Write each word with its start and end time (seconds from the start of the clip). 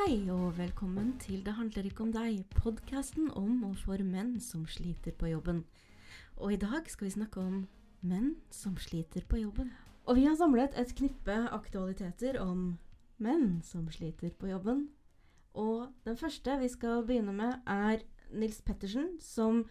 Hei 0.00 0.30
og 0.32 0.54
velkommen 0.56 1.10
til 1.20 1.42
Det 1.44 1.52
handler 1.58 1.84
ikke 1.84 2.06
om 2.06 2.12
deg, 2.14 2.38
podkasten 2.56 3.26
om 3.36 3.66
og 3.68 3.74
for 3.82 4.00
menn 4.00 4.38
som 4.40 4.62
sliter 4.64 5.12
på 5.12 5.28
jobben. 5.28 5.58
Og 6.40 6.54
i 6.54 6.58
dag 6.62 6.86
skal 6.88 7.04
vi 7.04 7.12
snakke 7.18 7.42
om 7.42 7.58
menn 8.00 8.30
som 8.54 8.78
sliter 8.80 9.26
på 9.28 9.42
jobben. 9.42 9.68
Og 10.08 10.16
vi 10.16 10.24
har 10.24 10.38
samlet 10.40 10.78
et 10.80 10.94
knippe 10.96 11.36
aktualiteter 11.52 12.38
om 12.40 12.78
menn 13.20 13.58
som 13.66 13.90
sliter 13.92 14.32
på 14.40 14.48
jobben. 14.48 14.86
Og 15.52 15.92
den 16.08 16.16
første 16.16 16.56
vi 16.62 16.72
skal 16.72 17.04
begynne 17.04 17.36
med, 17.36 17.60
er 17.68 18.00
Nils 18.32 18.62
Pettersen, 18.64 19.18
som 19.20 19.66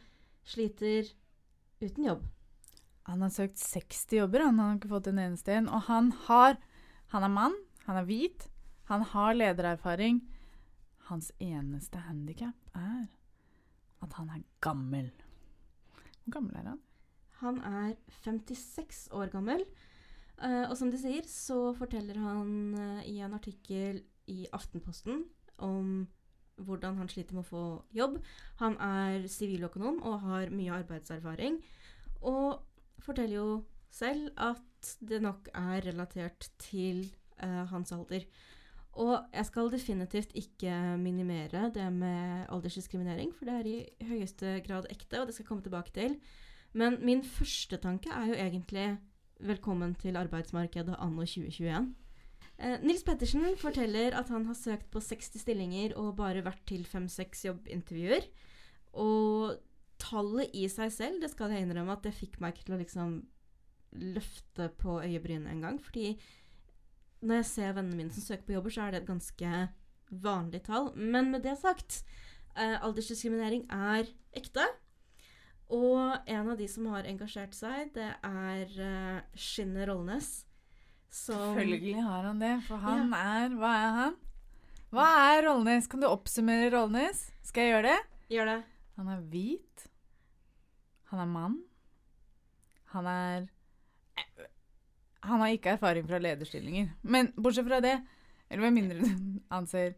sliter 0.45 1.09
uten 1.81 2.05
jobb. 2.05 2.21
Han 3.09 3.25
har 3.25 3.33
søkt 3.33 3.57
60 3.57 4.19
jobber, 4.21 4.45
han 4.45 4.61
har 4.61 4.77
ikke 4.77 4.93
fått 4.93 5.09
en 5.09 5.25
eneste 5.25 5.57
en. 5.57 5.73
Og 5.73 5.89
han 5.89 6.13
har 6.29 6.61
Han 7.09 7.23
er 7.25 7.33
mann, 7.33 7.55
han 7.87 7.97
er 7.97 8.05
hvit, 8.05 8.43
han 8.89 9.05
har 9.05 9.35
ledererfaring. 9.37 10.19
Hans 11.09 11.31
eneste 11.41 12.01
handikap 12.07 12.69
er 12.77 13.05
at 14.01 14.15
han 14.17 14.29
er 14.33 14.45
gammel. 14.65 15.11
Hvor 16.23 16.33
gammel 16.39 16.57
er 16.57 16.71
han? 16.71 16.81
Han 17.43 17.61
er 17.63 17.93
56 18.23 19.07
år 19.15 19.31
gammel. 19.33 19.63
Uh, 20.39 20.69
og 20.69 20.75
som 20.79 20.89
de 20.91 20.97
sier, 20.99 21.25
så 21.27 21.73
forteller 21.75 22.17
han 22.17 22.51
uh, 22.73 23.01
i 23.05 23.19
en 23.21 23.35
artikkel 23.35 24.01
i 24.31 24.45
Aftenposten 24.55 25.25
om 25.59 26.07
hvordan 26.59 26.97
han 26.99 27.09
sliter 27.11 27.35
med 27.35 27.45
å 27.45 27.49
få 27.49 27.63
jobb. 27.95 28.17
Han 28.63 28.77
er 28.83 29.27
siviløkonom 29.31 30.01
og 30.01 30.21
har 30.25 30.53
mye 30.55 30.79
arbeidserfaring. 30.81 31.59
Og 32.25 32.63
forteller 33.03 33.37
jo 33.37 33.49
selv 33.91 34.31
at 34.39 34.95
det 35.03 35.21
nok 35.23 35.51
er 35.53 35.83
relatert 35.85 36.49
til 36.61 37.05
uh, 37.43 37.67
hans 37.71 37.93
alder. 37.95 38.25
Og 38.99 39.15
jeg 39.31 39.47
skal 39.47 39.71
definitivt 39.71 40.33
ikke 40.35 40.73
minimere 40.99 41.69
det 41.71 41.87
med 41.95 42.49
aldersdiskriminering, 42.51 43.31
for 43.35 43.47
det 43.47 43.55
er 43.55 43.69
i 43.69 44.07
høyeste 44.09 44.57
grad 44.65 44.89
ekte, 44.91 45.21
og 45.21 45.27
det 45.27 45.35
skal 45.35 45.45
jeg 45.45 45.47
komme 45.47 45.63
tilbake 45.63 45.93
til. 45.95 46.17
Men 46.73 46.99
min 47.05 47.23
første 47.23 47.79
tanke 47.79 48.11
er 48.11 48.27
jo 48.27 48.35
egentlig 48.35 48.89
velkommen 49.39 49.95
til 49.95 50.19
arbeidsmarkedet 50.19 50.99
anno 50.99 51.23
2021. 51.23 51.95
Eh, 52.59 52.75
Nils 52.83 53.05
Pettersen 53.07 53.47
forteller 53.57 54.17
at 54.19 54.29
han 54.29 54.45
har 54.45 54.57
søkt 54.57 54.89
på 54.91 54.99
60 54.99 55.39
stillinger 55.45 55.95
og 55.95 56.17
bare 56.19 56.43
vært 56.43 56.65
til 56.67 56.83
5-6 56.83 57.45
jobbintervjuer. 57.47 58.27
Og 58.99 59.55
tallet 59.99 60.51
i 60.53 60.67
seg 60.71 60.91
selv, 60.91 61.21
det 61.23 61.31
skal 61.31 61.55
jeg 61.55 61.63
innrømme 61.63 61.95
at 61.95 62.03
det 62.03 62.17
fikk 62.17 62.39
meg 62.43 62.59
til 62.59 62.75
å 62.75 62.81
liksom 62.81 63.21
løfte 63.95 64.69
på 64.77 64.99
øyebrynene 65.01 65.55
en 65.55 65.63
gang. 65.63 65.79
Fordi 65.81 66.19
når 67.21 67.41
jeg 67.41 67.47
ser 67.49 67.73
vennene 67.75 67.97
mine 67.99 68.15
som 68.15 68.23
søker 68.23 68.45
på 68.47 68.55
jobber, 68.55 68.73
så 68.73 68.85
er 68.85 68.95
det 68.95 69.01
et 69.01 69.09
ganske 69.09 69.55
vanlig 70.23 70.61
tall. 70.65 70.91
Men 70.95 71.31
med 71.33 71.43
det 71.45 71.57
sagt, 71.59 72.03
eh, 72.55 72.77
aldersdiskriminering 72.79 73.65
er 73.69 74.09
ekte. 74.37 74.65
Og 75.69 76.15
en 76.25 76.49
av 76.49 76.57
de 76.57 76.67
som 76.71 76.87
har 76.89 77.05
engasjert 77.05 77.53
seg, 77.53 77.91
det 77.93 78.07
er 78.25 78.79
eh, 78.85 79.19
Skinner 79.37 79.91
Rollnes. 79.91 80.31
Som 81.09 81.53
Selvfølgelig 81.57 82.01
har 82.05 82.25
han 82.29 82.41
det, 82.41 82.55
for 82.67 82.81
han 82.83 83.13
er 83.17 83.53
Hva 83.57 83.69
er 83.73 83.93
han? 83.97 84.17
Hva 84.93 85.05
er 85.33 85.43
Rollnes? 85.47 85.87
Kan 85.89 86.01
du 86.01 86.07
oppsummere 86.09 86.69
Rollnes? 86.73 87.27
Skal 87.45 87.65
jeg 87.65 87.75
gjøre 87.75 87.93
det? 87.93 87.99
gjør 88.29 88.49
det. 88.49 88.59
Han 88.97 89.07
er 89.09 89.21
hvit. 89.31 89.85
Han 91.09 91.21
er 91.23 91.29
mann. 91.29 91.55
Han 92.93 93.09
er 93.09 93.47
Han 95.25 95.39
har 95.39 95.47
ikke 95.55 95.69
erfaring 95.75 96.07
fra 96.07 96.19
lederstillinger. 96.21 96.93
Men 97.01 97.31
bortsett 97.35 97.67
fra 97.67 97.79
det, 97.83 97.97
eller 98.49 98.69
med 98.69 98.71
mindre 98.71 98.99
du 98.99 99.09
anser 99.57 99.93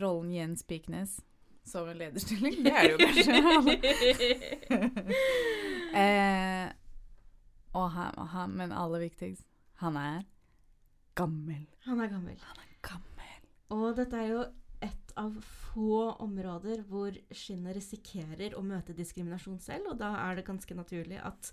rollen 0.00 0.32
Jens 0.34 0.62
Piknes 0.62 1.20
som 1.66 1.88
en 1.88 1.98
lederstilling, 1.98 2.60
det 2.62 2.72
er 2.72 2.82
det 2.82 2.92
jo 2.92 2.98
kanskje. 3.00 3.32
eh, 6.02 6.68
og 7.74 7.90
han, 7.90 8.18
og 8.18 8.28
han, 8.28 8.54
men 8.54 8.72
aller 8.72 9.02
viktigst, 9.08 9.42
han 9.82 9.96
er 9.96 10.20
gammel. 11.18 11.66
Han 11.88 12.00
er 12.00 12.12
gammel. 12.12 12.38
Han 12.42 12.62
er 12.62 12.78
gammel. 12.86 13.34
Og 13.68 13.96
dette 13.96 14.16
er 14.16 14.30
jo 14.30 14.44
av 15.20 15.36
få 15.42 16.12
områder 16.24 16.82
hvor 16.88 17.16
skinnet 17.34 17.76
risikerer 17.76 18.56
å 18.56 18.62
møte 18.64 18.96
diskriminasjon 18.96 19.58
selv, 19.62 19.92
og 19.92 20.00
da 20.00 20.12
er 20.24 20.38
det 20.38 20.46
ganske 20.46 20.76
naturlig 20.78 21.18
at 21.24 21.50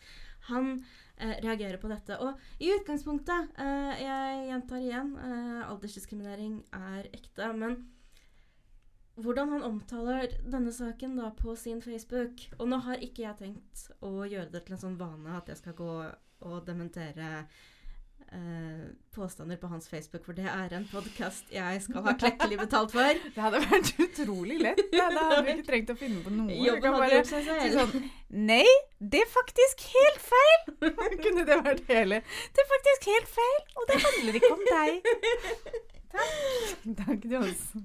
han 0.49 0.75
eh, 1.17 1.37
reagerer 1.43 1.79
på 1.79 1.91
dette. 1.91 2.19
Og 2.19 2.63
i 2.63 2.71
utgangspunktet, 2.75 3.53
eh, 3.59 4.03
jeg 4.03 4.45
gjentar 4.49 4.83
igjen, 4.83 5.13
eh, 5.17 5.59
aldersdiskriminering 5.69 6.61
er 6.75 7.09
ekte, 7.13 7.51
men 7.57 7.79
hvordan 9.15 9.51
han 9.53 9.67
omtaler 9.67 10.31
denne 10.49 10.71
saken 10.73 11.17
da 11.19 11.27
på 11.37 11.53
sin 11.59 11.83
Facebook 11.85 12.47
Og 12.57 12.65
nå 12.65 12.79
har 12.81 13.03
ikke 13.05 13.27
jeg 13.27 13.37
tenkt 13.43 13.83
å 14.01 14.23
gjøre 14.25 14.49
det 14.49 14.63
til 14.65 14.73
en 14.73 14.81
sånn 14.81 14.97
vane 14.97 15.35
at 15.37 15.51
jeg 15.51 15.59
skal 15.59 15.75
gå 15.77 15.91
og 16.43 16.65
dementere 16.65 17.27
eh, 17.43 17.61
påstander 19.13 19.57
på 19.61 19.67
hans 19.67 19.89
Facebook, 19.89 20.25
for 20.25 20.33
det 20.33 20.45
er 20.49 20.73
en 20.73 20.85
podkast 20.89 21.51
jeg 21.53 21.81
skal 21.85 22.05
ha 22.07 22.13
klekkelig 22.17 22.57
betalt 22.63 22.93
for. 22.95 23.19
Det 23.35 23.43
hadde 23.43 23.61
vært 23.61 23.91
utrolig 24.01 24.57
lett. 24.61 24.81
Da, 24.93 25.05
da 25.13 25.25
hadde 25.29 25.43
vi 25.45 25.55
ikke 25.57 25.67
trengt 25.69 25.93
å 25.93 25.97
finne 25.99 26.23
på 26.25 26.33
noe. 26.33 26.57
Jobben 26.57 26.87
hadde 26.89 27.03
bare 27.03 27.19
gjort 27.19 27.31
seg 27.31 27.47
selv. 27.47 27.77
sånn 27.77 28.09
Nei, 28.49 28.65
det 28.97 29.21
er 29.21 29.29
faktisk 29.29 29.85
helt 29.93 30.21
feil! 30.25 30.61
Kunne 31.23 31.45
det 31.45 31.59
vært 31.67 31.83
hele? 31.93 32.21
Det 32.55 32.65
er 32.65 32.69
faktisk 32.73 33.09
helt 33.13 33.33
feil, 33.37 33.59
og 33.77 33.89
det 33.91 33.99
handler 34.07 34.39
ikke 34.39 34.53
om 34.55 34.63
deg. 34.71 35.11
Takk. 36.13 36.43
Takk, 36.83 37.25
også. 37.39 37.79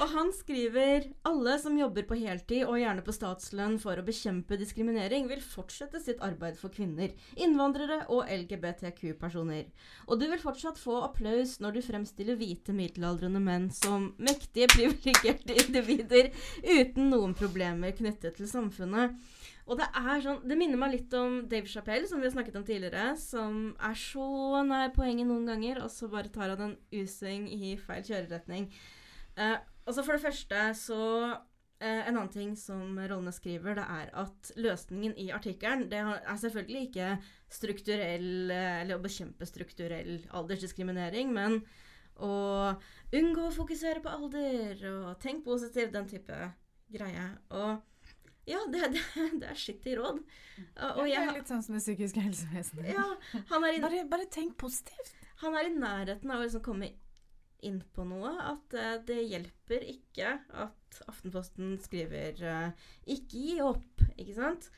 Og 0.00 0.10
han 0.14 0.30
skriver 0.32 1.08
alle 1.28 1.54
som 1.60 1.76
jobber 1.78 2.06
på 2.08 2.16
heltid 2.18 2.64
og 2.64 2.78
gjerne 2.80 3.04
på 3.04 3.14
statslønn 3.14 3.76
for 3.82 4.00
å 4.00 4.04
bekjempe 4.06 4.58
diskriminering, 4.60 5.28
vil 5.30 5.42
fortsette 5.44 6.00
sitt 6.02 6.22
arbeid 6.24 6.56
for 6.58 6.72
kvinner, 6.74 7.12
innvandrere 7.36 8.00
og 8.14 8.30
LGBTQ-personer. 8.32 9.68
Og 10.08 10.20
du 10.20 10.26
vil 10.30 10.42
fortsatt 10.42 10.80
få 10.80 11.02
applaus 11.04 11.58
når 11.62 11.78
du 11.78 11.82
fremstiller 11.84 12.38
hvite 12.40 12.74
middelaldrende 12.76 13.42
menn 13.42 13.68
som 13.74 14.12
mektige, 14.16 14.70
privilegerte 14.74 15.58
individer 15.66 16.32
uten 16.64 17.12
noen 17.12 17.36
problemer 17.38 17.94
knyttet 17.98 18.40
til 18.40 18.50
samfunnet. 18.50 19.14
Og 19.68 19.76
det 19.76 19.86
er 20.00 20.22
sånn, 20.24 20.40
det 20.48 20.56
minner 20.56 20.80
meg 20.80 20.94
litt 20.94 21.14
om 21.16 21.42
Dave 21.48 21.68
Chappelle, 21.68 22.08
som 22.08 22.22
vi 22.22 22.28
har 22.28 22.32
snakket 22.32 22.56
om 22.56 22.64
tidligere, 22.64 23.10
som 23.20 23.74
er 23.84 23.98
så 24.00 24.62
nær 24.64 24.94
poenget 24.94 25.28
noen 25.28 25.44
ganger, 25.50 25.82
og 25.84 25.92
så 25.92 26.08
bare 26.08 26.32
tar 26.32 26.54
han 26.54 26.70
en 26.70 26.78
U-sving 26.96 27.44
i 27.52 27.74
feil 27.80 28.00
kjøreretning. 28.06 28.70
Eh, 29.36 29.58
og 29.84 29.92
så 29.92 30.04
for 30.06 30.16
det 30.16 30.24
første 30.24 30.62
så 30.76 31.02
eh, 31.80 32.00
En 32.08 32.16
annen 32.16 32.32
ting 32.32 32.54
som 32.58 32.96
Rollene 32.96 33.32
skriver, 33.32 33.76
det 33.78 33.84
er 33.84 34.08
at 34.24 34.50
løsningen 34.56 35.14
i 35.20 35.28
artikkelen 35.36 35.86
det 35.92 36.00
er 36.00 36.40
selvfølgelig 36.42 36.88
ikke 36.88 37.10
strukturell 37.52 38.50
eh, 38.50 38.80
Eller 38.82 38.98
å 38.98 39.04
bekjempe 39.04 39.46
strukturell 39.46 40.24
aldersdiskriminering, 40.34 41.30
men 41.36 41.60
å 42.18 42.72
unngå 43.14 43.46
å 43.46 43.54
fokusere 43.54 44.02
på 44.02 44.10
alder 44.10 44.80
og 44.90 45.20
tenk 45.22 45.44
positivt, 45.44 45.92
den 45.94 46.08
type 46.10 46.40
greie. 46.90 47.28
Og 47.54 47.78
ja, 48.48 48.60
det, 48.72 48.88
det, 48.94 49.02
det 49.42 49.50
er 49.52 49.58
skittig 49.58 49.96
råd. 49.98 50.22
Og, 50.22 50.86
og 50.88 51.02
Det 51.06 51.18
er 51.20 51.34
litt 51.36 51.50
sånn 51.50 51.64
som 51.64 51.76
det 51.76 51.82
psykiske 51.84 52.22
helsevesenet. 52.24 52.88
ja, 52.94 53.04
han 53.52 53.68
i 53.68 53.76
Bare, 53.84 54.04
bare 54.10 54.26
tenk 54.32 54.56
positivt. 54.60 55.12
han 55.44 55.54
er 55.58 55.68
i 55.68 55.76
nærheten 55.76 56.32
av 56.32 56.40
å 56.40 56.46
liksom 56.46 56.64
komme 56.66 56.90
inn 57.66 57.80
på 57.94 58.04
noe. 58.06 58.32
At 58.52 58.74
uh, 58.78 58.98
det 59.06 59.20
hjelper 59.26 59.86
ikke 59.92 60.34
at 60.64 61.00
Aftenposten 61.10 61.76
skriver 61.82 62.38
uh, 62.42 62.84
'ikke 63.06 63.42
gi 63.44 63.56
opp', 63.62 64.04
ikke 64.16 64.36
sant? 64.38 64.70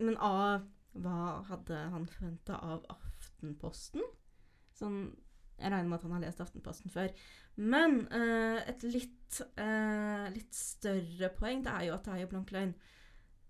Men 0.00 0.16
av 0.16 0.66
hva 0.98 1.42
hadde 1.46 1.76
han 1.92 2.06
forventa 2.10 2.56
av 2.66 2.86
Aftenposten? 2.90 4.02
Sånn 4.74 5.02
Jeg 5.60 5.72
regner 5.72 5.88
med 5.88 5.98
at 5.98 6.06
han 6.06 6.14
har 6.16 6.24
lest 6.24 6.40
Aftenposten 6.44 6.92
før. 6.92 7.10
Men 7.60 8.06
eh, 8.16 8.60
et 8.70 8.86
litt, 8.88 9.40
eh, 9.60 10.30
litt 10.34 10.54
større 10.56 11.30
poeng 11.36 11.64
det 11.66 11.74
er 11.74 11.88
jo 11.88 11.96
at 11.96 12.06
det 12.06 12.14
er 12.14 12.22
jo 12.24 12.30
blank 12.32 12.54
løgn. 12.54 12.72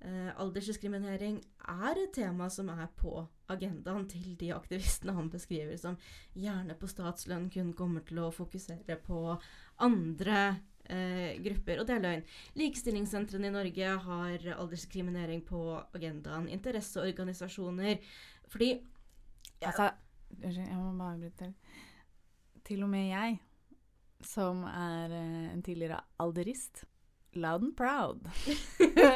Eh, 0.01 0.31
aldersdiskriminering 0.41 1.37
er 1.69 1.99
et 2.01 2.15
tema 2.17 2.49
som 2.51 2.71
er 2.73 2.87
på 2.97 3.19
agendaen 3.53 4.07
til 4.09 4.33
de 4.41 4.49
aktivistene 4.57 5.13
han 5.13 5.29
beskriver 5.29 5.77
som 5.77 5.99
gjerne 6.33 6.73
på 6.81 6.89
statslønn 6.89 7.51
kun 7.53 7.75
kommer 7.77 8.07
til 8.09 8.23
å 8.23 8.31
fokusere 8.33 8.97
på 9.05 9.21
andre 9.85 10.39
eh, 10.89 11.37
grupper. 11.45 11.83
Og 11.83 11.89
det 11.89 11.99
er 11.99 12.07
løgn. 12.07 12.25
Likestillingssentrene 12.61 13.51
i 13.51 13.57
Norge 13.59 13.93
har 14.07 14.49
aldersdiskriminering 14.57 15.45
på 15.47 15.63
agendaen. 15.97 16.49
Interesseorganisasjoner. 16.49 18.01
Fordi 18.51 18.73
Altså, 19.61 19.91
unnskyld, 20.31 20.69
jeg 20.69 20.77
må 20.77 20.93
bare 20.97 21.19
bryte 21.19 21.45
til. 21.45 21.55
Til 22.71 22.85
og 22.87 22.91
med 22.93 23.09
jeg, 23.11 23.39
som 24.23 24.63
er 24.69 25.11
eh, 25.11 25.47
en 25.51 25.63
tidligere 25.67 25.99
alderist, 26.23 26.85
loud 27.35 27.65
and 27.67 27.73
proud, 27.75 28.29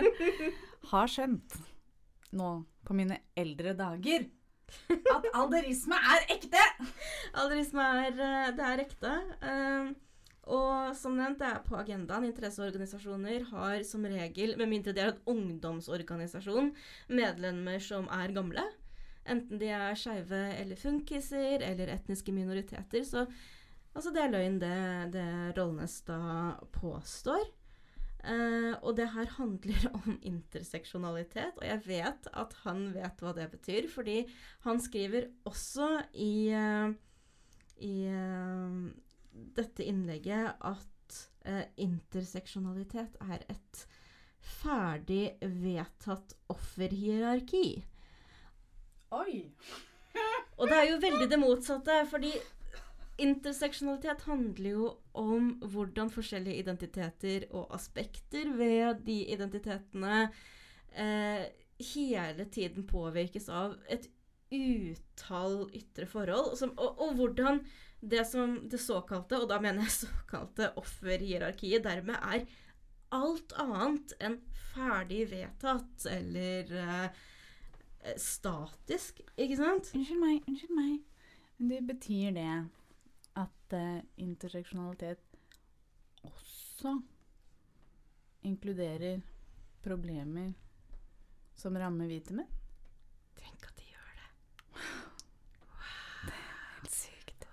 har 0.90 1.10
skjønt 1.12 1.54
nå 2.34 2.48
på 2.82 2.96
mine 2.98 3.20
eldre 3.38 3.76
dager 3.78 4.26
at 4.90 5.26
alderisme 5.38 5.94
er 5.94 6.24
ekte! 6.34 6.62
Alderisme 7.38 7.84
er, 8.02 8.16
eh, 8.26 8.50
det 8.56 8.64
er 8.72 8.82
ekte. 8.88 9.12
Eh, 9.42 9.92
Og 10.44 10.92
som 10.92 11.14
nevnt, 11.16 11.38
det 11.40 11.46
er 11.48 11.62
på 11.64 11.76
agendaen. 11.80 12.26
Interesseorganisasjoner 12.28 13.46
har 13.48 13.84
som 13.88 14.02
regel, 14.04 14.58
med 14.60 14.68
mindre 14.68 14.92
de 14.92 15.00
er 15.00 15.14
en 15.14 15.22
ungdomsorganisasjon, 15.32 16.74
medlemmer 17.08 17.80
som 17.80 18.10
er 18.12 18.34
gamle. 18.36 18.66
Enten 19.24 19.60
de 19.60 19.70
er 19.72 19.96
skeive 19.96 20.40
eller 20.58 20.76
funkiser 20.78 21.64
eller 21.64 21.92
etniske 21.94 22.32
minoriteter. 22.34 23.04
Så 23.08 23.24
altså, 23.94 24.12
det 24.12 24.24
er 24.24 24.32
løgn, 24.32 24.58
det, 24.62 24.78
det 25.14 25.28
Rollnes 25.58 26.00
påstår. 26.74 27.46
Uh, 28.24 28.72
og 28.80 28.94
det 28.96 29.10
her 29.12 29.28
handler 29.36 29.82
om 29.98 30.14
interseksjonalitet, 30.24 31.58
og 31.60 31.66
jeg 31.66 31.82
vet 31.84 32.28
at 32.32 32.54
han 32.62 32.86
vet 32.94 33.20
hva 33.20 33.34
det 33.36 33.50
betyr, 33.52 33.88
fordi 33.92 34.22
han 34.64 34.80
skriver 34.80 35.28
også 35.44 35.88
i, 36.24 36.48
uh, 36.56 36.88
i 37.84 37.96
uh, 38.08 38.80
dette 39.56 39.84
innlegget 39.84 40.54
at 40.60 40.90
interseksjonalitet 41.76 43.18
er 43.20 43.42
et 43.52 43.80
ferdig 44.40 45.34
vedtatt 45.44 46.32
offerhierarki. 46.48 47.82
Oi! 49.14 49.44
Og 50.58 50.68
det 50.70 50.76
er 50.76 50.88
jo 50.88 51.00
veldig 51.02 51.26
det 51.30 51.38
motsatte, 51.42 51.96
fordi 52.10 52.32
interseksjonalitet 53.22 54.24
handler 54.26 54.70
jo 54.70 54.88
om 55.18 55.52
hvordan 55.70 56.10
forskjellige 56.10 56.62
identiteter 56.64 57.46
og 57.54 57.68
aspekter 57.76 58.50
ved 58.58 59.04
de 59.06 59.20
identitetene 59.34 60.24
eh, 60.98 61.44
hele 61.94 62.46
tiden 62.54 62.86
påvirkes 62.90 63.48
av 63.50 63.76
et 63.90 64.08
utall 64.54 65.64
ytre 65.74 66.06
forhold, 66.10 66.54
som, 66.58 66.74
og, 66.78 66.98
og, 67.02 67.14
hvordan 67.18 67.62
det 68.04 68.26
som 68.28 68.58
det 68.70 68.80
såkalte, 68.82 69.40
og 69.40 69.48
da 69.50 69.60
mener 69.62 69.86
jeg 69.86 69.98
såkalte 70.04 70.72
offerhierarkiet, 70.80 71.86
dermed 71.86 72.18
er 72.18 72.44
alt 73.14 73.54
annet 73.62 74.14
enn 74.22 74.40
ferdig 74.74 75.28
vedtatt 75.30 76.06
eller 76.10 76.74
eh, 76.82 77.22
statisk, 78.20 79.20
ikke 79.36 79.56
sant? 79.58 79.90
Unnskyld 79.96 80.20
meg, 80.20 80.42
unnskyld 80.48 80.74
meg. 80.76 80.98
Men 81.58 81.70
Det 81.70 81.80
betyr 81.88 82.34
det 82.36 82.48
at 83.40 83.76
uh, 83.76 84.02
interseksjonalitet 84.20 85.22
også 86.24 86.98
inkluderer 88.44 89.22
problemer 89.84 90.52
som 91.56 91.76
rammer 91.78 92.10
hvite 92.10 92.36
menn? 92.36 92.50
Tenk 93.38 93.68
at 93.68 93.80
de 93.80 93.88
gjør 93.88 94.14
det. 94.20 94.30
Det 96.26 96.36
er 96.36 96.46
helt 96.76 96.94
sykt. 96.94 97.48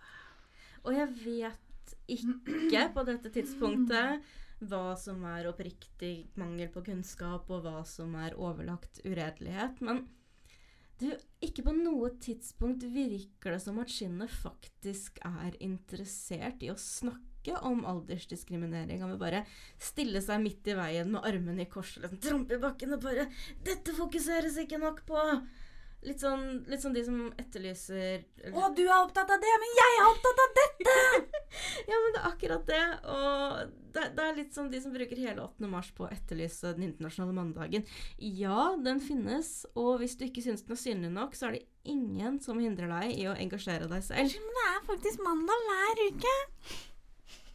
Og 0.84 0.96
jeg 0.98 1.12
vet 1.26 1.98
ikke 2.12 2.88
på 2.96 3.06
dette 3.08 3.32
tidspunktet 3.34 4.32
hva 4.62 4.94
som 5.00 5.24
er 5.26 5.48
oppriktig 5.50 6.32
mangel 6.38 6.70
på 6.74 6.84
kunnskap, 6.86 7.50
og 7.50 7.64
hva 7.66 7.82
som 7.88 8.14
er 8.20 8.36
overlagt 8.38 9.02
uredelighet. 9.08 9.80
Men 9.82 10.04
du, 11.02 11.10
ikke 11.44 11.66
på 11.66 11.74
noe 11.76 12.12
tidspunkt 12.22 12.86
virker 12.94 13.56
det 13.56 13.62
som 13.64 13.80
at 13.82 13.92
skinnet 13.92 14.32
faktisk 14.42 15.18
er 15.28 15.58
interessert 15.64 16.62
i 16.64 16.72
å 16.74 16.78
snakke 16.80 17.58
om 17.66 17.82
aldersdiskriminering. 17.90 19.02
Han 19.02 19.16
vil 19.16 19.22
bare 19.24 19.44
stille 19.82 20.22
seg 20.22 20.44
midt 20.44 20.70
i 20.70 20.78
veien 20.78 21.10
med 21.12 21.26
armene 21.26 21.66
i 21.66 21.72
kors 21.72 21.96
og 21.98 22.06
liksom 22.06 22.22
trampe 22.22 22.58
i 22.58 22.62
bakken 22.62 22.96
og 22.96 23.04
bare 23.08 23.28
'Dette 23.66 23.98
fokuseres 23.98 24.62
ikke 24.62 24.82
nok 24.82 25.04
på!' 25.10 25.26
Litt 26.02 26.24
sånn, 26.24 26.64
litt 26.66 26.82
sånn 26.82 26.96
de 26.96 27.04
som 27.06 27.18
etterlyser 27.38 28.24
Å, 28.50 28.70
du 28.74 28.82
er 28.88 28.96
opptatt 28.96 29.30
av 29.30 29.42
det, 29.42 29.52
men 29.62 29.76
jeg 29.78 29.98
er 30.00 30.08
opptatt 30.08 30.42
av 30.42 30.56
dette! 30.58 30.96
ja, 31.92 31.94
men 31.94 32.16
det 32.16 32.22
er 32.22 32.30
akkurat 32.32 32.64
det. 32.66 32.82
Og 33.14 33.76
det, 33.94 34.06
det, 34.18 34.26
er 34.26 34.40
litt 34.40 34.56
som 34.58 34.72
de 34.72 34.82
som 34.82 34.96
bruker 34.96 35.22
hele 35.22 35.46
8. 35.46 35.70
mars 35.70 35.92
på 35.94 36.08
å 36.08 36.10
etterlyse 36.10 36.74
den 36.74 36.88
internasjonale 36.90 37.36
mandagen. 37.38 37.86
Ja, 38.18 38.72
den 38.82 39.02
finnes, 39.04 39.60
og 39.76 40.00
hvis 40.02 40.18
du 40.18 40.26
ikke 40.26 40.42
syns 40.46 40.66
den 40.66 40.74
er 40.74 40.82
synlig 40.82 41.12
nok, 41.14 41.38
så 41.38 41.52
er 41.52 41.60
det 41.60 41.66
ingen 41.92 42.42
som 42.42 42.62
hindrer 42.62 42.90
deg 42.96 43.20
i 43.20 43.28
å 43.30 43.38
engasjere 43.38 43.90
deg 43.92 44.06
selv. 44.08 44.40
Men 44.42 44.58
det 44.58 44.70
er 44.72 44.88
faktisk 44.90 45.22
mandag 45.28 45.68
hver 45.70 46.08
uke. 46.08 46.38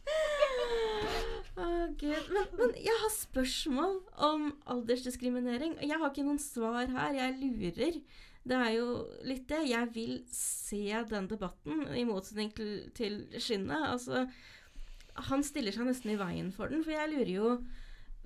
Oh. 0.07 1.27
Men, 1.57 2.45
men, 2.53 2.73
jeg 2.77 2.95
har 3.01 3.11
spørsmål 3.11 3.97
om 4.27 4.47
aldersdiskriminering. 4.69 5.75
Jeg 5.81 5.97
har 5.99 6.11
ikke 6.11 6.25
noen 6.27 6.41
svar 6.41 6.85
her. 6.91 7.15
Jeg 7.17 7.37
lurer. 7.41 7.99
Det 8.47 8.57
er 8.57 8.75
jo 8.77 8.91
litt 9.27 9.47
det. 9.49 9.63
Jeg 9.69 9.89
vil 9.95 10.13
se 10.33 10.85
den 11.09 11.27
debatten, 11.31 11.83
i 11.95 12.05
motsetning 12.07 12.53
til, 12.55 12.87
til 12.97 13.19
Skinnet. 13.35 13.89
Altså, 13.91 14.25
han 15.27 15.43
stiller 15.45 15.75
seg 15.75 15.89
nesten 15.89 16.13
i 16.13 16.19
veien 16.19 16.53
for 16.55 16.71
den, 16.71 16.85
for 16.85 16.95
jeg 16.95 17.11
lurer 17.13 17.33
jo 17.33 17.51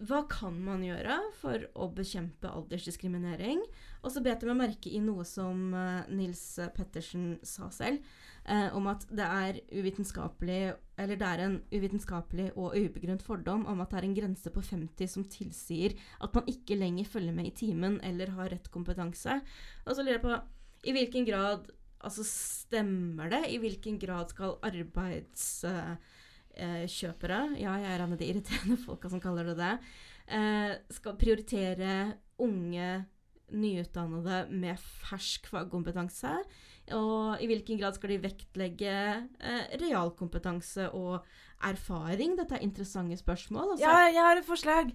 hva 0.01 0.23
kan 0.25 0.55
man 0.65 0.81
gjøre 0.81 1.19
for 1.37 1.67
å 1.77 1.85
bekjempe 1.93 2.49
aldersdiskriminering? 2.49 3.59
Og 4.01 4.13
så 4.13 4.23
bet 4.25 4.41
jeg 4.41 4.49
meg 4.49 4.63
merke 4.63 4.89
i 4.89 5.01
noe 5.03 5.21
som 5.29 5.75
uh, 5.77 6.07
Nils 6.09 6.41
Pettersen 6.73 7.35
sa 7.45 7.67
selv 7.73 8.01
eh, 8.51 8.69
om 8.77 8.87
at 8.91 9.05
det 9.09 9.25
er 9.25 9.59
uvitenskapelig 9.71 10.61
Eller 11.01 11.17
det 11.17 11.27
er 11.27 11.43
en 11.45 11.57
uvitenskapelig 11.71 12.51
og 12.55 12.77
ubegrunnet 12.77 13.25
fordom 13.25 13.65
om 13.71 13.81
at 13.81 13.91
det 13.91 14.01
er 14.01 14.09
en 14.09 14.17
grense 14.19 14.53
på 14.53 14.61
50 14.61 15.13
som 15.15 15.25
tilsier 15.25 15.95
at 16.21 16.35
man 16.35 16.49
ikke 16.51 16.77
lenger 16.77 17.09
følger 17.09 17.33
med 17.33 17.49
i 17.49 17.57
timen 17.63 17.99
eller 18.03 18.35
har 18.35 18.51
rett 18.53 18.71
kompetanse. 18.71 19.41
Og 19.85 19.95
så 19.95 20.03
lurer 20.03 20.19
jeg 20.19 20.27
på 20.27 20.41
i 20.89 20.97
hvilken 20.97 21.25
grad 21.25 21.69
Altså, 22.01 22.23
stemmer 22.25 23.29
det? 23.29 23.43
I 23.53 23.59
hvilken 23.61 23.99
grad 24.01 24.31
skal 24.33 24.55
arbeidskjøpere 24.65 27.41
uh, 27.51 27.59
Ja, 27.61 27.75
jeg 27.77 27.91
er 27.91 28.01
en 28.01 28.15
av 28.15 28.17
de 28.17 28.29
irriterende 28.31 28.77
folka 28.87 29.11
som 29.11 29.21
kaller 29.21 29.51
det 29.51 29.57
det. 29.59 29.75
Uh, 30.31 30.71
skal 30.89 31.19
prioritere 31.21 31.91
unge 32.41 32.87
nyutdannede 33.51 34.45
med 34.49 34.79
fersk 34.79 35.47
fagkompetanse? 35.51 36.33
Og 36.97 37.43
i 37.43 37.47
hvilken 37.49 37.79
grad 37.79 37.95
skal 37.97 38.15
de 38.15 38.21
vektlegge 38.23 38.95
eh, 38.95 39.77
realkompetanse 39.81 40.89
og 40.97 41.21
erfaring? 41.67 42.35
Dette 42.39 42.57
er 42.57 42.65
interessante 42.65 43.19
spørsmål. 43.19 43.75
Altså. 43.75 43.85
Ja, 43.85 44.09
jeg 44.11 44.27
har 44.27 44.41
et 44.41 44.47
forslag. 44.49 44.91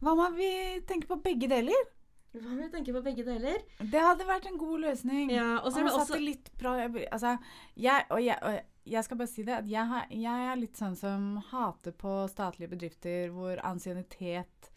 Hva 0.00 0.12
om 0.12 0.36
vi 0.36 0.50
tenker 0.88 1.10
på 1.10 1.20
begge 1.24 1.48
deler? 1.50 1.88
Hva 2.36 2.52
om 2.52 2.60
vi 2.60 2.70
tenker 2.72 2.96
på 2.96 3.02
begge 3.04 3.24
deler? 3.26 3.60
Det 3.80 4.02
hadde 4.02 4.28
vært 4.28 4.48
en 4.50 4.58
god 4.60 4.86
løsning. 4.86 5.32
Ja, 5.32 5.56
og 5.62 5.72
så 5.72 5.80
er 5.80 5.88
det 5.88 5.98
også... 5.98 6.20
litt 6.20 6.52
bra, 6.60 6.76
altså, 6.84 7.36
jeg, 7.74 8.06
og 8.12 8.22
jeg, 8.24 8.36
og 8.42 8.92
jeg 8.92 9.04
skal 9.06 9.20
bare 9.20 9.32
si 9.32 9.44
det, 9.46 9.56
at 9.56 9.70
jeg, 9.70 9.88
har, 9.90 10.06
jeg, 10.12 10.46
er 10.52 10.60
litt 10.60 10.78
sånn 10.78 10.96
som 10.98 11.28
hater 11.50 11.96
på 11.96 12.18
statlige 12.30 12.70
bedrifter 12.76 13.32
hvor 13.34 13.60
ansiennitet 13.66 14.70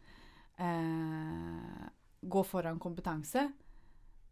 eh, 0.57 1.87
går 2.21 2.45
foran 2.47 2.79
kompetanse 2.81 3.45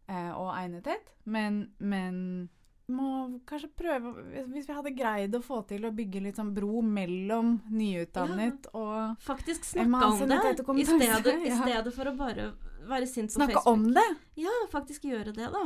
eh, 0.08 0.30
og 0.34 0.52
egnethet. 0.54 1.12
Men, 1.24 1.66
men 1.78 2.48
må 2.88 3.08
kanskje 3.48 3.68
prøve 3.76 4.12
Hvis 4.48 4.68
vi 4.68 4.72
hadde 4.76 4.94
greid 4.96 5.34
å 5.36 5.42
få 5.44 5.60
til 5.68 5.84
å 5.84 5.92
bygge 5.92 6.22
litt 6.24 6.38
sånn 6.40 6.54
bro 6.56 6.80
mellom 6.80 7.58
nyutdannet 7.68 8.70
ja, 8.70 8.72
og 8.80 9.20
Faktisk 9.24 9.68
snakke 9.74 10.08
om 10.08 10.22
det, 10.24 10.40
i 10.80 10.86
stedet, 10.88 11.36
i 11.44 11.52
stedet, 11.60 11.92
for 11.92 12.08
å 12.08 12.16
bare 12.16 12.50
være 12.88 13.08
sint 13.10 13.28
på 13.28 13.42
snakke 13.42 13.58
Facebook. 13.58 13.68
Snakke 13.68 13.74
om 13.74 13.86
det? 13.98 14.08
Ja, 14.40 14.56
faktisk 14.72 15.04
gjøre 15.10 15.36
det, 15.36 15.50
da. 15.52 15.64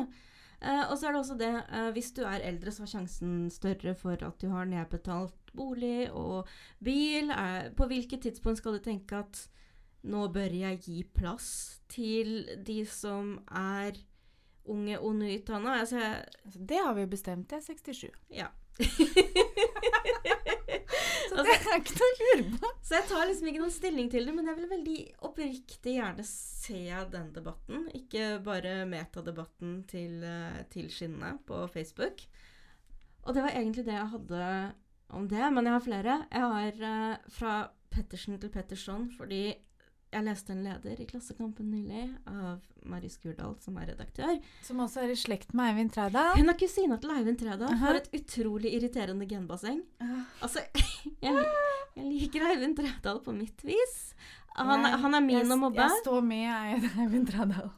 Uh, 0.62 0.85
og 0.93 0.97
så 0.99 1.09
er 1.09 1.14
det 1.14 1.21
også 1.21 1.37
det, 1.38 1.52
uh, 1.71 1.88
hvis 1.95 2.12
du 2.14 2.21
er 2.26 2.43
eldre, 2.47 2.71
så 2.75 2.85
er 2.85 2.91
sjansen 2.91 3.33
større 3.50 3.95
for 3.99 4.19
at 4.19 4.43
du 4.43 4.49
har 4.50 4.67
nedbetalt 4.71 5.55
bolig 5.55 6.07
og 6.11 6.50
bil. 6.83 7.31
Uh, 7.31 7.71
på 7.79 7.87
hvilket 7.91 8.26
tidspunkt 8.26 8.62
skal 8.62 8.79
du 8.79 8.83
tenke 8.83 9.23
at 9.23 9.45
nå 10.03 10.27
bør 10.35 10.55
jeg 10.57 10.81
gi 10.83 11.03
plass 11.15 11.51
til 11.93 12.43
de 12.67 12.83
som 12.89 13.37
er 13.49 13.99
unge 14.71 14.99
og 14.99 15.15
nyutdanna. 15.19 15.81
Altså, 15.83 15.99
altså, 16.45 16.59
det 16.59 16.81
har 16.85 16.95
vi 16.95 17.01
jo 17.05 17.13
bestemt. 17.13 17.51
Det 17.51 17.57
er 17.59 17.65
67. 17.67 18.11
Ja. 18.31 18.47
så 21.29 21.43
det 21.45 21.55
er 21.55 21.77
ikke 21.79 21.97
noe 21.99 22.09
å 22.09 22.19
lure 22.21 22.45
på. 22.57 22.71
Så 22.83 22.97
jeg 22.97 23.09
tar 23.11 23.27
liksom 23.29 23.51
ikke 23.51 23.63
noen 23.63 23.75
stilling 23.75 24.09
til 24.13 24.27
det, 24.29 24.35
men 24.37 24.49
jeg 24.51 24.59
vil 24.59 24.71
veldig 24.71 25.01
oppriktig 25.29 25.97
gjerne 25.99 26.25
se 26.29 26.85
den 27.13 27.29
debatten. 27.35 27.79
Ikke 27.99 28.25
bare 28.45 28.73
metadebatten 28.91 29.83
til, 29.91 30.23
eh, 30.27 30.63
til 30.73 30.87
Skinnet 30.93 31.43
på 31.49 31.57
Facebook. 31.73 32.17
Og 33.23 33.35
det 33.35 33.43
var 33.45 33.55
egentlig 33.55 33.87
det 33.87 33.95
jeg 33.95 34.13
hadde 34.17 34.47
om 35.13 35.29
det, 35.29 35.45
men 35.53 35.69
jeg 35.69 35.77
har 35.77 35.85
flere. 35.85 36.15
Jeg 36.33 36.41
har 36.41 36.73
uh, 36.83 37.31
fra 37.31 37.53
Pettersen 37.93 38.41
til 38.41 38.51
Petterson 38.51 39.11
fordi 39.19 39.53
jeg 40.12 40.25
leste 40.26 40.52
en 40.52 40.62
leder 40.64 41.00
i 41.00 41.07
Klassekampen 41.09 41.71
nylig 41.73 42.04
av 42.28 42.61
Mari 42.88 43.09
Skurdal, 43.09 43.54
som 43.64 43.78
er 43.81 43.92
redaktør. 43.92 44.35
Som 44.64 44.83
også 44.85 45.07
er 45.07 45.12
i 45.14 45.16
slekt 45.16 45.54
med 45.57 45.71
Eivind 45.71 45.92
Trædal? 45.95 46.35
Hun 46.37 46.52
er 46.52 46.59
kusina 46.61 46.99
til 47.00 47.14
Eivind 47.16 47.38
Trædal. 47.40 47.69
Uh 47.69 47.73
-huh. 47.73 47.85
Har 47.87 47.95
et 47.95 48.11
utrolig 48.12 48.75
irriterende 48.75 49.26
genbasseng. 49.26 49.81
Uh. 50.00 50.23
Altså, 50.42 50.61
jeg, 51.23 51.47
jeg, 51.97 52.04
liker 52.04 52.50
Eivind 52.50 52.76
Trædal 52.76 53.21
på 53.25 53.33
mitt 53.33 53.64
vis. 53.64 54.14
Han, 54.57 54.81
jeg, 54.81 54.99
han 54.99 55.14
er 55.14 55.21
min 55.21 55.38
jeg, 55.38 55.52
å 55.52 55.57
mobbe. 55.57 55.81
Jeg 55.81 55.90
står 56.02 56.21
med 56.21 56.45
Eivind 56.99 57.26
Trædal. 57.26 57.71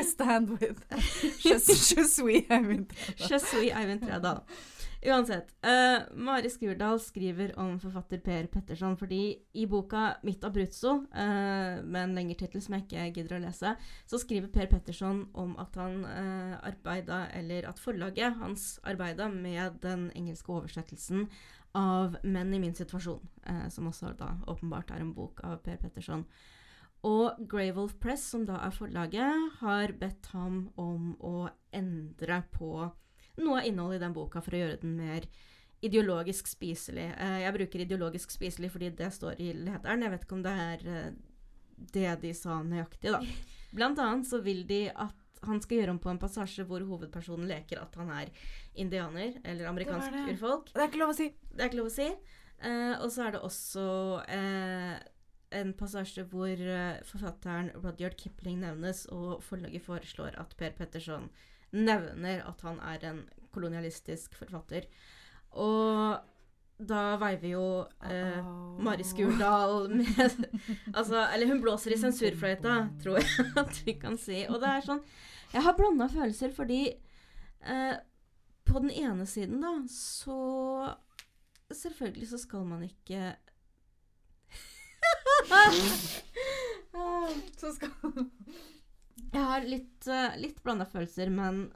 I 0.00 0.02
stand 0.02 0.50
with 0.50 0.80
Je 1.44 1.58
suis 2.04 2.44
Eivind 2.50 2.86
Trædal. 2.88 3.30
Je 3.30 3.38
suis 3.38 3.72
Eivind 3.72 4.02
Trædal. 4.02 4.40
Uansett. 5.04 5.52
Uh, 5.64 6.06
Mari 6.16 6.50
Skurdal 6.50 7.00
skriver 7.00 7.52
om 7.60 7.76
forfatter 7.80 8.20
Per 8.24 8.48
Petterson 8.50 8.96
fordi 8.96 9.36
i 9.52 9.66
boka 9.68 10.16
'Mitt 10.22 10.44
Abruzzo', 10.44 11.04
uh, 11.12 11.84
med 11.84 12.02
en 12.02 12.14
lengre 12.14 12.38
tittel 12.40 12.62
som 12.62 12.74
jeg 12.74 12.86
ikke 12.86 13.20
gidder 13.20 13.36
å 13.36 13.42
lese, 13.44 13.74
så 14.06 14.18
skriver 14.18 14.52
Per 14.52 14.66
Petterson 14.72 15.26
om 15.34 15.54
at 15.60 15.76
han 15.76 16.04
uh, 16.04 16.56
arbeida, 16.64 17.26
eller 17.36 17.68
at 17.68 17.78
forlaget 17.78 18.40
hans 18.40 18.80
arbeida 18.84 19.28
med 19.28 19.80
den 19.82 20.10
engelske 20.16 20.52
oversettelsen 20.52 21.28
av 21.74 22.16
'Menn 22.24 22.54
i 22.54 22.58
min 22.58 22.74
situasjon', 22.74 23.28
uh, 23.50 23.68
som 23.68 23.86
også 23.86 24.16
da 24.16 24.32
åpenbart 24.48 24.90
er 24.90 25.04
en 25.04 25.14
bok 25.14 25.44
av 25.44 25.58
Per 25.62 25.76
Petterson. 25.76 26.24
Og 27.06 27.36
Greywolf 27.48 27.98
Press, 28.00 28.24
som 28.32 28.46
da 28.46 28.56
er 28.64 28.72
forlaget, 28.74 29.58
har 29.60 29.92
bedt 30.00 30.26
ham 30.32 30.70
om 30.76 31.12
å 31.20 31.48
endre 31.76 32.42
på 32.50 32.90
noe 33.42 33.60
av 33.60 33.66
innholdet 33.68 34.00
i 34.00 34.04
den 34.04 34.14
boka 34.16 34.40
for 34.44 34.56
å 34.56 34.62
gjøre 34.62 34.80
den 34.82 34.96
mer 34.98 35.26
ideologisk 35.84 36.48
spiselig. 36.48 37.10
Eh, 37.20 37.38
jeg 37.44 37.54
bruker 37.58 37.84
ideologisk 37.84 38.32
spiselig 38.32 38.70
fordi 38.72 38.90
det 38.96 39.10
står 39.12 39.40
i 39.44 39.50
lederen. 39.52 40.02
Jeg 40.06 40.14
vet 40.14 40.24
ikke 40.24 40.38
om 40.38 40.44
det 40.46 40.54
er 40.66 40.86
eh, 40.94 41.10
det 41.92 42.08
de 42.22 42.32
sa 42.34 42.62
nøyaktig, 42.64 43.12
da. 43.12 43.20
Blant 43.76 43.98
annet 44.00 44.28
så 44.28 44.40
vil 44.44 44.64
de 44.68 44.86
at 44.90 45.22
han 45.46 45.60
skal 45.60 45.82
gjøre 45.82 45.92
om 45.92 45.98
på 46.02 46.08
en 46.10 46.18
passasje 46.18 46.64
hvor 46.66 46.80
hovedpersonen 46.88 47.46
leker 47.50 47.78
at 47.82 47.94
han 48.00 48.08
er 48.14 48.30
indianer 48.80 49.36
eller 49.44 49.68
amerikansk 49.68 50.08
Det 50.14 50.22
det. 50.24 50.32
urfolk. 50.38 50.72
Det 50.72 50.80
er 50.80 50.88
ikke 50.88 51.02
lov 51.02 51.12
å 51.12 51.18
si. 51.18 51.26
Det 51.52 51.60
er 51.60 51.68
ikke 51.70 51.80
lov 51.82 51.90
å 51.90 51.96
si. 51.98 52.08
Eh, 52.56 52.94
og 53.04 53.10
så 53.12 53.26
er 53.26 53.34
det 53.36 53.42
også 53.44 53.84
eh, 54.32 54.94
en 55.60 55.74
passasje 55.76 56.24
hvor 56.32 56.48
eh, 56.56 57.02
forfatteren 57.04 57.68
Rudyard 57.76 58.16
Kipling 58.18 58.62
nevnes, 58.64 59.04
og 59.12 59.44
forlaget 59.44 59.84
foreslår 59.84 60.40
at 60.40 60.56
Per 60.58 60.72
Petterson 60.78 61.28
nevner 61.72 62.44
at 62.46 62.62
han 62.66 62.80
er 62.80 63.10
en 63.10 63.20
kolonialistisk 63.54 64.34
forfatter. 64.36 64.86
Og 65.56 66.18
da 66.76 67.16
veiver 67.16 67.48
jo 67.48 67.66
eh. 68.04 68.44
Mari 68.84 69.04
Skurdal 69.06 69.88
med 69.96 70.44
Altså, 70.98 71.22
eller 71.32 71.48
hun 71.48 71.62
blåser 71.64 71.94
i 71.94 72.00
sensurfløyta, 72.00 72.74
tror 73.02 73.16
jeg 73.22 73.46
at 73.62 73.80
vi 73.86 73.92
kan 74.00 74.18
si. 74.20 74.44
Og 74.50 74.60
det 74.60 74.68
er 74.68 74.84
sånn 74.84 75.00
Jeg 75.54 75.64
har 75.64 75.76
blanda 75.78 76.08
følelser 76.12 76.52
fordi 76.52 76.82
eh, 77.64 77.96
på 78.66 78.82
den 78.82 78.90
ene 78.90 79.26
siden, 79.30 79.62
da, 79.64 79.72
så 79.88 80.94
Selvfølgelig 81.72 82.28
så 82.30 82.38
skal 82.38 82.66
man 82.68 82.82
ikke 82.86 83.34
Så 87.60 87.72
skal 87.74 87.90
Jeg 89.36 89.44
har 89.44 89.66
litt, 89.68 90.06
uh, 90.08 90.32
litt 90.40 90.62
blanda 90.64 90.86
følelser, 90.88 91.28
men 91.28 91.66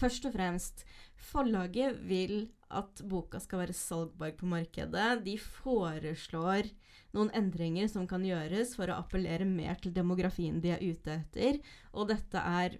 først 0.00 0.24
og 0.24 0.32
fremst 0.38 0.86
Forlaget 1.20 1.98
vil 2.08 2.46
at 2.72 3.02
boka 3.04 3.36
skal 3.42 3.60
være 3.64 3.76
salgbar 3.76 4.32
på 4.38 4.48
markedet. 4.48 5.08
De 5.26 5.34
foreslår 5.36 6.70
noen 7.12 7.32
endringer 7.36 7.90
som 7.92 8.06
kan 8.08 8.24
gjøres 8.24 8.72
for 8.78 8.88
å 8.88 8.96
appellere 9.02 9.44
mer 9.44 9.76
til 9.82 9.92
demografien 9.92 10.62
de 10.64 10.72
er 10.72 10.80
ute 10.80 11.18
etter. 11.18 11.58
Og 11.92 12.08
dette 12.08 12.40
er 12.40 12.78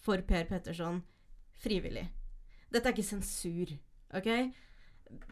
for 0.00 0.24
Per 0.24 0.48
Petterson 0.48 1.02
frivillig. 1.60 2.06
Dette 2.72 2.88
er 2.88 2.96
ikke 2.96 3.06
sensur, 3.06 3.74
OK? 4.16 4.30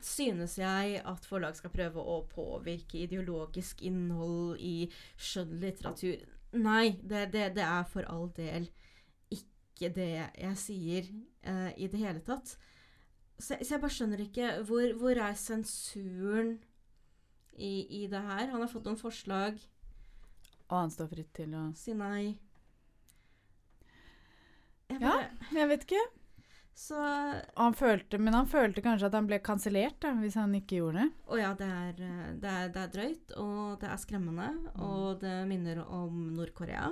Synes 0.04 0.58
jeg 0.60 1.00
at 1.00 1.26
forlag 1.26 1.56
skal 1.56 1.72
prøve 1.72 2.04
å 2.04 2.20
påvirke 2.28 3.00
ideologisk 3.06 3.80
innhold 3.88 4.60
i 4.60 4.76
skjønnlitteratur? 5.16 6.41
Nei, 6.52 6.98
det, 7.02 7.30
det, 7.32 7.46
det 7.56 7.64
er 7.64 7.84
for 7.88 8.04
all 8.12 8.28
del 8.36 8.66
ikke 9.32 9.88
det 9.96 10.08
jeg 10.12 10.56
sier 10.60 11.06
eh, 11.48 11.70
i 11.80 11.88
det 11.88 11.98
hele 12.02 12.20
tatt. 12.26 12.56
Så, 13.38 13.56
så 13.56 13.74
jeg 13.74 13.80
bare 13.82 13.94
skjønner 13.96 14.20
ikke 14.22 14.50
hvor, 14.68 14.84
hvor 15.00 15.16
er 15.16 15.34
sensuren 15.40 16.58
i, 17.56 18.02
i 18.02 18.06
det 18.12 18.20
her? 18.22 18.50
Han 18.52 18.60
har 18.60 18.70
fått 18.70 18.86
noen 18.86 19.00
forslag. 19.00 19.56
Og 20.68 20.76
han 20.76 20.92
står 20.92 21.08
fritt 21.10 21.32
til 21.36 21.56
å 21.58 21.66
Si 21.76 21.96
nei. 21.96 22.36
Jeg 24.92 25.00
Ja. 25.00 25.08
bare, 25.08 25.30
Jeg 25.56 25.68
vet 25.72 25.86
ikke. 25.88 26.04
Så 26.74 26.96
han 26.96 27.74
følte, 27.76 28.18
men 28.18 28.34
han 28.34 28.46
følte 28.48 28.82
kanskje 28.82 29.10
at 29.10 29.14
han 29.16 29.26
ble 29.28 29.38
kansellert 29.44 30.06
hvis 30.22 30.38
han 30.40 30.54
ikke 30.56 30.78
gjorde 30.80 31.02
det. 31.02 31.08
Å 31.28 31.38
ja, 31.38 31.50
det 31.58 31.68
er, 31.68 31.92
det, 31.98 32.52
er, 32.52 32.70
det 32.72 32.80
er 32.82 32.94
drøyt, 32.94 33.34
og 33.42 33.58
det 33.82 33.90
er 33.92 34.00
skremmende, 34.00 34.48
og 34.80 35.20
det 35.20 35.34
minner 35.50 35.82
om 35.84 36.30
Nord-Korea. 36.38 36.88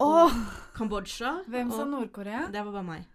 Åh, 0.00 0.34
Kambodsja. 0.74 1.42
hvem 1.50 1.70
sa 1.74 1.82
og- 1.84 1.92
Nord-Korea? 1.92 2.46
Det 2.54 2.64
var 2.64 2.72
bare 2.72 2.88
meg. 2.88 3.06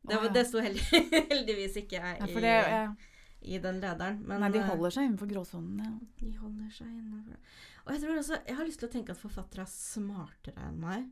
Det, 0.00 0.16
oh, 0.16 0.24
ja. 0.24 0.32
det 0.32 0.46
sto 0.48 0.62
heldig, 0.64 0.84
heldigvis 1.34 1.74
ikke 1.82 1.98
Ja, 2.00 2.14
i, 2.24 2.40
ja. 2.40 2.84
i 3.42 3.58
den 3.60 3.80
lederen. 3.82 4.22
Men, 4.24 4.40
Nei, 4.40 4.48
de 4.54 4.62
eh, 4.62 4.68
holder 4.70 4.94
seg 4.94 5.10
innenfor 5.10 5.28
gråsonen. 5.28 5.82
Ja. 5.84 5.90
De 6.22 6.30
holder 6.40 6.70
seg 6.72 6.86
innenfor. 6.88 7.36
Og 7.84 7.92
jeg 7.92 8.00
tror 8.06 8.22
også, 8.22 8.38
jeg 8.48 8.56
har 8.56 8.64
lyst 8.68 8.80
til 8.80 8.88
å 8.88 8.94
tenke 8.94 9.12
at 9.12 9.20
forfattere 9.20 9.66
er 9.66 9.72
smartere 9.74 10.64
enn 10.70 10.80
meg. 10.80 11.04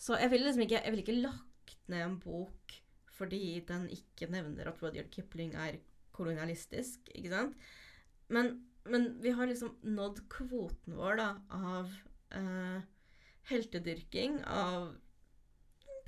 Så 0.00 0.16
jeg 0.16 0.32
ville 0.32 0.48
liksom 0.48 0.64
ikke, 0.64 0.80
jeg 0.80 0.94
vil 0.94 1.04
ikke 1.04 1.18
lagt 1.20 1.76
ned 1.92 2.00
en 2.06 2.16
bok 2.22 2.78
fordi 3.14 3.60
den 3.68 3.88
ikke 3.94 4.26
nevner 4.32 4.68
at 4.72 4.80
Rudyard 4.82 5.10
Kipling 5.14 5.54
er 5.54 5.78
kolonialistisk, 6.14 7.08
ikke 7.14 7.30
sant? 7.32 7.56
Men, 8.32 8.52
men 8.90 9.08
vi 9.22 9.32
har 9.36 9.46
liksom 9.50 9.76
nådd 9.84 10.22
kvoten 10.32 10.96
vår 10.98 11.18
da, 11.20 11.28
av 11.54 11.90
eh, 12.34 12.82
heltedyrking, 13.50 14.40
av 14.46 14.92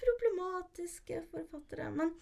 problematiske 0.01 1.23
forfattere. 1.31 1.91
Men 1.95 2.13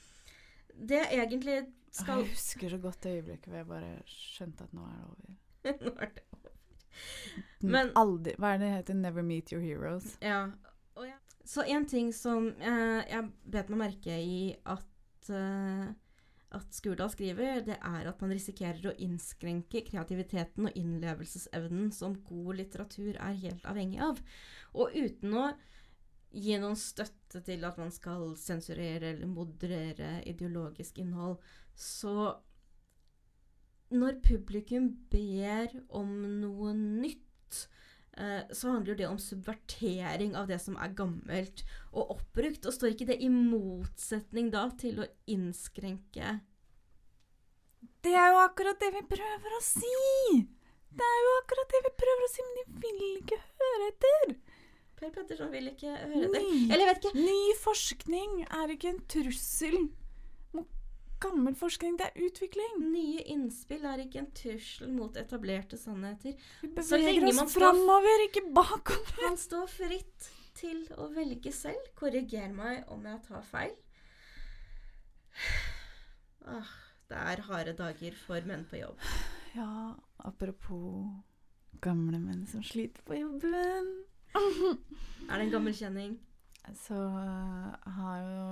det 0.74 1.00
jeg 1.04 1.20
egentlig 1.26 1.56
skal 1.94 2.24
Jeg 2.24 2.32
husker 2.34 2.72
så 2.74 2.78
godt 2.82 3.00
det 3.04 3.12
øyeblikket 3.20 3.48
hvor 3.50 3.60
jeg 3.60 3.68
bare 3.70 3.90
skjønte 4.10 4.66
at 4.66 4.72
nå 4.74 4.86
er 4.88 4.96
det 4.98 5.04
over. 5.10 5.34
Nå 5.84 5.92
er 6.02 6.10
det 6.16 6.24
over. 6.34 6.56
Men- 7.62 7.92
Aldri, 7.98 8.34
hva 8.38 8.54
er 8.54 8.58
det 8.60 8.66
det 8.68 8.74
heter? 8.76 8.98
Never 8.98 9.22
meet 9.26 9.52
your 9.54 9.62
heroes. 9.62 10.16
Ja. 10.22 10.40
Så 11.44 11.64
en 11.68 11.84
ting 11.86 12.08
som 12.16 12.48
eh, 12.56 13.02
jeg 13.10 13.28
bet 13.52 13.68
meg 13.72 13.82
merke 13.82 14.16
i 14.16 14.54
at, 14.64 15.28
eh, 15.28 15.90
at 16.56 16.76
Skurdal 16.76 17.12
skriver, 17.12 17.60
det 17.66 17.76
er 17.76 18.08
at 18.08 18.24
man 18.24 18.32
risikerer 18.32 18.88
å 18.88 18.96
innskrenke 19.04 19.84
kreativiteten 19.90 20.70
og 20.70 20.78
innlevelsesevnen 20.80 21.92
som 21.92 22.16
god 22.24 22.62
litteratur 22.62 23.18
er 23.18 23.42
helt 23.44 23.68
avhengig 23.68 24.00
av. 24.06 24.22
Og 24.72 24.96
uten 24.96 25.36
å 25.36 25.50
gi 26.34 26.56
noen 26.58 26.78
støtte 26.80 27.44
til 27.46 27.62
at 27.68 27.76
man 27.78 27.92
skal 27.94 28.32
sensurere 28.40 29.12
eller 29.12 29.30
moderere 29.30 30.16
ideologisk 30.26 30.98
innhold, 31.02 31.36
så 31.74 32.32
når 33.94 34.18
publikum 34.24 34.88
ber 35.12 35.74
om 35.94 36.10
noe 36.40 36.72
nytt, 36.74 37.68
så 38.54 38.70
handler 38.70 38.98
det 38.98 39.08
om 39.08 39.18
subvertering 39.18 40.36
av 40.38 40.46
det 40.50 40.60
som 40.62 40.76
er 40.78 40.94
gammelt 40.94 41.64
og 41.90 42.16
oppbrukt. 42.16 42.66
Og 42.66 42.76
står 42.76 42.94
ikke 42.94 43.08
det 43.10 43.20
i 43.24 43.30
motsetning 43.32 44.52
da 44.54 44.68
til 44.78 45.02
å 45.02 45.08
innskrenke 45.30 46.36
Det 48.04 48.12
er 48.14 48.30
jo 48.30 48.42
akkurat 48.44 48.78
det 48.78 48.92
vi 48.94 49.02
prøver 49.16 49.58
å 49.58 49.62
si! 49.64 49.96
Det 50.94 51.02
er 51.02 51.22
jo 51.24 51.30
akkurat 51.40 51.72
det 51.74 51.80
vi 51.88 51.90
prøver 52.04 52.24
å 52.26 52.30
si, 52.30 52.44
men 52.46 52.58
de 52.60 52.82
vil 52.84 53.00
ikke 53.16 53.38
høre 53.42 53.88
etter. 53.90 54.34
Per 54.94 55.10
Petterson 55.16 55.50
vil 55.50 55.72
ikke 55.72 55.90
høre 55.90 56.20
etter. 56.28 56.44
Eller 56.70 56.84
jeg 56.84 56.90
vet 56.92 57.08
ikke. 57.08 57.24
ny 57.26 57.40
forskning 57.58 58.36
er 58.46 58.74
ikke 58.76 58.92
en 58.92 59.00
trussel 59.10 59.78
gammel 61.24 61.56
forskning, 61.58 61.96
det 61.98 62.10
er 62.10 62.26
utvikling. 62.28 62.78
Nye 62.92 63.24
innspill 63.34 63.84
er 63.88 64.04
ikke 64.04 64.22
en 64.22 64.30
trussel 64.36 64.92
mot 64.92 65.16
etablerte 65.20 65.78
sannheter. 65.80 66.36
Vi 66.62 66.70
beveger 66.76 67.28
oss 67.32 67.56
framover, 67.56 68.26
ikke 68.28 68.44
bakover. 68.54 69.20
Man 69.26 69.40
står 69.40 69.68
fritt 69.72 70.30
til 70.58 70.84
å 71.00 71.08
velge 71.14 71.52
selv. 71.54 71.92
Korriger 71.98 72.52
meg 72.54 72.88
om 72.92 73.04
jeg 73.08 73.22
tar 73.28 73.46
feil. 73.48 73.76
Ah, 76.44 76.74
det 77.08 77.20
er 77.32 77.46
harde 77.48 77.72
dager 77.78 78.16
for 78.26 78.44
menn 78.48 78.66
på 78.68 78.82
jobb. 78.82 79.00
Ja, 79.54 79.94
apropos 80.18 81.08
gamle 81.84 82.20
menn 82.20 82.44
som 82.50 82.62
sliter 82.64 83.02
på 83.06 83.18
jobben. 83.18 83.90
Er 84.34 85.38
det 85.38 85.46
en 85.46 85.52
gammel 85.52 85.74
kjenning? 85.76 86.16
Så 86.80 86.96
uh, 86.96 87.74
har 87.96 88.22
jo 88.24 88.46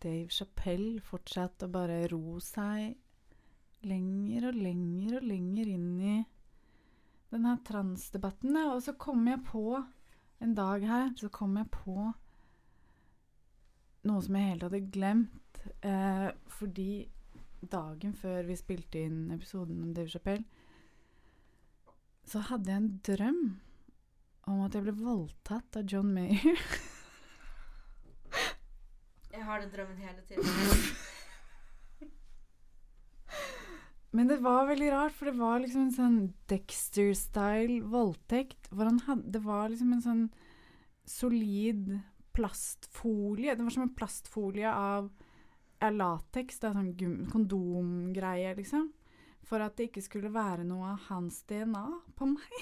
Dave 0.00 0.32
Chappelle 0.32 1.00
fortsatt 1.04 1.66
å 1.66 1.70
bare 1.72 2.02
ro 2.12 2.38
seg 2.42 2.96
lenger 3.86 4.50
og 4.50 4.58
lenger 4.60 5.18
og 5.18 5.26
lenger 5.28 5.70
inn 5.72 5.92
i 6.00 6.16
den 7.30 7.46
her 7.48 7.60
transdebatten. 7.66 8.56
Og 8.72 8.82
så 8.84 8.96
kom 9.00 9.28
jeg 9.28 9.42
på 9.46 9.64
en 10.40 10.56
dag 10.56 10.84
her, 10.88 11.12
så 11.16 11.30
kom 11.32 11.56
jeg 11.60 11.70
på 11.74 12.10
noe 14.08 14.24
som 14.24 14.36
jeg 14.36 14.52
helt 14.52 14.66
hadde 14.68 14.84
glemt. 14.92 15.64
Eh, 15.84 16.28
fordi 16.48 16.92
dagen 17.60 18.14
før 18.16 18.46
vi 18.48 18.56
spilte 18.56 19.04
inn 19.04 19.26
episoden 19.34 19.82
om 19.84 19.94
Dave 19.94 20.08
Chappelle, 20.08 20.46
så 22.24 22.40
hadde 22.46 22.70
jeg 22.70 22.80
en 22.80 22.94
drøm 23.04 23.42
om 24.50 24.62
at 24.64 24.76
jeg 24.76 24.86
ble 24.86 24.96
voldtatt 24.96 25.76
av 25.80 25.88
John 25.90 26.14
Mayer. 26.14 26.64
Har 29.60 29.66
den 29.66 29.74
drømmen 29.74 29.96
hele 29.96 30.22
tiden. 30.24 30.44
Men 34.10 34.28
det 34.28 34.38
var 34.40 34.66
veldig 34.70 34.86
rart, 34.92 35.12
for 35.12 35.28
det 35.28 35.36
var 35.36 35.58
liksom 35.60 35.82
en 35.82 35.92
sånn 35.92 36.14
Dexter-style 36.48 37.82
voldtekt. 37.92 38.70
Hvor 38.72 38.88
han 38.88 39.02
hadde 39.04 39.34
Det 39.34 39.42
var 39.44 39.68
liksom 39.68 39.92
en 39.92 40.00
sånn 40.06 40.22
solid 41.04 41.90
plastfolie. 42.32 43.52
Det 43.52 43.66
var 43.66 43.74
som 43.74 43.84
en 43.84 43.92
plastfolie 43.98 44.72
av, 44.72 45.10
av 45.84 45.92
lateks. 45.98 46.62
Er 46.64 46.78
sånn 46.78 47.28
kondomgreie, 47.28 48.54
liksom. 48.56 48.86
For 49.44 49.60
at 49.60 49.76
det 49.76 49.90
ikke 49.90 50.06
skulle 50.06 50.32
være 50.32 50.64
noe 50.64 50.94
av 50.94 51.04
hans 51.10 51.42
DNA 51.44 51.84
på 52.16 52.30
meg. 52.32 52.56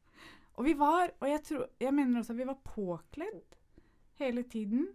Og 0.60 0.68
vi 0.68 0.76
var 0.76 1.08
Og 1.22 1.26
jeg, 1.30 1.40
tror, 1.48 1.64
jeg 1.80 1.96
mener 1.96 2.20
også 2.20 2.36
at 2.36 2.42
vi 2.42 2.50
var 2.52 2.60
påkledd 2.68 3.56
hele 4.20 4.44
tiden. 4.44 4.92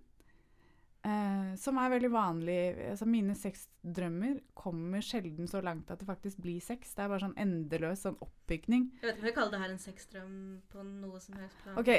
Eh, 1.00 1.52
som 1.56 1.78
er 1.80 1.94
veldig 1.94 2.10
vanlig. 2.12 2.60
Altså 2.92 3.08
mine 3.08 3.36
sexdrømmer 3.38 4.42
kommer 4.58 5.04
sjelden 5.06 5.48
så 5.48 5.62
langt 5.64 5.92
at 5.92 6.02
det 6.02 6.08
faktisk 6.10 6.42
blir 6.44 6.60
sex. 6.64 6.92
Det 6.96 7.06
er 7.06 7.12
bare 7.12 7.24
sånn 7.24 7.38
endeløs 7.40 8.04
sånn 8.04 8.18
oppbygning. 8.24 8.90
Jeg 9.00 9.08
vet 9.08 9.16
ikke 9.16 9.24
om 9.24 9.30
jeg 9.30 9.38
kaller 9.38 9.56
det 9.56 9.62
her 9.64 9.76
en 9.76 9.86
sexdrøm 9.86 10.34
på 10.72 10.84
noe 10.88 11.22
som 11.24 11.40
helst 11.40 11.62
plan. 11.64 11.80
OK, 11.80 11.94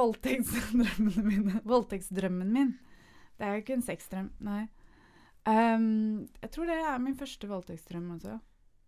voldtektsdrømmene 0.00 1.26
mine. 1.26 1.60
Voldtektsdrømmen 1.68 2.54
min. 2.56 2.72
Det 3.36 3.48
er 3.48 3.56
jo 3.56 3.64
ikke 3.64 3.76
en 3.76 3.84
sexdrøm, 3.84 4.32
nei. 4.44 4.62
Um, 5.42 6.28
jeg 6.38 6.52
tror 6.54 6.68
det 6.70 6.78
er 6.78 7.00
min 7.02 7.18
første 7.18 7.48
voldtektsdrøm 7.50 8.10
også. 8.16 8.38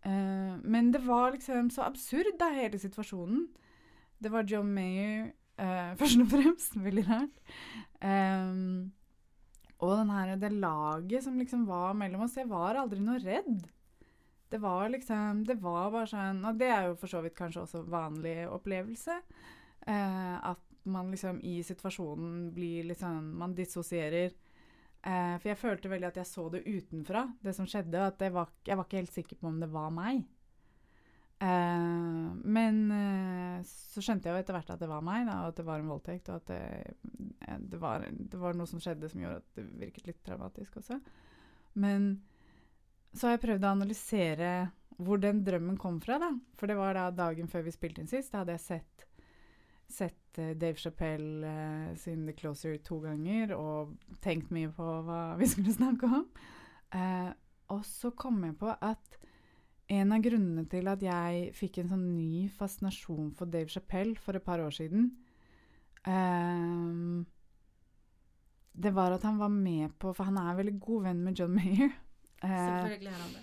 Uh, 0.07 0.61
men 0.63 0.93
det 0.95 1.01
var 1.05 1.33
liksom 1.35 1.71
så 1.75 1.89
absurd, 1.89 2.37
da, 2.41 2.53
hele 2.55 2.79
situasjonen. 2.79 3.49
Det 4.23 4.31
var 4.33 4.47
John 4.49 4.71
Mayer 4.73 5.33
uh, 5.61 5.93
først 6.01 6.23
og 6.23 6.31
fremst. 6.33 6.77
Veldig 6.81 7.09
rart. 7.11 7.41
Ehm, 8.01 8.93
og 9.85 10.11
her, 10.13 10.35
det 10.41 10.53
laget 10.53 11.25
som 11.25 11.39
liksom 11.39 11.67
var 11.69 11.95
mellom 11.99 12.27
oss. 12.27 12.37
Jeg 12.39 12.51
var 12.51 12.79
aldri 12.81 13.01
noe 13.03 13.21
redd. 13.23 13.65
Det 14.51 14.61
var 14.63 14.89
liksom 14.93 15.43
Det 15.49 15.57
var 15.59 15.89
bare 15.91 16.07
sånn 16.07 16.45
Og 16.47 16.59
det 16.61 16.69
er 16.71 16.85
jo 16.87 16.99
for 17.01 17.11
så 17.11 17.23
vidt 17.25 17.35
kanskje 17.35 17.65
også 17.65 17.83
vanlig 17.91 18.45
opplevelse. 18.47 19.17
Eh, 19.87 20.37
at 20.51 20.61
man 20.85 21.11
liksom 21.11 21.41
i 21.43 21.57
situasjonen 21.65 22.53
blir 22.55 22.95
sånn 22.95 23.33
Man 23.41 23.57
dissosierer. 23.57 24.35
Eh, 25.05 25.35
for 25.41 25.51
jeg 25.51 25.61
følte 25.61 25.91
veldig 25.93 26.13
at 26.13 26.21
jeg 26.23 26.31
så 26.31 26.47
det 26.53 26.63
utenfra, 26.65 27.27
det 27.45 27.57
som 27.57 27.67
skjedde. 27.69 28.07
At 28.07 28.23
var, 28.33 28.53
jeg 28.65 28.79
var 28.79 28.87
ikke 28.87 29.03
helt 29.03 29.17
sikker 29.17 29.41
på 29.41 29.51
om 29.51 29.61
det 29.61 29.73
var 29.73 29.91
meg. 29.93 30.25
Eh, 31.45 32.35
men 32.45 32.77
uh, 32.91 33.65
så 33.67 34.03
skjønte 34.03 34.29
jeg 34.29 34.37
jo 34.37 34.43
etter 34.43 34.57
hvert 34.57 34.71
at 34.73 34.81
det 34.81 34.89
var 34.89 35.05
meg, 35.05 35.27
da, 35.29 35.41
og 35.43 35.53
at 35.53 35.59
det 35.59 35.67
var 35.67 35.83
en 35.83 35.91
voldtekt. 35.93 36.31
Og 36.31 36.41
at 36.41 36.53
det, 36.53 36.61
eh, 37.45 37.59
det, 37.61 37.81
var, 37.83 38.07
det 38.09 38.41
var 38.41 38.57
noe 38.57 38.71
som 38.71 38.83
skjedde 38.83 39.11
som 39.13 39.21
gjorde 39.23 39.43
at 39.43 39.59
det 39.59 39.67
virket 39.83 40.09
litt 40.09 40.23
traumatisk 40.27 40.79
også. 40.81 41.01
Men 41.83 42.15
så 43.15 43.29
har 43.29 43.37
jeg 43.37 43.45
prøvd 43.45 43.67
å 43.67 43.75
analysere 43.77 44.55
hvor 45.05 45.19
den 45.21 45.43
drømmen 45.47 45.77
kom 45.81 45.99
fra. 46.03 46.21
da. 46.23 46.31
For 46.59 46.71
det 46.71 46.79
var 46.79 46.97
da 46.97 47.09
dagen 47.15 47.51
før 47.51 47.67
vi 47.67 47.75
spilte 47.75 48.03
inn 48.03 48.11
sist. 48.11 48.33
Da 48.33 48.43
hadde 48.43 48.55
jeg 48.55 48.65
sett, 48.65 49.07
sett 49.91 50.41
Dave 50.59 50.79
Chappelle 50.81 51.51
uh, 51.51 51.91
sin 51.99 52.25
The 52.29 52.35
Closer 52.39 52.79
to 52.83 53.03
ganger 53.05 53.53
og 53.59 53.95
tenkt 54.25 54.55
mye 54.55 54.71
på 54.75 54.87
hva 55.07 55.23
vi 55.41 55.51
skulle 55.51 55.75
snakke 55.75 56.09
om. 56.09 56.27
Og 57.75 57.81
så 57.89 58.13
kom 58.15 58.39
jeg 58.47 58.55
på 58.61 58.71
at 58.71 59.17
en 59.89 60.13
av 60.17 60.23
grunnene 60.25 60.65
til 60.71 60.89
at 60.89 61.03
jeg 61.05 61.51
fikk 61.57 61.79
en 61.83 61.91
sånn 61.93 62.05
ny 62.17 62.47
fascinasjon 62.49 63.33
for 63.37 63.51
Dave 63.53 63.69
Chappelle 63.69 64.17
for 64.17 64.37
et 64.39 64.45
par 64.45 64.63
år 64.65 64.73
siden 64.73 65.11
um, 66.09 67.25
Det 68.73 68.95
var 68.97 69.13
at 69.13 69.23
han 69.29 69.39
var 69.39 69.53
med 69.53 69.93
på 70.01 70.13
For 70.17 70.25
han 70.25 70.39
er 70.41 70.57
veldig 70.57 70.79
god 70.81 71.03
venn 71.09 71.21
med 71.25 71.39
John 71.41 71.55
Mayer. 71.59 71.93
Eh, 72.45 72.51
Selvfølgelig 72.51 73.09
er 73.09 73.21
han 73.23 73.31
det. 73.33 73.43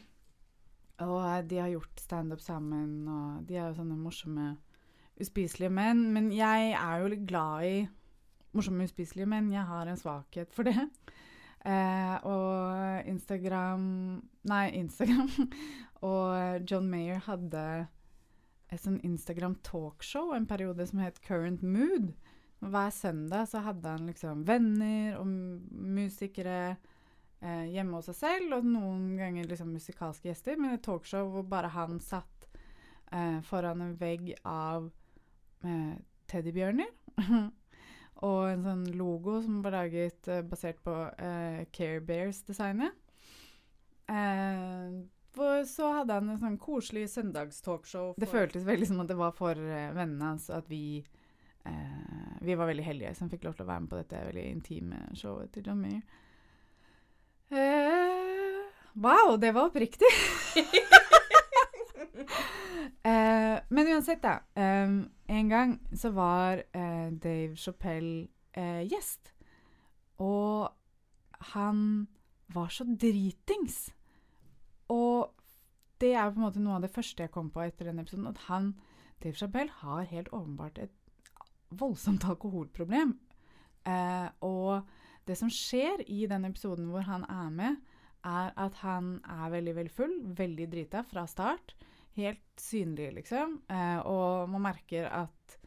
og 1.07 1.15
eh, 1.25 1.43
de 1.49 1.57
har 1.57 1.69
gjort 1.71 2.01
standup 2.03 2.41
sammen, 2.43 3.07
og 3.09 3.47
de 3.49 3.55
er 3.55 3.63
jo 3.71 3.77
sånne 3.79 3.95
morsomme, 3.97 4.43
uspiselige 5.17 5.71
menn. 5.73 6.03
Men 6.13 6.27
jeg 6.35 6.75
er 6.77 6.99
jo 7.01 7.07
litt 7.09 7.23
glad 7.25 7.65
i 7.65 7.79
morsomme, 8.53 8.85
uspiselige 8.85 9.25
menn. 9.31 9.47
Jeg 9.55 9.65
har 9.65 9.89
en 9.89 9.97
svakhet 9.97 10.53
for 10.53 10.69
det. 10.69 10.83
Eh, 11.61 12.15
og 12.25 13.07
Instagram 13.09 13.83
Nei, 14.49 14.65
Instagram. 14.79 15.29
og 16.11 16.65
John 16.69 16.89
Mayer 16.89 17.21
hadde 17.27 17.65
et 18.71 18.81
sånn 18.81 19.01
Instagram 19.05 19.57
talkshow 19.67 20.31
en 20.33 20.47
periode 20.49 20.85
som 20.87 21.01
het 21.03 21.19
Current 21.25 21.61
Mood. 21.61 22.13
Hver 22.61 22.93
søndag 22.93 23.49
så 23.51 23.61
hadde 23.65 23.89
han 23.89 24.07
liksom 24.09 24.45
venner 24.47 25.17
og 25.19 25.27
musikere 25.27 26.77
eh, 27.41 27.65
hjemme 27.73 27.97
hos 27.97 28.09
seg 28.11 28.19
selv, 28.19 28.57
og 28.59 28.67
noen 28.69 29.15
ganger 29.19 29.49
liksom 29.49 29.73
musikalske 29.73 30.29
gjester, 30.29 30.59
men 30.61 30.75
et 30.77 30.85
talkshow 30.85 31.29
hvor 31.33 31.47
bare 31.49 31.73
han 31.73 31.99
satt 32.05 32.47
eh, 33.11 33.41
foran 33.45 33.81
en 33.85 33.95
vegg 33.99 34.31
av 34.47 34.91
eh, 35.65 35.97
teddybjørner. 36.31 36.93
og 38.21 38.41
en 38.51 38.65
sånn 38.65 38.83
logo 38.97 39.39
som 39.41 39.61
var 39.65 39.73
laget 39.75 40.27
uh, 40.29 40.41
basert 40.45 40.81
på 40.85 40.93
uh, 40.93 41.61
Care 41.73 42.01
Bears-designet. 42.05 42.93
Uh, 44.11 45.01
så 45.65 45.87
hadde 45.95 46.17
han 46.17 46.29
en 46.33 46.41
sånn 46.41 46.57
koselig 46.59 47.07
søndagstalkshow. 47.13 48.13
Det 48.19 48.27
føltes 48.29 48.65
veldig 48.67 48.89
som 48.89 48.99
at 49.03 49.09
det 49.09 49.15
var 49.15 49.31
for 49.37 49.55
vennene 49.55 50.33
hans, 50.33 50.49
at 50.51 50.67
vi 50.69 51.01
Vi 52.41 52.55
var 52.57 52.65
veldig 52.65 52.83
heldige 52.83 53.13
som 53.15 53.29
fikk 53.29 53.43
lov 53.45 53.53
til 53.53 53.63
å 53.63 53.69
være 53.69 53.83
med 53.83 53.91
på 53.91 53.99
dette 53.99 54.23
veldig 54.25 54.45
intime 54.49 55.01
showet 55.13 55.53
til 55.53 55.67
John 55.69 55.79
Mayer. 55.79 56.01
Wow, 58.97 59.37
det 59.37 59.53
var 59.53 59.69
oppriktig! 59.69 60.09
Eh, 63.01 63.57
men 63.69 63.87
uansett, 63.89 64.21
da. 64.21 64.43
em, 64.53 65.09
en 65.25 65.49
gang 65.49 65.71
så 65.97 66.11
var 66.13 66.59
eh, 66.73 67.09
Dave 67.23 67.55
Chappelle 67.57 68.27
eh, 68.53 68.83
gjest. 68.85 69.31
Og 70.21 70.69
han 71.53 72.07
var 72.53 72.69
så 72.69 72.85
dritings. 72.85 73.89
Og 74.93 75.33
det 76.01 76.13
er 76.13 76.29
på 76.29 76.39
en 76.39 76.45
måte 76.45 76.61
noe 76.61 76.77
av 76.77 76.85
det 76.85 76.93
første 76.93 77.25
jeg 77.25 77.33
kom 77.33 77.49
på 77.53 77.63
etter 77.65 77.89
den 77.89 78.01
episoden. 78.03 78.29
At 78.29 78.45
han, 78.49 78.73
Dave 79.23 79.37
Chappelle, 79.39 79.73
har 79.81 80.09
helt 80.11 80.29
åpenbart 80.33 80.81
et 80.81 80.93
voldsomt 81.71 82.25
alkoholproblem. 82.29 83.15
Eh, 83.87 84.27
og 84.45 84.81
det 85.27 85.37
som 85.39 85.49
skjer 85.53 86.03
i 86.07 86.25
den 86.29 86.45
episoden 86.45 86.89
hvor 86.91 87.05
han 87.07 87.25
er 87.29 87.49
med, 87.49 87.79
er 88.25 88.51
at 88.59 88.81
han 88.83 89.15
er 89.25 89.49
veldig, 89.49 89.75
veldig 89.75 89.93
full, 89.93 90.17
veldig 90.37 90.67
drita 90.71 91.01
fra 91.07 91.25
start. 91.29 91.73
Helt 92.17 92.59
synlig, 92.59 93.11
liksom. 93.21 93.61
Eh, 93.71 93.99
og 94.07 94.49
man 94.51 94.65
merker 94.71 95.07
at 95.07 95.57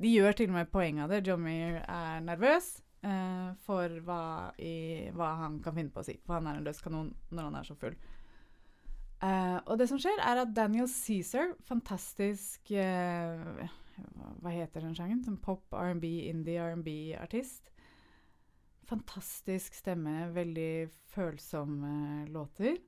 De 0.00 0.08
gjør 0.08 0.32
til 0.34 0.48
og 0.48 0.56
med 0.56 0.70
poeng 0.72 1.02
av 1.04 1.12
det. 1.12 1.20
John 1.28 1.42
Mayer 1.44 1.82
er 1.84 2.22
nervøs 2.24 2.80
eh, 3.04 3.52
for 3.66 4.00
hva, 4.06 4.22
i, 4.58 5.10
hva 5.14 5.34
han 5.44 5.60
kan 5.62 5.76
finne 5.76 5.92
på 5.92 6.02
å 6.02 6.06
si. 6.06 6.16
For 6.24 6.38
han 6.38 6.48
er 6.48 6.58
en 6.58 6.66
løs 6.66 6.80
kanon 6.82 7.12
når 7.30 7.48
han 7.50 7.58
er 7.60 7.68
så 7.68 7.76
full. 7.78 7.94
Eh, 9.22 9.58
og 9.70 9.76
det 9.78 9.86
som 9.90 10.00
skjer, 10.02 10.18
er 10.18 10.42
at 10.42 10.54
Daniel 10.56 10.88
Cæsar, 10.90 11.52
fantastisk 11.68 12.72
eh, 12.74 13.68
Hva 14.42 14.50
heter 14.50 14.82
den 14.82 14.96
sjangen? 14.98 15.20
Som 15.22 15.36
pop, 15.38 15.68
R&B, 15.76 16.08
indie 16.32 16.58
R&B-artist. 16.58 17.70
Fantastisk 18.88 19.76
stemme, 19.78 20.32
veldig 20.34 20.88
følsomme 21.12 22.24
låter. 22.32 22.80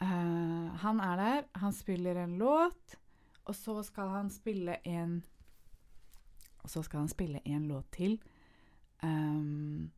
Eh, 0.00 0.66
han 0.82 1.00
er 1.00 1.16
der, 1.16 1.44
han 1.60 1.72
spiller 1.72 2.22
en 2.22 2.38
låt, 2.38 2.96
og 3.44 3.56
så 3.56 3.82
skal 3.82 4.08
han 4.08 4.30
spille 4.30 4.76
en 4.84 5.22
Og 6.60 6.70
så 6.70 6.82
skal 6.82 6.98
han 7.00 7.08
spille 7.08 7.40
en 7.44 7.68
låt 7.68 7.86
til. 7.92 8.18
Um, 9.02 9.90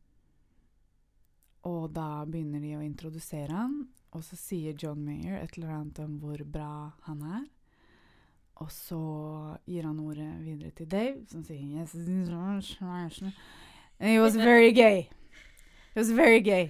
og 1.67 1.89
da 1.91 2.23
begynner 2.23 2.61
de 2.63 2.77
å 2.77 2.85
introdusere 2.85 3.51
han, 3.51 3.73
og 4.15 4.23
så 4.23 4.37
sier 4.39 4.77
John 4.79 5.01
Mayer 5.03 5.41
et 5.41 5.57
eller 5.57 5.73
annet 5.75 5.99
om 5.99 6.13
hvor 6.21 6.39
bra 6.47 6.93
han 7.03 7.25
er. 7.27 7.43
Og 8.63 8.71
så 8.71 9.01
gir 9.67 9.83
han 9.83 9.99
ordet 9.99 10.29
videre 10.45 10.71
til 10.71 10.87
Dave, 10.87 11.25
som 11.27 11.43
sier 11.43 11.67
yes, 11.67 11.95
And 13.99 14.09
he 14.09 14.19
was 14.19 14.35
very 14.35 14.71
gay. 14.71 15.09
He 15.93 15.99
was 15.99 16.11
very 16.11 16.39
gay. 16.39 16.69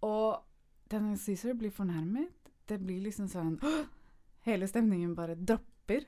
Og 0.00 0.44
Daniel 0.90 1.18
Cæsar 1.18 1.54
blir 1.58 1.72
fornærmet. 1.74 2.32
Det 2.68 2.80
blir 2.80 3.02
liksom 3.04 3.28
sånn 3.28 3.58
Hele 4.44 4.66
stemningen 4.68 5.14
bare 5.16 5.38
dropper. 5.40 6.04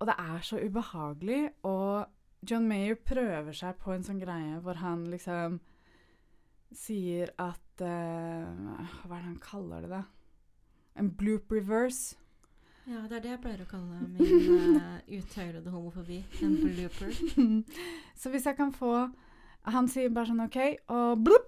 Og 0.00 0.06
det 0.08 0.14
er 0.18 0.44
så 0.46 0.56
ubehagelig. 0.56 1.50
Og 1.68 2.06
John 2.50 2.68
Mayer 2.68 2.94
prøver 2.94 3.52
seg 3.52 3.76
på 3.82 3.92
en 3.92 4.06
sånn 4.06 4.22
greie 4.22 4.60
hvor 4.64 4.80
han 4.80 5.04
liksom 5.12 5.58
sier 6.74 7.32
at 7.40 7.82
uh, 7.82 8.48
Hva 9.04 9.16
er 9.16 9.20
det 9.20 9.26
han 9.26 9.42
kaller 9.42 9.84
det, 9.84 9.90
da? 9.92 10.02
En 10.98 11.12
bloop 11.14 11.52
reverse. 11.52 12.16
Ja, 12.88 13.02
det 13.04 13.18
er 13.18 13.24
det 13.24 13.32
jeg 13.34 13.40
pleier 13.42 13.62
å 13.62 13.68
kalle 13.68 14.00
min 14.00 14.78
uh, 14.80 15.00
uthøylede 15.18 15.72
homofobi. 15.72 16.22
En 16.40 16.56
blooper. 16.62 17.12
Så 18.20 18.32
hvis 18.32 18.48
jeg 18.48 18.56
kan 18.56 18.72
få 18.72 19.10
Han 19.68 19.88
sier 19.92 20.08
bare 20.08 20.30
sånn 20.30 20.46
OK, 20.46 20.56
og 20.94 21.20
blupp. 21.20 21.47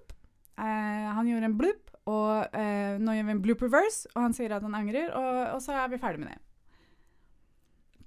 Eh, 0.59 1.07
han 1.15 1.29
gjorde 1.29 1.49
en 1.49 1.57
bloop, 1.57 1.91
og 2.11 2.57
eh, 2.57 2.97
nå 3.01 3.15
gjør 3.15 3.27
vi 3.27 3.35
en 3.35 3.43
bloop 3.45 3.63
reverse, 3.67 4.09
og 4.15 4.25
han 4.27 4.35
sier 4.35 4.55
at 4.55 4.65
han 4.65 4.77
angrer, 4.77 5.11
og, 5.15 5.39
og 5.55 5.61
så 5.63 5.77
er 5.79 5.91
vi 5.91 6.01
ferdig 6.01 6.23
med 6.23 6.33
det. 6.33 6.39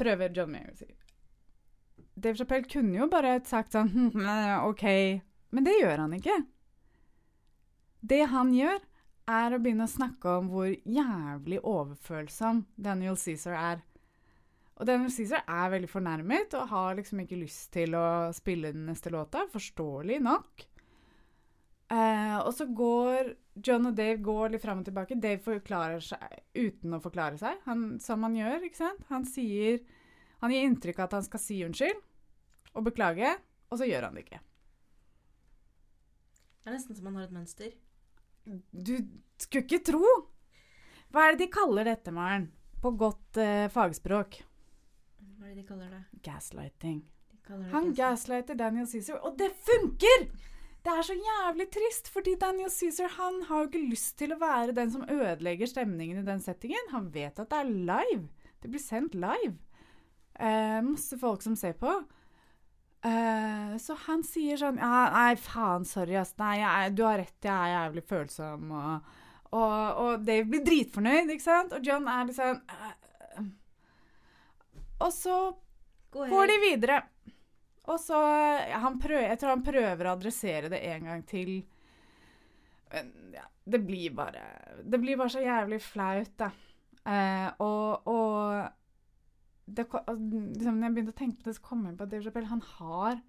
Prøver 0.00 0.34
John 0.34 0.52
Mayer 0.52 0.72
å 0.72 0.78
si. 0.78 0.90
Dave 2.14 2.38
Chappelle 2.38 2.70
kunne 2.70 2.98
jo 2.98 3.08
bare 3.10 3.38
sagt 3.46 3.74
sånn 3.74 3.90
hm, 4.14 4.26
OK, 4.68 4.84
men 5.54 5.66
det 5.66 5.78
gjør 5.80 6.04
han 6.04 6.18
ikke. 6.18 6.42
Det 8.04 8.24
han 8.30 8.52
gjør, 8.54 8.82
er 9.24 9.54
å 9.54 9.58
begynne 9.62 9.86
å 9.86 9.90
snakke 9.90 10.34
om 10.36 10.50
hvor 10.52 10.68
jævlig 10.68 11.62
overfølsom 11.64 12.66
Daniel 12.76 13.16
Cæsar 13.16 13.56
er. 13.56 13.78
Og 14.76 14.84
Daniel 14.88 15.12
Cæsar 15.14 15.46
er 15.48 15.70
veldig 15.72 15.88
fornærmet 15.88 16.56
og 16.58 16.68
har 16.68 16.98
liksom 16.98 17.22
ikke 17.22 17.38
lyst 17.40 17.70
til 17.72 17.96
å 17.96 18.28
spille 18.36 18.74
den 18.74 18.84
neste 18.90 19.12
låta, 19.14 19.46
forståelig 19.52 20.18
nok. 20.26 20.66
Eh, 21.94 22.36
og 22.40 22.50
så 22.56 22.66
går 22.74 23.34
John 23.62 23.86
og 23.90 23.94
Dave 23.98 24.18
går 24.24 24.54
litt 24.54 24.64
fram 24.64 24.80
og 24.82 24.86
tilbake. 24.88 25.18
Dave 25.20 25.42
forklarer 25.44 26.02
seg 26.02 26.40
uten 26.56 26.96
å 26.96 27.02
forklare 27.04 27.38
seg, 27.38 27.60
han, 27.68 27.84
som 28.02 28.24
han 28.26 28.34
gjør. 28.38 28.64
ikke 28.66 28.80
sant? 28.80 29.04
Han 29.12 29.26
sier 29.28 29.84
Han 30.42 30.52
gir 30.52 30.66
inntrykk 30.66 30.98
av 30.98 31.06
at 31.06 31.14
han 31.20 31.24
skal 31.24 31.40
si 31.40 31.60
unnskyld 31.64 32.00
og 32.74 32.82
beklage, 32.84 33.30
og 33.70 33.78
så 33.80 33.86
gjør 33.88 34.08
han 34.08 34.18
det 34.18 34.24
ikke. 34.26 34.40
Det 36.60 36.68
er 36.68 36.74
nesten 36.74 36.98
som 36.98 37.06
han 37.08 37.16
har 37.16 37.28
et 37.28 37.32
mønster. 37.32 37.70
Du 38.44 38.96
skulle 39.40 39.64
ikke 39.64 39.80
tro! 39.86 40.02
Hva 41.14 41.28
er 41.28 41.32
det 41.36 41.46
de 41.46 41.54
kaller 41.54 41.88
dette, 41.88 42.12
Maren? 42.12 42.50
På 42.82 42.92
godt 42.98 43.38
eh, 43.40 43.70
fagspråk. 43.72 44.40
Hva 45.38 45.46
er 45.46 45.54
det 45.54 45.62
de 45.62 45.66
kaller 45.70 45.94
det? 45.94 46.02
Gaslighting. 46.26 46.98
De 47.30 47.40
kaller 47.46 47.64
det 47.64 47.72
Han 47.72 47.94
gaslighter 47.96 48.58
Daniel 48.58 48.90
Cæsar, 48.90 49.22
og 49.24 49.38
det 49.40 49.48
funker! 49.64 50.28
Det 50.84 50.92
er 50.92 51.06
så 51.06 51.14
jævlig 51.16 51.64
trist, 51.72 52.10
fordi 52.12 52.34
Daniel 52.40 52.68
Cæsar 52.70 53.14
han 53.16 53.38
har 53.48 53.62
jo 53.62 53.68
ikke 53.70 53.86
lyst 53.88 54.18
til 54.20 54.34
å 54.34 54.40
være 54.40 54.74
den 54.76 54.90
som 54.92 55.06
ødelegger 55.08 55.70
stemningen 55.70 56.20
i 56.20 56.26
den 56.26 56.42
settingen. 56.44 56.90
Han 56.92 57.06
vet 57.14 57.40
at 57.40 57.48
det 57.48 57.60
er 57.62 57.70
live. 57.88 58.26
Det 58.60 58.68
blir 58.72 58.82
sendt 58.82 59.16
live. 59.16 59.56
Eh, 60.36 60.82
masse 60.84 61.16
folk 61.18 61.40
som 61.42 61.56
ser 61.56 61.72
på. 61.80 61.94
Eh, 63.04 63.72
så 63.80 63.96
han 64.06 64.22
sier 64.24 64.60
sånn 64.60 64.80
ja, 64.80 65.06
Nei, 65.12 65.34
faen, 65.40 65.88
sorry, 65.88 66.18
ass. 66.20 66.34
Nei, 66.40 66.58
jeg, 66.60 66.92
du 66.98 67.02
har 67.08 67.18
rett, 67.20 67.36
jeg 67.40 67.54
er 67.54 67.74
jævlig 67.78 68.04
følsom. 68.08 68.76
Og, 68.76 69.16
og, 69.56 69.74
og 70.04 70.28
Dave 70.28 70.48
blir 70.52 70.64
dritfornøyd, 70.68 71.32
ikke 71.32 71.46
sant? 71.48 71.72
Og 71.76 71.84
John 71.84 72.08
er 72.12 72.28
liksom 72.28 72.60
eh, 72.60 73.50
Og 75.00 75.12
så 75.16 75.40
går 76.12 76.52
de 76.52 76.60
videre. 76.68 77.02
Og 77.92 77.98
så 78.00 78.18
ja, 78.70 78.80
prøver, 78.80 79.26
Jeg 79.28 79.40
tror 79.40 79.54
han 79.54 79.64
prøver 79.64 80.06
å 80.08 80.14
adressere 80.16 80.70
det 80.72 80.80
en 80.88 81.10
gang 81.10 81.24
til. 81.28 81.58
Men 82.94 83.10
ja, 83.34 83.44
det 83.64 83.80
blir 83.84 84.14
bare 84.16 84.44
Det 84.84 85.00
blir 85.02 85.18
bare 85.20 85.34
så 85.34 85.42
jævlig 85.44 85.80
flaut, 85.84 86.32
da. 86.40 86.50
Eh, 87.04 87.50
og 87.60 88.08
og 88.08 88.70
det, 89.64 89.86
liksom, 89.88 90.76
når 90.76 90.86
jeg 90.86 90.94
begynte 90.96 91.12
å 91.14 91.18
tenke 91.18 91.40
på 91.40 91.48
det, 91.48 91.56
så 91.56 91.64
kom 91.64 91.84
jeg 91.88 91.96
på 91.96 92.04
at 92.04 92.12
Dave 92.12 92.24
Chappelle 92.26 92.50
han 92.50 92.64
har 92.74 93.22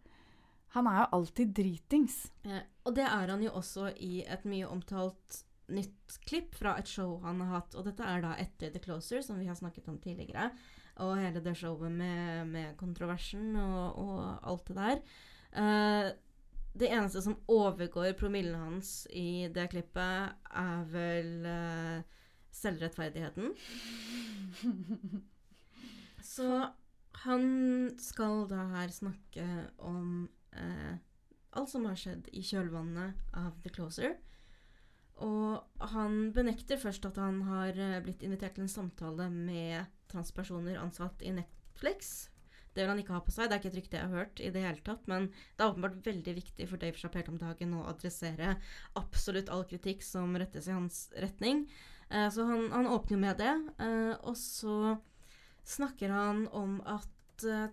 Han 0.76 0.88
er 0.92 0.98
jo 1.00 1.06
alltid 1.16 1.54
dritings. 1.56 2.16
Eh, 2.44 2.64
og 2.84 2.96
det 2.98 3.06
er 3.08 3.30
han 3.32 3.44
jo 3.44 3.54
også 3.56 3.94
i 4.04 4.26
et 4.28 4.44
mye 4.44 4.68
omtalt 4.68 5.44
nytt 5.72 6.18
klipp 6.28 6.58
fra 6.60 6.76
et 6.78 6.90
show 6.92 7.16
han 7.24 7.40
har 7.42 7.62
hatt. 7.62 7.78
Og 7.80 7.88
dette 7.88 8.04
er 8.04 8.20
da 8.26 8.34
etter 8.42 8.74
The 8.74 8.82
Closer, 8.84 9.24
som 9.24 9.40
vi 9.40 9.48
har 9.48 9.56
snakket 9.56 9.88
om 9.88 10.02
tidligere. 10.04 10.50
Og 11.04 11.18
hele 11.20 11.42
det 11.44 11.58
showet 11.60 11.92
med, 11.92 12.46
med 12.48 12.76
kontroversen 12.80 13.56
og, 13.60 13.98
og 14.00 14.52
alt 14.52 14.68
det 14.68 14.78
der. 14.78 15.02
Uh, 15.56 16.12
det 16.76 16.92
eneste 16.92 17.22
som 17.24 17.38
overgår 17.48 18.16
promillen 18.20 18.56
hans 18.60 19.08
i 19.12 19.48
det 19.56 19.70
klippet, 19.72 20.36
er 20.52 20.86
vel 20.92 21.48
uh, 21.48 22.04
selvrettferdigheten. 22.52 23.54
Så 26.36 26.50
han 27.26 27.46
skal 28.00 28.48
da 28.52 28.68
her 28.76 28.92
snakke 28.92 29.48
om 29.78 30.28
uh, 30.56 30.96
alt 31.56 31.72
som 31.72 31.88
har 31.88 32.00
skjedd 32.00 32.28
i 32.36 32.44
kjølvannet 32.44 33.36
av 33.36 33.56
The 33.64 33.72
Closer. 33.76 34.18
Og 35.24 35.84
han 35.94 36.32
benekter 36.36 36.80
først 36.80 37.06
at 37.08 37.20
han 37.22 37.40
har 37.48 37.78
eh, 37.80 38.00
blitt 38.04 38.24
invitert 38.26 38.58
til 38.58 38.66
en 38.66 38.72
samtale 38.72 39.30
med 39.32 39.86
transpersoner 40.12 40.80
ansatt 40.82 41.24
i 41.24 41.32
Netflix. 41.38 42.28
Det 42.76 42.84
vil 42.84 42.92
han 42.92 43.00
ikke 43.00 43.16
ha 43.16 43.22
på 43.24 43.32
seg. 43.32 43.48
Det 43.48 43.56
er 43.56 43.62
ikke 43.62 43.72
et 43.72 43.80
rykte 43.80 44.00
jeg 44.00 44.10
har 44.10 44.24
hørt 44.26 44.42
i 44.44 44.52
det 44.52 44.66
hele 44.66 44.84
tatt. 44.84 45.08
Men 45.08 45.30
det 45.32 45.64
er 45.64 45.72
åpenbart 45.72 46.02
veldig 46.04 46.36
viktig 46.42 46.68
for 46.68 46.82
Dave 46.82 47.00
Chappelle 47.00 47.32
om 47.32 47.40
dagen 47.40 47.78
å 47.78 47.86
adressere 47.88 48.58
absolutt 49.00 49.52
all 49.54 49.64
kritikk 49.70 50.04
som 50.04 50.36
rettes 50.36 50.68
i 50.68 50.76
hans 50.76 51.06
retning. 51.24 51.64
Eh, 52.10 52.28
så 52.36 52.48
han, 52.52 52.68
han 52.76 52.92
åpner 52.92 53.16
jo 53.16 53.24
med 53.24 53.40
det. 53.40 53.54
Eh, 53.88 54.14
og 54.20 54.36
så 54.40 54.98
snakker 55.66 56.12
han 56.12 56.48
om 56.52 56.82
at 56.84 57.12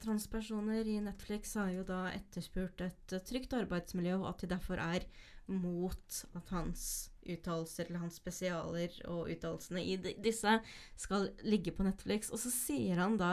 transpersoner 0.02 0.88
i 0.90 0.96
Netflix 0.98 1.52
har 1.55 1.68
jo 1.70 1.85
da 1.87 2.09
etterspurt 2.11 2.81
et 2.83 3.12
trygt 3.28 3.52
arbeidsmiljø, 3.55 4.16
og 4.18 4.33
at 4.33 4.42
de 4.42 4.48
derfor 4.50 4.81
er 4.83 5.05
mot 5.46 6.20
at 6.37 6.52
hans 6.55 6.85
uttalelser 7.22 7.88
eller 7.88 8.05
hans 8.05 8.18
spesialer 8.20 8.94
og 9.11 9.31
uttalelsene 9.33 9.83
i 9.83 9.96
disse 10.22 10.59
skal 10.98 11.28
ligge 11.46 11.74
på 11.74 11.87
Netflix. 11.87 12.31
Og 12.33 12.40
så 12.42 12.52
sier 12.52 13.00
han 13.02 13.18
da 13.20 13.33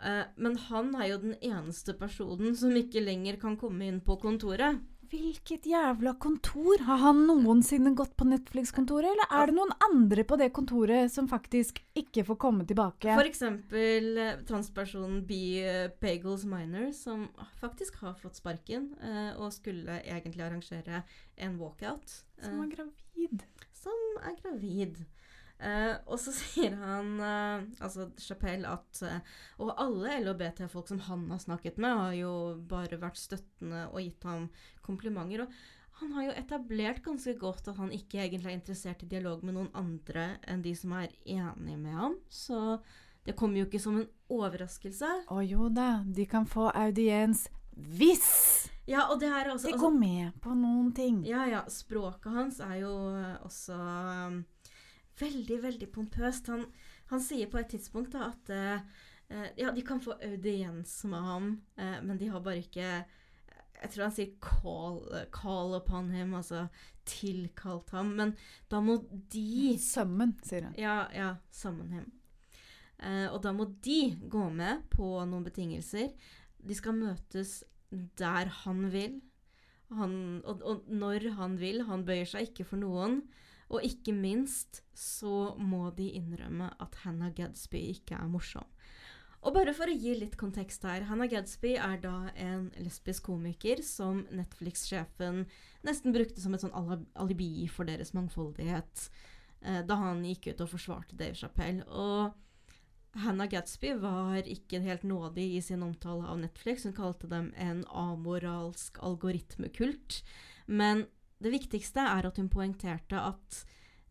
eh, 0.00 0.24
Men 0.36 0.58
han 0.68 0.94
er 0.96 1.12
jo 1.12 1.22
den 1.24 1.36
eneste 1.40 1.96
personen 1.98 2.56
som 2.56 2.76
ikke 2.76 3.04
lenger 3.04 3.40
kan 3.40 3.58
komme 3.60 3.88
inn 3.88 4.00
på 4.04 4.18
kontoret. 4.22 4.80
Hvilket 5.08 5.66
jævla 5.66 6.14
kontor? 6.20 6.84
Har 6.84 7.02
han 7.02 7.24
noensinne 7.26 7.94
gått 7.96 8.14
på 8.18 8.26
Netflix-kontoret, 8.28 9.10
eller 9.10 9.30
er 9.40 9.50
det 9.50 9.56
noen 9.56 9.74
andre 9.88 10.24
på 10.28 10.36
det 10.40 10.50
kontoret 10.56 11.12
som 11.12 11.28
faktisk 11.30 11.80
ikke 11.98 12.26
får 12.28 12.38
komme 12.40 12.66
tilbake? 12.68 13.16
Eksempel 13.28 14.18
eh, 14.20 14.40
transpersonen 14.48 15.22
B. 15.28 15.60
Pagels 16.00 16.28
Bagels 16.28 16.44
Minor, 16.44 16.92
som 16.92 17.28
faktisk 17.60 17.96
har 18.02 18.14
fått 18.14 18.36
sparken 18.36 18.94
eh, 19.02 19.36
og 19.38 19.52
skulle 19.52 20.00
egentlig 20.04 20.44
arrangere 20.44 21.02
en 21.36 21.58
walkout. 21.58 22.24
som 22.40 22.60
er 22.60 22.66
eh, 22.66 22.74
gravid. 22.76 23.44
som 23.72 24.18
er 24.22 24.34
gravid. 24.42 25.04
Uh, 25.58 25.96
og 26.06 26.20
så 26.22 26.30
sier 26.38 26.76
han, 26.78 27.16
uh, 27.18 27.64
altså 27.82 28.10
Chapelle, 28.22 28.62
at 28.62 29.00
uh, 29.02 29.16
Og 29.58 29.72
alle 29.74 30.20
LHBT-folk 30.20 30.86
som 30.86 31.00
han 31.08 31.24
har 31.32 31.40
snakket 31.42 31.80
med, 31.82 31.96
har 31.98 32.12
jo 32.14 32.32
bare 32.70 33.00
vært 33.00 33.18
støttende 33.18 33.88
og 33.88 33.98
gitt 34.04 34.22
ham 34.22 34.46
komplimenter. 34.88 35.44
Og 35.44 35.52
han 36.00 36.14
har 36.14 36.28
jo 36.28 36.38
etablert 36.38 37.02
ganske 37.04 37.34
godt 37.38 37.68
at 37.72 37.78
han 37.80 37.92
ikke 37.94 38.22
egentlig 38.22 38.52
er 38.52 38.58
interessert 38.58 39.02
i 39.04 39.10
dialog 39.10 39.44
med 39.46 39.56
noen 39.56 39.70
andre 39.76 40.30
enn 40.48 40.64
de 40.64 40.74
som 40.78 40.94
er 40.98 41.10
enige 41.26 41.78
med 41.78 41.94
ham. 41.98 42.18
Så 42.30 42.78
det 43.26 43.34
kommer 43.36 43.60
jo 43.60 43.68
ikke 43.68 43.82
som 43.82 43.98
en 44.00 44.08
overraskelse. 44.32 45.08
Å 45.28 45.38
jo 45.44 45.68
da, 45.74 46.02
de 46.06 46.26
kan 46.30 46.46
få 46.48 46.70
audiens 46.70 47.48
hvis 47.78 48.70
Ja, 48.88 49.04
og 49.12 49.20
det 49.20 49.28
her 49.30 49.44
er 49.44 49.52
også 49.52 49.68
de 49.68 49.74
altså, 49.74 49.84
går 49.84 49.98
med 49.98 50.38
på 50.42 50.54
noen 50.56 50.92
ting. 50.96 51.20
Ja, 51.28 51.44
ja. 51.46 51.60
Språket 51.70 52.32
hans 52.34 52.62
er 52.64 52.78
jo 52.80 52.92
eh, 53.12 53.36
også 53.44 53.76
um, 53.76 54.40
veldig, 55.20 55.58
veldig 55.62 55.90
pompøst. 55.92 56.48
Han, 56.50 56.64
han 57.12 57.22
sier 57.22 57.50
på 57.52 57.60
et 57.60 57.68
tidspunkt 57.74 58.16
da 58.16 58.30
at 58.30 58.50
eh, 58.54 58.80
ja, 59.60 59.70
de 59.76 59.84
kan 59.84 60.00
få 60.00 60.16
audiens 60.24 60.96
med 61.10 61.26
ham, 61.26 61.52
uh, 61.78 61.98
men 62.02 62.18
de 62.18 62.30
har 62.32 62.42
bare 62.42 62.64
ikke 62.64 63.02
Jeg 63.78 63.90
tror 63.92 64.02
han 64.08 64.14
sier 64.14 64.32
'call, 64.42 65.26
call 65.30 65.76
upon 65.76 66.10
him', 66.10 66.34
altså 66.34 66.68
tilkalt 67.08 67.90
ham. 67.90 68.14
Men 68.18 68.36
da 68.70 68.80
må 68.80 68.98
de 69.32 69.78
Sammen, 69.78 70.36
sier 70.42 70.68
han. 70.68 70.74
ja, 70.78 71.08
ja, 71.14 71.36
Sammen 71.50 71.92
him. 71.92 72.12
Eh, 72.98 73.28
og 73.30 73.42
da 73.42 73.52
må 73.52 73.68
de 73.84 74.16
gå 74.28 74.48
med 74.50 74.82
på 74.90 75.24
noen 75.24 75.44
betingelser. 75.46 76.12
De 76.58 76.74
skal 76.74 76.98
møtes 76.98 77.62
der 77.90 78.50
han 78.64 78.90
vil. 78.92 79.20
Han, 79.94 80.42
og, 80.44 80.62
og 80.62 80.88
når 80.90 81.30
han 81.38 81.58
vil. 81.60 81.84
Han 81.88 82.04
bøyer 82.04 82.26
seg 82.28 82.50
ikke 82.50 82.66
for 82.66 82.76
noen. 82.82 83.22
Og 83.68 83.84
ikke 83.84 84.14
minst 84.16 84.82
så 84.96 85.54
må 85.60 85.90
de 85.96 86.08
innrømme 86.16 86.70
at 86.80 86.94
Hannah 87.04 87.32
Gadsby 87.36 87.80
ikke 87.92 88.16
er 88.16 88.28
morsom. 88.32 88.66
Og 89.46 89.54
bare 89.54 89.72
for 89.76 89.86
å 89.86 89.94
gi 89.94 90.16
litt 90.18 90.34
kontekst 90.40 90.82
her. 90.88 91.04
Hannah 91.06 91.28
Gadsby 91.30 91.76
er 91.78 92.00
da 92.02 92.16
en 92.34 92.68
lesbisk 92.82 93.28
komiker 93.28 93.82
som 93.86 94.24
Netflix-sjefen 94.34 95.44
nesten 95.86 96.14
brukte 96.14 96.42
som 96.42 96.56
et 96.56 96.64
sånn 96.64 96.74
alibi 96.74 97.68
for 97.70 97.86
deres 97.88 98.10
mangfoldighet 98.16 99.04
eh, 99.62 99.80
da 99.86 100.00
han 100.02 100.24
gikk 100.26 100.50
ut 100.50 100.64
og 100.66 100.72
forsvarte 100.74 101.18
Dave 101.20 101.38
Chappelle. 101.38 101.86
Og 101.86 102.34
Hannah 103.22 103.48
Gadsby 103.50 103.94
var 104.02 104.42
ikke 104.42 104.82
helt 104.84 105.06
nådig 105.06 105.46
i 105.56 105.62
sin 105.64 105.86
omtale 105.86 106.26
av 106.28 106.42
Netflix. 106.42 106.84
Hun 106.84 106.98
kalte 106.98 107.30
dem 107.30 107.52
en 107.56 107.84
amoralsk 107.88 108.98
algoritmekult. 109.06 110.20
Men 110.66 111.06
det 111.38 111.54
viktigste 111.54 112.02
er 112.02 112.26
at 112.26 112.38
hun 112.42 112.50
poengterte 112.50 113.22
at 113.22 113.62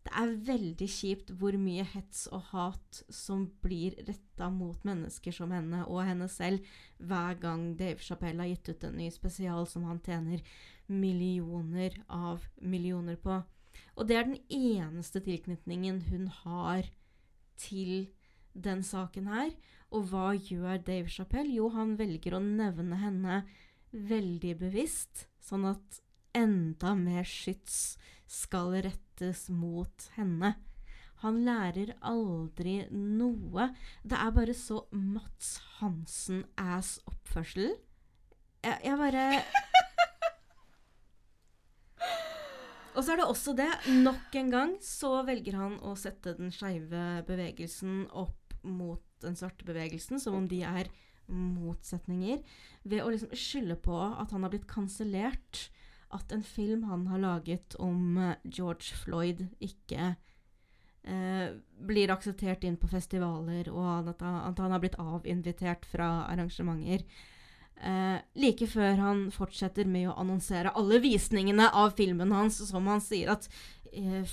det 0.06 0.14
er 0.14 0.34
veldig 0.46 0.88
kjipt 0.88 1.30
hvor 1.40 1.56
mye 1.60 1.84
hets 1.92 2.26
og 2.32 2.50
hat 2.52 3.00
som 3.12 3.46
blir 3.64 3.96
retta 4.06 4.48
mot 4.52 4.84
mennesker 4.86 5.34
som 5.34 5.52
henne 5.52 5.82
og 5.86 6.00
henne 6.06 6.28
selv 6.32 6.64
hver 6.96 7.38
gang 7.42 7.72
Dave 7.78 8.00
Chappelle 8.04 8.44
har 8.44 8.52
gitt 8.54 8.70
ut 8.72 8.86
en 8.88 8.98
ny 9.00 9.10
spesial 9.12 9.66
som 9.68 9.84
han 9.88 10.00
tjener 10.04 10.44
millioner 10.88 11.98
av 12.08 12.46
millioner 12.60 13.18
på. 13.20 13.42
Og 13.98 14.08
det 14.08 14.16
er 14.16 14.28
den 14.30 14.40
eneste 14.48 15.20
tilknytningen 15.24 16.04
hun 16.08 16.28
har 16.42 16.88
til 17.58 18.08
den 18.54 18.82
saken 18.86 19.28
her. 19.30 19.50
Og 19.90 20.10
hva 20.10 20.32
gjør 20.36 20.80
Dave 20.84 21.10
Chappelle? 21.10 21.52
Jo, 21.52 21.70
han 21.74 21.96
velger 21.98 22.36
å 22.36 22.44
nevne 22.44 22.98
henne 23.00 23.42
veldig 23.90 24.54
bevisst, 24.60 25.26
sånn 25.40 25.64
at 25.70 26.00
enda 26.36 26.92
mer 26.98 27.26
skyts 27.26 27.96
skal 28.28 28.76
rettes 28.84 29.48
mot 29.50 30.10
henne. 30.18 30.54
Han 31.24 31.40
lærer 31.46 31.96
aldri 32.06 32.86
noe. 32.94 33.74
Det 34.06 34.18
er 34.18 34.30
bare 34.36 34.54
så 34.54 34.84
Mats 34.94 35.56
Hansen-ass-oppførsel. 35.80 37.72
Jeg, 38.62 38.76
jeg 38.84 38.98
bare 38.98 39.24
Og 42.98 43.04
så 43.06 43.12
er 43.14 43.20
det 43.20 43.26
også 43.30 43.52
det. 43.58 43.70
Nok 44.02 44.34
en 44.38 44.50
gang 44.50 44.72
så 44.82 45.22
velger 45.26 45.54
han 45.58 45.78
å 45.86 45.94
sette 45.98 46.34
den 46.38 46.50
skeive 46.54 47.22
bevegelsen 47.26 48.08
opp 48.10 48.54
mot 48.66 49.02
den 49.22 49.36
svarte 49.38 49.66
bevegelsen, 49.66 50.18
som 50.22 50.34
om 50.38 50.48
de 50.50 50.62
er 50.66 50.90
motsetninger, 51.28 52.40
ved 52.88 53.02
å 53.04 53.10
liksom 53.12 53.34
skylde 53.36 53.76
på 53.82 53.94
at 53.98 54.30
han 54.34 54.42
har 54.44 54.50
blitt 54.54 54.66
kansellert. 54.70 55.68
At 56.14 56.32
en 56.32 56.42
film 56.42 56.86
han 56.88 57.06
har 57.10 57.20
laget 57.20 57.76
om 57.78 58.18
eh, 58.18 58.36
George 58.44 58.96
Floyd, 58.96 59.44
ikke 59.60 60.14
eh, 61.04 61.48
blir 61.88 62.12
akseptert 62.12 62.64
inn 62.64 62.78
på 62.80 62.88
festivaler, 62.88 63.68
og 63.72 64.12
at 64.14 64.22
han, 64.24 64.38
at 64.48 64.62
han 64.62 64.72
har 64.72 64.82
blitt 64.84 64.98
avinvitert 65.02 65.84
fra 65.88 66.24
arrangementer. 66.28 67.04
Eh, 67.78 68.18
like 68.34 68.66
før 68.66 68.96
han 68.98 69.26
fortsetter 69.30 69.86
med 69.86 70.08
å 70.10 70.16
annonsere 70.18 70.72
alle 70.74 70.98
visningene 71.04 71.68
av 71.70 71.92
filmen 71.98 72.32
hans, 72.34 72.58
som 72.70 72.88
han 72.90 73.02
sier 73.04 73.30
at 73.36 73.46
eh, 73.92 74.24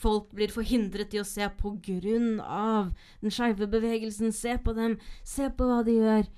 folk 0.00 0.32
blir 0.34 0.52
forhindret 0.52 1.14
i 1.14 1.20
å 1.22 1.26
se 1.28 1.46
på 1.60 1.76
grunn 1.84 2.40
av 2.40 2.90
den 3.22 3.34
skeive 3.34 3.68
bevegelsen. 3.70 4.32
Se 4.34 4.56
på 4.58 4.74
dem, 4.76 4.98
se 5.22 5.48
på 5.54 5.68
hva 5.68 5.82
de 5.86 5.98
gjør. 6.00 6.32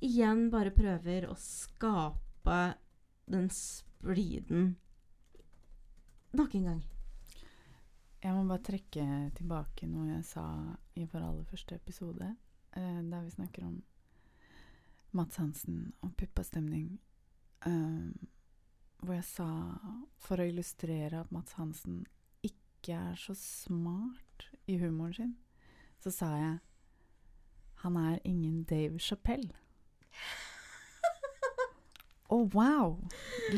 Igjen 0.00 0.46
bare 0.52 0.72
prøver 0.72 1.28
å 1.28 1.36
skape 1.36 2.60
den 3.30 3.50
spliden 3.54 4.74
nok 6.36 6.54
en 6.54 6.64
gang. 6.64 6.82
Jeg 8.20 8.34
må 8.36 8.44
bare 8.44 8.64
trekke 8.64 9.04
tilbake 9.38 9.88
noe 9.88 10.10
jeg 10.10 10.24
sa 10.28 10.44
i 10.98 11.06
vår 11.08 11.22
aller 11.24 11.46
første 11.48 11.78
episode, 11.78 12.34
eh, 12.76 13.00
der 13.00 13.24
vi 13.24 13.32
snakker 13.32 13.64
om 13.64 13.78
Mats 15.16 15.40
Hansen 15.40 15.92
og 16.02 16.12
puppastemning. 16.16 16.98
Um, 17.66 18.28
hvor 19.00 19.16
jeg 19.16 19.24
sa, 19.24 19.48
for 20.20 20.40
å 20.40 20.46
illustrere 20.48 21.20
at 21.20 21.32
Mats 21.32 21.56
Hansen 21.56 22.04
ikke 22.44 22.96
er 22.96 23.16
så 23.20 23.34
smart 23.36 24.50
i 24.68 24.76
humoren 24.80 25.16
sin, 25.16 25.32
så 26.00 26.12
sa 26.12 26.30
jeg 26.36 26.58
han 27.80 27.96
er 27.96 28.20
ingen 28.28 28.64
Dave 28.68 29.00
Chappelle. 29.00 29.56
Å, 32.30 32.36
oh, 32.36 32.46
wow! 32.54 32.92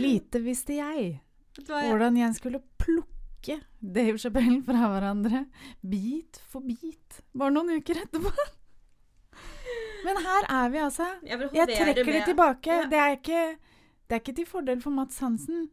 Lite 0.01 0.41
visste 0.41 0.79
jeg 0.79 1.19
hvordan 1.61 2.17
jeg 2.17 2.33
skulle 2.39 2.63
plukke 2.81 3.59
Dave 3.83 4.17
Chapelle 4.17 4.63
fra 4.65 4.89
hverandre, 4.89 5.45
bit 5.85 6.41
for 6.49 6.65
bit, 6.65 7.19
bare 7.37 7.53
noen 7.53 7.77
uker 7.77 8.01
etterpå. 8.07 8.33
Men 10.07 10.23
her 10.25 10.49
er 10.49 10.73
vi, 10.73 10.81
altså. 10.83 11.11
Jeg, 11.27 11.51
jeg 11.55 11.69
trekker 11.69 12.11
det 12.17 12.25
tilbake. 12.31 12.79
Ja. 12.81 12.89
Det, 12.91 13.03
er 13.03 13.19
ikke, 13.19 13.43
det, 14.07 14.17
er 14.17 14.23
ikke, 14.23 14.35
til 14.41 14.49
fordel 14.49 14.81
for 14.83 14.95
Mats 14.95 15.21
Hansen. 15.23 15.69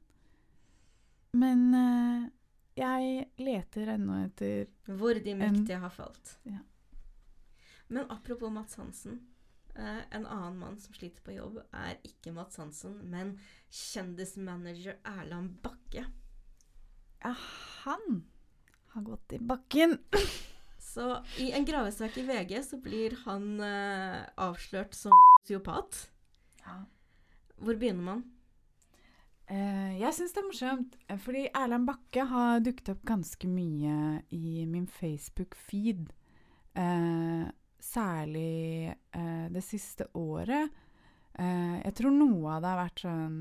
Men 1.39 1.63
uh, 1.73 2.27
jeg 2.77 3.25
leter 3.39 3.93
ennå 3.95 4.19
etter 4.25 4.67
Hvor 4.99 5.17
de 5.23 5.35
mektige 5.39 5.79
har 5.81 5.93
falt. 5.93 6.35
Ja. 6.49 6.61
Men 7.87 8.11
apropos 8.11 8.51
Mats 8.53 8.75
Hansen. 8.81 9.21
Uh, 9.79 10.01
en 10.11 10.25
annen 10.27 10.57
mann 10.59 10.79
som 10.81 10.93
sliter 10.93 11.23
på 11.23 11.37
jobb, 11.37 11.61
er 11.71 11.99
ikke 12.03 12.33
Mats 12.35 12.59
Hansen, 12.59 12.97
men 13.07 13.37
kjendismanager 13.71 14.97
Erland 15.07 15.53
Bakke. 15.63 16.03
Ja, 17.23 17.31
han 17.85 18.23
har 18.91 19.05
gått 19.07 19.37
i 19.37 19.39
bakken. 19.39 19.97
så 20.93 21.21
i 21.39 21.51
en 21.55 21.67
gravesak 21.67 22.17
i 22.19 22.25
VG 22.27 22.57
så 22.65 22.79
blir 22.83 23.15
han 23.23 23.61
eh, 23.63 24.25
avslørt 24.35 24.97
som 24.97 25.15
sosiopat. 25.41 26.09
Ja. 26.65 26.81
Hvor 27.59 27.79
begynner 27.79 28.03
man? 28.03 28.25
Uh, 29.49 29.95
jeg 29.97 30.13
syns 30.13 30.35
det 30.35 30.41
er 30.43 30.49
morsomt, 30.49 30.97
fordi 31.23 31.47
Erland 31.57 31.87
Bakke 31.87 32.27
har 32.29 32.59
dukket 32.61 32.91
opp 32.93 33.07
ganske 33.07 33.47
mye 33.49 34.19
i 34.35 34.65
min 34.69 34.85
Facebook-feed. 34.91 36.11
Uh, 36.77 37.47
særlig 37.83 38.91
eh, 38.91 39.45
det 39.51 39.63
siste 39.65 40.09
året. 40.17 40.71
Eh, 41.39 41.77
jeg 41.83 41.95
tror 41.99 42.15
noe 42.15 42.55
av 42.55 42.63
det 42.63 42.71
har 42.73 42.81
vært 42.83 43.03
sånn 43.05 43.37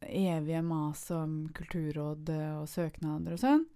evige 0.00 0.62
mas 0.64 1.02
om 1.12 1.34
kulturråd 1.56 2.30
og 2.60 2.68
søknader 2.70 3.36
og 3.36 3.42
sånn. 3.42 3.66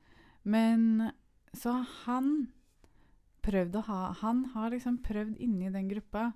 Men 0.45 1.11
så 1.57 1.79
har 1.79 1.91
han 2.05 2.31
prøvd 3.45 3.77
å 3.79 3.85
ha 3.89 4.01
Han 4.23 4.45
har 4.55 4.73
liksom 4.73 4.99
prøvd 5.05 5.37
inni 5.45 5.71
den 5.73 5.89
gruppa 5.91 6.31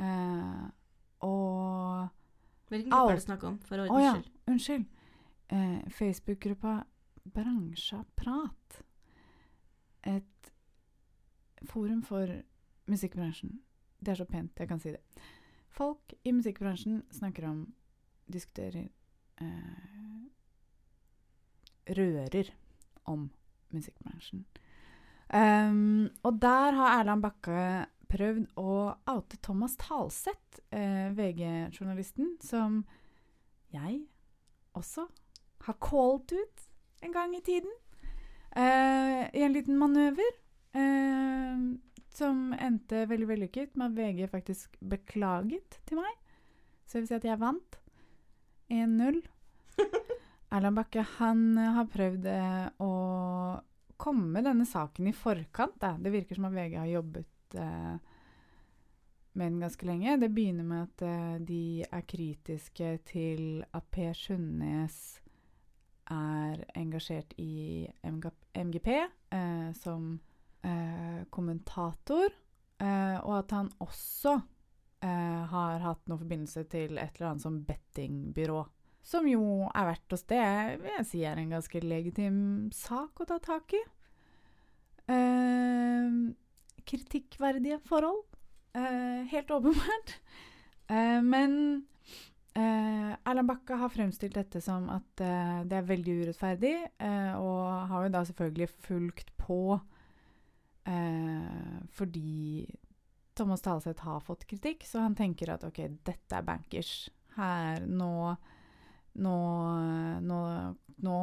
eh, 0.00 0.64
og 1.24 2.08
Hvilken 2.70 2.92
gruppe 2.92 3.12
er 3.12 3.18
det 3.18 3.26
snakk 3.26 3.44
om? 3.48 3.58
For 3.66 3.82
å 3.82 3.88
oh, 3.90 4.00
ja, 4.00 4.14
unnskyld. 4.48 4.86
Eh, 5.50 5.80
Facebook-gruppa 5.90 6.76
Bransjaprat. 7.34 8.82
Et 10.06 10.49
Forum 11.68 12.02
for 12.02 12.30
musikkbransjen. 12.90 13.58
Det 14.00 14.14
er 14.14 14.20
så 14.22 14.26
pent, 14.28 14.58
jeg 14.58 14.68
kan 14.68 14.80
si 14.80 14.94
det. 14.94 15.02
Folk 15.70 16.14
i 16.24 16.32
musikkbransjen 16.32 17.02
snakker 17.14 17.46
om 17.50 17.64
Diskuterer 18.30 18.88
eh, 19.42 20.24
Rører 21.90 22.50
om 23.10 23.28
musikkbransjen. 23.74 24.44
Um, 25.30 26.10
og 26.26 26.40
der 26.42 26.74
har 26.74 27.00
Erland 27.00 27.22
Bakke 27.22 27.86
prøvd 28.10 28.48
å 28.58 28.94
oute 29.12 29.38
Thomas 29.42 29.76
Talseth, 29.78 30.62
eh, 30.74 31.10
VG-journalisten, 31.14 32.36
som 32.42 32.82
jeg 33.70 34.00
også 34.74 35.06
har 35.66 35.78
called 35.78 36.32
ut 36.34 36.66
en 37.02 37.14
gang 37.14 37.36
i 37.36 37.42
tiden. 37.46 37.70
Eh, 38.56 39.30
I 39.30 39.44
en 39.46 39.54
liten 39.54 39.78
manøver. 39.78 40.38
Eh, 40.76 41.62
som 42.14 42.52
endte 42.52 43.06
veldig 43.08 43.28
vellykket 43.30 43.76
med 43.78 43.90
at 43.90 43.98
VG 43.98 44.30
faktisk 44.30 44.76
beklaget 44.80 45.80
til 45.88 46.00
meg. 46.02 46.16
Så 46.86 46.98
det 46.98 47.02
vil 47.04 47.10
si 47.10 47.18
at 47.20 47.28
jeg 47.30 47.40
vant 47.40 47.80
1-0. 48.70 49.20
Erland 50.54 50.78
Bakke 50.78 51.04
han 51.16 51.44
eh, 51.58 51.74
har 51.76 51.90
prøvd 51.90 52.30
eh, 52.30 52.68
å 52.82 52.92
komme 54.00 54.42
denne 54.44 54.66
saken 54.66 55.10
i 55.10 55.16
forkant. 55.16 55.78
Da. 55.82 55.94
Det 56.00 56.12
virker 56.14 56.38
som 56.38 56.48
at 56.48 56.56
VG 56.56 56.78
har 56.80 56.90
jobbet 56.90 57.58
eh, 57.58 57.96
med 59.32 59.52
den 59.52 59.60
ganske 59.60 59.86
lenge. 59.86 60.16
Det 60.20 60.30
begynner 60.34 60.66
med 60.66 60.88
at 60.88 61.04
eh, 61.06 61.36
de 61.46 61.62
er 61.86 62.06
kritiske 62.08 62.96
til 63.10 63.64
at 63.72 63.86
Per 63.94 64.16
Sundnes 64.18 65.20
er 66.10 66.64
engasjert 66.74 67.36
i 67.38 67.86
MGP, 68.02 68.88
eh, 69.30 69.70
som 69.78 70.16
eh, 70.66 71.22
kommentator, 71.32 72.32
eh, 72.80 73.16
og 73.20 73.34
at 73.38 73.54
han 73.56 73.70
også 73.82 74.34
eh, 75.04 75.40
har 75.52 75.84
hatt 75.84 76.04
noen 76.08 76.22
forbindelse 76.22 76.66
til 76.72 76.98
et 76.98 77.16
eller 77.16 77.32
annet 77.32 77.46
som 77.46 77.60
bettingbyrå. 77.66 78.64
Som 79.10 79.28
jo 79.30 79.42
er 79.72 79.88
verdt 79.92 80.12
oss 80.12 80.26
det 80.28 80.42
vil 80.82 80.92
jeg 80.98 81.08
si 81.08 81.22
er 81.24 81.40
en 81.40 81.54
ganske 81.56 81.80
legitim 81.82 82.40
sak 82.76 83.22
å 83.22 83.28
ta 83.28 83.40
tak 83.42 83.72
i. 83.78 83.82
Eh, 85.10 86.18
kritikkverdige 86.90 87.80
forhold. 87.88 88.26
Eh, 88.76 89.24
helt 89.32 89.50
åpenbart. 89.56 90.18
Eh, 90.90 91.20
men 91.22 91.86
Eh, 92.50 93.10
Erland 93.24 93.46
Bakke 93.46 93.76
har 93.78 93.92
fremstilt 93.94 94.34
dette 94.34 94.58
som 94.64 94.88
at 94.90 95.22
eh, 95.22 95.60
det 95.70 95.76
er 95.78 95.86
veldig 95.86 96.14
urettferdig, 96.24 96.72
eh, 96.98 97.34
og 97.38 97.86
har 97.92 98.06
jo 98.06 98.14
da 98.16 98.24
selvfølgelig 98.26 98.68
fulgt 98.88 99.30
på 99.38 99.78
Eh, 100.90 101.82
fordi 101.94 102.66
Thomas 103.38 103.62
Talseth 103.62 104.02
har 104.02 104.20
fått 104.20 104.46
kritikk, 104.50 104.84
så 104.86 105.04
han 105.04 105.14
tenker 105.14 105.54
at 105.54 105.64
OK, 105.64 105.84
dette 106.06 106.36
er 106.36 106.46
bankers. 106.46 107.10
Her, 107.36 107.86
nå 107.86 108.36
Nå, 109.10 109.36
nå, 110.22 110.36
nå 111.02 111.14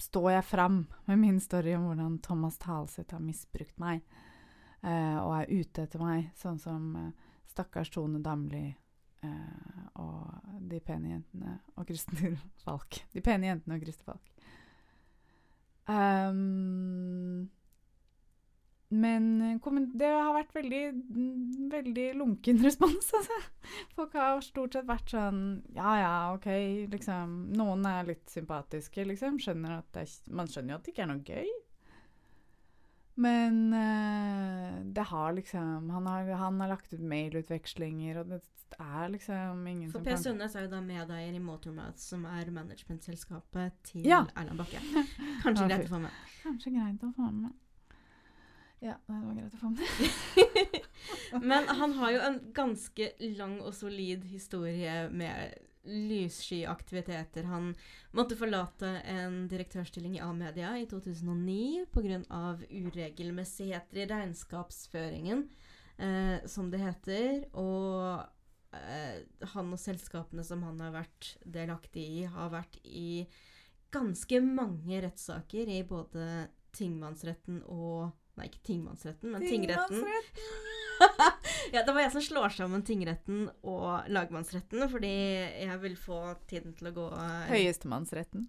står 0.00 0.30
jeg 0.32 0.44
fram 0.48 0.78
med 1.04 1.18
min 1.20 1.40
story 1.40 1.74
om 1.76 1.84
hvordan 1.90 2.14
Thomas 2.24 2.56
Talseth 2.58 3.12
har 3.12 3.20
misbrukt 3.20 3.76
meg 3.80 4.00
eh, 4.80 5.18
og 5.20 5.34
er 5.36 5.52
ute 5.52 5.84
etter 5.84 6.00
meg, 6.00 6.30
sånn 6.40 6.56
som 6.60 6.88
eh, 6.96 7.10
stakkars 7.52 7.92
Tone 7.92 8.22
Damli 8.24 8.64
eh, 8.72 9.82
og 10.00 10.56
de 10.64 10.80
pene 10.80 11.12
jentene 11.12 11.58
og 11.76 11.88
Christer 11.88 12.38
Falk. 12.64 13.02
De 13.12 13.24
pene 13.24 13.50
jentene 13.50 13.76
og 13.76 13.84
Christer 13.84 14.12
Falk. 14.14 14.32
Um, 15.86 17.46
men 18.88 19.42
eh, 19.42 19.78
det 19.98 20.08
har 20.14 20.32
vært 20.36 20.54
veldig, 20.54 20.82
veldig 21.72 22.06
lunken 22.20 22.60
respons, 22.66 23.10
altså. 23.18 23.38
Folk 23.96 24.14
har 24.14 24.40
stort 24.44 24.76
sett 24.76 24.86
vært 24.86 25.10
sånn 25.10 25.40
Ja 25.74 25.96
ja, 25.98 26.16
OK, 26.36 26.46
liksom. 26.92 27.36
Noen 27.58 27.86
er 27.90 28.06
litt 28.12 28.30
sympatiske, 28.30 29.06
liksom. 29.10 29.40
Skjønner 29.42 29.80
er, 29.82 30.12
man 30.30 30.50
skjønner 30.50 30.76
jo 30.76 30.78
at 30.80 30.86
det 30.86 30.94
ikke 30.94 31.06
er 31.06 31.12
noe 31.14 31.24
gøy. 31.26 31.54
Men 33.16 33.72
uh, 33.72 34.82
det 34.92 35.06
har 35.08 35.32
liksom 35.32 35.88
han 35.90 36.06
har, 36.06 36.28
han 36.36 36.60
har 36.60 36.74
lagt 36.74 36.92
ut 36.92 37.00
mailutvekslinger, 37.00 38.20
og 38.20 38.34
det 38.34 38.42
er 38.76 39.08
liksom 39.14 39.66
ingen 39.66 39.90
For 39.90 40.02
som 40.02 40.04
Per. 40.04 40.18
Sundnes 40.20 40.56
er 40.58 40.66
jo 40.66 40.72
da 40.74 40.82
medeier 40.84 41.34
i 41.34 41.40
Motormouth, 41.40 41.98
som 42.02 42.26
er 42.28 42.50
managementselskapet 42.52 43.78
til 43.88 44.06
Ja. 44.06 44.26
Erland 44.36 44.60
Bakke. 44.60 44.82
Kanskje 45.42 45.70
greit 45.70 45.86
å 45.88 45.94
få 45.94 46.02
med. 46.04 46.26
Kanskje 46.42 46.74
greit 46.76 47.06
å 47.08 47.14
få 47.16 47.30
med. 47.32 47.54
Ja, 48.84 48.98
det 49.06 49.14
var 49.14 49.36
greit 49.36 49.54
å 49.56 49.60
få 49.60 49.70
med. 49.72 50.80
Men 51.50 51.68
han 51.78 51.94
har 51.96 52.12
jo 52.12 52.24
en 52.26 52.36
ganske 52.56 53.08
lang 53.38 53.56
og 53.62 53.72
solid 53.74 54.26
historie 54.28 55.06
med 55.08 55.56
lyssky 55.86 56.64
aktiviteter. 56.66 57.46
Han 57.48 57.70
måtte 58.16 58.36
forlate 58.36 58.90
en 59.06 59.46
direktørstilling 59.48 60.18
i 60.18 60.22
A-media 60.24 60.74
i 60.78 60.86
2009 60.90 61.86
pga. 61.94 62.20
uregelmessigheter 62.70 64.02
i 64.02 64.06
regnskapsføringen, 64.10 65.48
eh, 65.98 66.44
som 66.46 66.70
det 66.70 66.82
heter. 66.82 67.46
Og 67.54 68.26
eh, 68.76 69.22
han 69.54 69.72
og 69.72 69.80
selskapene 69.80 70.44
som 70.44 70.66
han 70.66 70.80
har 70.84 70.92
vært 71.00 71.36
delaktig 71.44 72.06
i, 72.20 72.22
har 72.28 72.52
vært 72.52 72.80
i 72.84 73.26
ganske 73.94 74.42
mange 74.42 75.00
rettssaker 75.00 75.70
i 75.70 75.82
både 75.86 76.48
tingmannsretten 76.76 77.62
og 77.72 78.10
Nei, 78.36 78.50
ikke 78.50 78.66
tingmannsretten, 78.68 79.30
men 79.32 79.40
tingretten. 79.40 80.02
ja, 81.74 81.80
det 81.80 81.92
var 81.92 82.02
jeg 82.02 82.12
som 82.12 82.24
slår 82.24 82.52
sammen 82.52 82.82
tingretten 82.84 83.46
og 83.64 84.10
lagmannsretten, 84.12 84.84
fordi 84.92 85.12
jeg 85.62 85.78
vil 85.80 85.96
få 85.96 86.18
tiden 86.50 86.76
til 86.76 86.90
å 86.90 86.94
gå 86.98 87.06
eh, 87.16 87.48
Høyestemannsretten. 87.54 88.44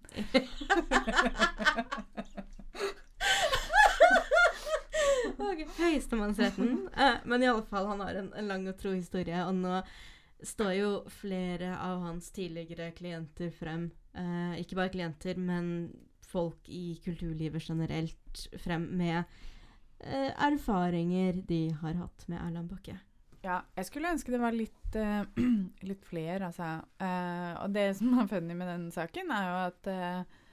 Høyestemannsretten. 5.78 6.88
Eh, 6.92 7.18
men 7.24 7.42
i 7.42 7.48
alle 7.48 7.64
fall, 7.70 7.88
han 7.88 8.04
har 8.04 8.20
en, 8.20 8.28
en 8.36 8.52
lang 8.52 8.68
og 8.68 8.76
tro 8.80 8.92
historie, 8.92 9.40
og 9.46 9.56
nå 9.56 9.80
står 10.44 10.72
jo 10.76 10.90
flere 11.10 11.72
av 11.80 12.04
hans 12.04 12.28
tidligere 12.36 12.92
klienter 12.96 13.50
frem. 13.56 13.88
Eh, 14.12 14.60
ikke 14.60 14.76
bare 14.78 14.92
klienter, 14.92 15.40
men 15.40 15.88
folk 16.28 16.68
i 16.68 16.98
kulturlivet 17.04 17.64
generelt 17.64 18.48
frem 18.60 18.84
med 19.00 19.24
eh, 20.00 20.32
erfaringer 20.48 21.42
de 21.48 21.68
har 21.82 21.94
hatt 21.94 22.28
med 22.28 22.40
Erland 22.40 22.70
Bakke. 22.70 22.98
Ja, 23.44 23.60
jeg 23.78 23.86
skulle 23.86 24.10
ønske 24.10 24.32
det 24.34 24.40
var 24.42 24.54
litt, 24.54 24.96
uh, 24.98 25.22
litt 25.90 26.06
flere, 26.06 26.50
altså. 26.50 26.78
Uh, 26.98 27.54
og 27.62 27.74
det 27.74 27.90
som 28.00 28.16
er 28.18 28.30
funny 28.30 28.56
med 28.58 28.70
den 28.70 28.88
saken, 28.94 29.30
er 29.34 29.46
jo 29.46 29.58
at 29.68 29.90
uh, 29.92 30.48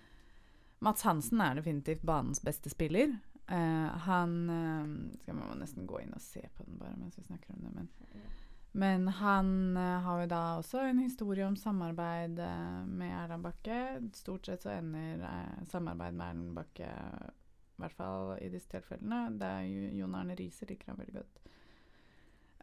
Mats 0.86 1.06
Hansen 1.08 1.42
er 1.42 1.58
definitivt 1.58 2.06
banens 2.06 2.44
beste 2.46 2.70
spiller. 2.74 3.18
Han 3.46 4.32
Skal 5.22 5.36
må 5.38 5.52
nesten 5.54 5.84
gå 5.86 6.00
inn 6.02 6.16
og 6.18 6.22
se 6.24 6.42
på 6.58 6.64
den 6.66 6.80
bare 6.80 6.96
mens 6.98 7.14
vi 7.20 7.28
snakker 7.28 7.54
om 7.54 7.60
det, 7.62 7.74
men 7.76 7.92
men 8.76 9.06
han 9.08 9.78
har 9.78 10.24
jo 10.24 10.30
da 10.32 10.40
også 10.58 10.82
en 10.84 10.98
historie 11.00 11.46
om 11.46 11.54
samarbeid 11.56 12.42
med 12.90 13.14
Erland 13.14 13.46
Bakke. 13.46 13.78
Stort 14.18 14.50
sett 14.50 14.66
så 14.66 14.74
ender 14.74 15.22
samarbeid 15.70 16.18
med 16.18 16.26
Erland 16.26 16.58
Bakke, 16.58 16.90
i 17.76 17.84
hvert 17.84 17.98
fall 17.98 18.36
i 18.40 18.50
disse 18.52 18.72
tilfellene. 18.72 19.28
Det 19.40 19.50
er 19.50 19.68
jo 19.68 19.92
Jon 20.02 20.16
Arne 20.18 20.38
Riise 20.40 20.68
liker 20.70 20.92
han 20.92 21.02
veldig 21.02 21.18
godt. 21.20 21.42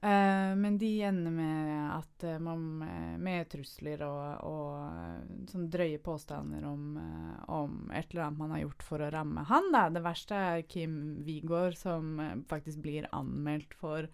Uh, 0.03 0.57
men 0.59 0.79
de 0.83 0.89
ender 1.07 1.31
med 1.31 1.91
at 1.95 2.25
uh, 2.27 2.39
man 2.43 2.63
eh, 2.83 3.19
Med 3.23 3.47
trusler 3.53 4.01
og, 4.03 4.49
og 4.49 5.45
sånn 5.47 5.69
drøye 5.71 6.01
påstander 6.03 6.65
om, 6.67 6.97
uh, 6.99 7.37
om 7.55 7.77
et 7.95 8.11
eller 8.11 8.25
annet 8.25 8.41
man 8.41 8.51
har 8.57 8.65
gjort 8.65 8.83
for 8.83 9.05
å 9.05 9.13
ramme 9.15 9.45
han. 9.47 9.71
Da. 9.71 9.85
Det 9.95 10.03
verste 10.03 10.41
er 10.49 10.65
Kim 10.67 10.97
Wigård, 11.23 11.79
som 11.79 12.19
faktisk 12.51 12.83
blir 12.83 13.07
anmeldt 13.15 13.79
for 13.79 14.11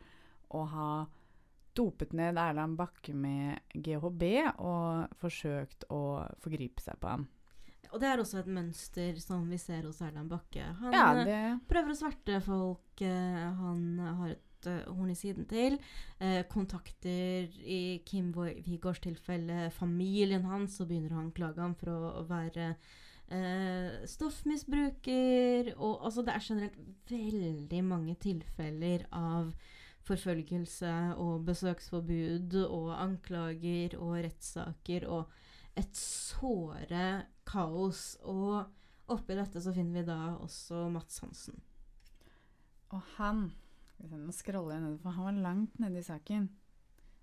å 0.52 0.66
ha 0.74 0.90
dopet 1.78 2.12
ned 2.12 2.36
Erland 2.36 2.76
Bakke 2.76 3.14
med 3.16 3.72
GHB 3.72 4.24
og 4.58 5.16
forsøkt 5.22 5.88
å 5.94 6.02
forgripe 6.42 6.84
seg 6.84 7.00
på 7.00 7.14
ham. 7.14 7.28
Og 7.92 8.02
det 8.02 8.10
er 8.10 8.20
også 8.22 8.42
et 8.42 8.50
mønster 8.52 9.16
som 9.22 9.46
vi 9.50 9.58
ser 9.60 9.86
hos 9.88 10.02
Erland 10.04 10.30
Bakke. 10.32 10.64
Han 10.80 10.94
Ja, 10.94 11.06
eh, 11.14 11.24
det 11.28 11.40
prøver 11.70 11.94
å 11.94 11.98
sverte 11.98 12.40
folk 12.44 13.02
eh, 13.04 13.48
han 13.60 13.82
har 14.20 14.34
et 14.34 14.68
eh, 14.70 14.92
horn 14.92 15.10
i 15.12 15.18
siden 15.18 15.48
til. 15.50 15.78
Eh, 16.20 16.42
kontakter 16.50 17.48
i 17.64 18.00
Kim 18.06 18.32
Wigårds 18.36 19.02
tilfelle 19.04 19.70
familien 19.74 20.44
hans, 20.48 20.78
så 20.78 20.86
begynner 20.88 21.16
han 21.16 21.30
å 21.30 21.36
klage 21.36 21.62
ham 21.62 21.76
for 21.78 21.94
å, 21.94 22.12
å 22.20 22.26
være 22.28 22.70
eh, 23.30 24.04
stoffmisbruker. 24.08 25.74
Og 25.76 26.04
altså, 26.04 26.24
det 26.26 26.34
er 26.34 26.48
generelt 26.48 27.12
veldig 27.12 27.82
mange 27.86 28.16
tilfeller 28.20 29.06
av 29.14 29.52
forfølgelse 30.08 30.94
og 31.20 31.44
besøksforbud 31.48 32.54
og 32.64 32.92
anklager 32.96 33.98
og 34.00 34.14
rettssaker 34.24 35.04
og 35.12 35.34
et 35.78 35.98
såre 35.98 37.06
kaos. 37.48 38.16
Og 38.28 39.12
oppi 39.14 39.36
dette 39.38 39.62
så 39.62 39.72
finner 39.76 40.00
vi 40.00 40.08
da 40.08 40.18
også 40.36 40.88
Mats 40.92 41.22
Hansen. 41.24 41.62
Og 42.94 43.02
han 43.18 43.50
Nå 43.98 44.30
scroller 44.30 44.76
jeg 44.76 44.82
nedover, 44.84 45.00
for 45.02 45.16
han 45.16 45.24
var 45.26 45.38
langt 45.42 45.78
nede 45.82 45.98
i 45.98 46.06
saken. 46.06 46.44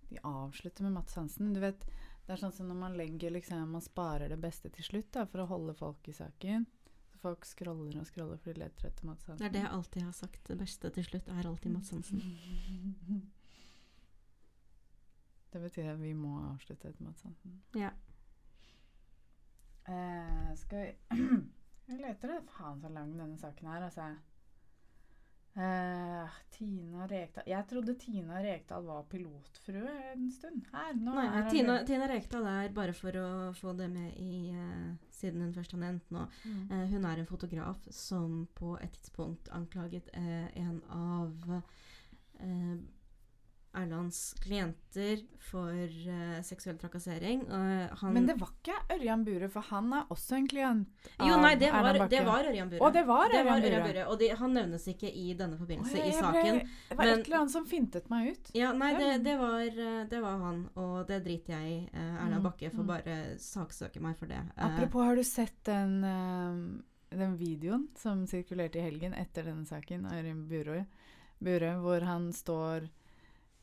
De 0.10 0.18
avslutter 0.28 0.84
med 0.84 0.92
Mats 0.98 1.14
Hansen. 1.16 1.54
Du 1.56 1.62
vet, 1.64 1.86
Det 2.26 2.34
er 2.34 2.42
sånn 2.42 2.52
som 2.52 2.68
når 2.68 2.76
man 2.82 2.98
legger 2.98 3.32
liksom, 3.32 3.70
man 3.72 3.84
sparer 3.86 4.32
det 4.34 4.40
beste 4.42 4.72
til 4.74 4.84
slutt 4.84 5.12
da, 5.14 5.24
for 5.30 5.44
å 5.44 5.46
holde 5.46 5.76
folk 5.78 6.08
i 6.10 6.16
saken. 6.18 6.66
Så 7.12 7.20
folk 7.22 7.46
scroller 7.46 8.00
og 8.02 8.08
scroller 8.10 8.42
for 8.42 8.52
de 8.52 8.64
leter 8.64 8.90
etter 8.90 9.06
Mats 9.08 9.24
Hansen. 9.30 9.40
Det 9.40 9.46
er 9.48 9.54
det 9.54 9.62
jeg 9.62 9.72
alltid 9.78 10.02
har 10.04 10.16
sagt. 10.18 10.42
Det 10.50 10.58
beste 10.60 10.92
til 10.98 11.06
slutt 11.06 11.30
er 11.32 11.48
alltid 11.48 11.72
Mats 11.78 11.94
Hansen. 11.96 12.20
Det 15.56 15.62
betyr 15.64 15.94
at 15.94 16.02
vi 16.02 16.12
må 16.18 16.34
avslutte 16.50 16.90
etter 16.90 17.06
Mats 17.06 17.22
Hansen. 17.24 17.62
Ja. 17.80 17.94
Eh, 19.88 20.54
skal 20.56 20.86
vi 20.86 21.20
Jeg 21.90 22.00
leter 22.02 22.32
det. 22.34 22.40
Faen 22.56 22.80
så 22.82 22.90
lang 22.90 23.12
denne 23.18 23.38
saken 23.38 23.68
er, 23.70 23.84
altså. 23.86 24.08
Eh, 25.56 26.32
Tina 26.52 27.06
Rekdal 27.08 27.46
Jeg 27.48 27.64
trodde 27.70 27.94
Tina 28.02 28.42
Rekdal 28.44 28.84
var 28.84 29.06
pilotfrue 29.08 29.94
en 30.12 30.26
stund. 30.34 30.66
Her, 30.74 30.90
nå 31.00 31.14
Nei, 31.16 31.28
er 31.30 31.48
Tina, 31.54 31.78
Tina 31.88 32.10
Rekdal 32.12 32.50
er, 32.52 32.74
bare 32.76 32.96
for 32.98 33.16
å 33.22 33.28
få 33.56 33.72
det 33.80 33.88
med 33.94 34.18
i 34.20 34.50
eh, 34.52 34.90
Siden 35.16 35.46
hun 35.46 35.54
først 35.56 35.72
har 35.78 35.80
nevnt 35.86 36.12
nå 36.12 36.26
Mm. 36.44 36.66
eh, 36.72 36.84
Hun 36.92 37.06
er 37.08 37.22
en 37.24 37.30
fotograf 37.30 37.88
som 37.96 38.42
på 38.60 38.74
et 38.84 38.92
tidspunkt 38.98 39.48
anklaget 39.56 40.10
en 40.18 40.82
av 40.92 41.62
eh, 42.42 42.76
Erlands 43.76 44.20
klienter 44.44 45.20
for 45.46 45.72
uh, 45.74 46.40
seksuell 46.46 46.78
trakassering. 46.82 47.42
Uh, 47.50 47.92
han, 48.02 48.14
Men 48.16 48.26
det 48.30 48.36
var 48.40 48.50
ikke 48.56 48.78
Ørjan 48.96 49.26
Bure, 49.28 49.50
for 49.54 49.66
han 49.70 49.92
er 49.94 50.08
også 50.14 50.38
en 50.40 50.48
klient 50.50 51.10
av 51.20 51.28
Jo, 51.30 51.36
nei, 51.44 51.52
det 51.62 51.70
var, 51.74 52.00
det 52.10 52.22
var 52.26 52.48
Ørjan 52.50 52.72
Bure. 52.72 52.82
Og 52.88 52.94
det 52.96 53.04
var 53.10 53.30
Det 53.30 53.42
Ørjan 53.42 53.52
var 53.52 53.68
Bure. 53.68 53.84
Bure. 53.90 54.06
Og 54.14 54.20
de, 54.24 54.30
han 54.40 54.56
nevnes 54.58 54.88
ikke 54.94 55.12
i 55.12 55.28
denne 55.38 55.60
forbindelse 55.60 56.00
jeg 56.00 56.08
i 56.08 56.16
ble- 56.16 56.24
saken. 56.24 56.60
Det 56.90 56.98
var 56.98 57.06
men- 57.06 57.20
et 57.20 57.26
eller 57.28 57.38
annet 57.44 57.56
som 57.58 57.68
fintet 57.70 58.10
meg 58.10 58.32
ut. 58.32 58.52
Ja, 58.58 58.72
nei, 58.74 58.92
det, 59.00 59.12
det, 59.28 59.38
var, 59.44 59.62
eh, 59.68 60.02
det 60.16 60.24
var 60.24 60.42
han, 60.48 60.64
og 60.76 60.96
det 61.12 61.22
driter 61.28 61.58
jeg 61.60 61.72
i. 61.76 61.80
Uh, 61.94 62.02
Erland 62.26 62.42
Mm, 62.42 62.44
Bakke 62.50 62.70
får 62.74 62.84
mm. 62.84 62.90
bare 62.96 63.16
saksøke 63.40 64.02
meg 64.04 64.18
for 64.20 64.28
det. 64.28 64.42
Apropos, 64.58 65.06
har 65.08 65.16
du 65.16 65.24
sett 65.24 65.62
den, 65.68 66.02
den 67.16 67.38
videoen 67.40 67.88
som 67.98 68.26
sirkulerte 68.28 68.80
i 68.82 68.84
helgen 68.90 69.14
etter 69.16 69.48
denne 69.48 69.66
saken, 69.66 70.06
av 70.10 70.18
Ørjan 70.20 70.42
Bure, 70.50 70.84
hvor 71.80 72.04
han 72.08 72.32
står 72.34 72.90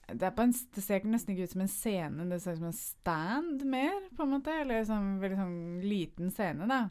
det, 0.08 0.32
på 0.36 0.42
en, 0.42 0.54
det 0.74 0.82
ser 0.84 1.06
nesten 1.08 1.34
ikke 1.34 1.46
ut 1.48 1.54
som 1.54 1.64
en 1.64 1.70
scene, 1.70 2.26
det 2.30 2.40
ser 2.42 2.56
ut 2.56 2.62
som 2.62 2.70
en 2.70 2.80
stand 2.80 3.62
mer, 3.68 4.10
på 4.16 4.26
en 4.26 4.34
måte. 4.34 4.56
Eller 4.64 4.84
sånn 4.88 5.14
veldig 5.22 5.38
sånn 5.38 5.62
liten 5.86 6.34
scene, 6.34 6.68
da. 6.70 6.82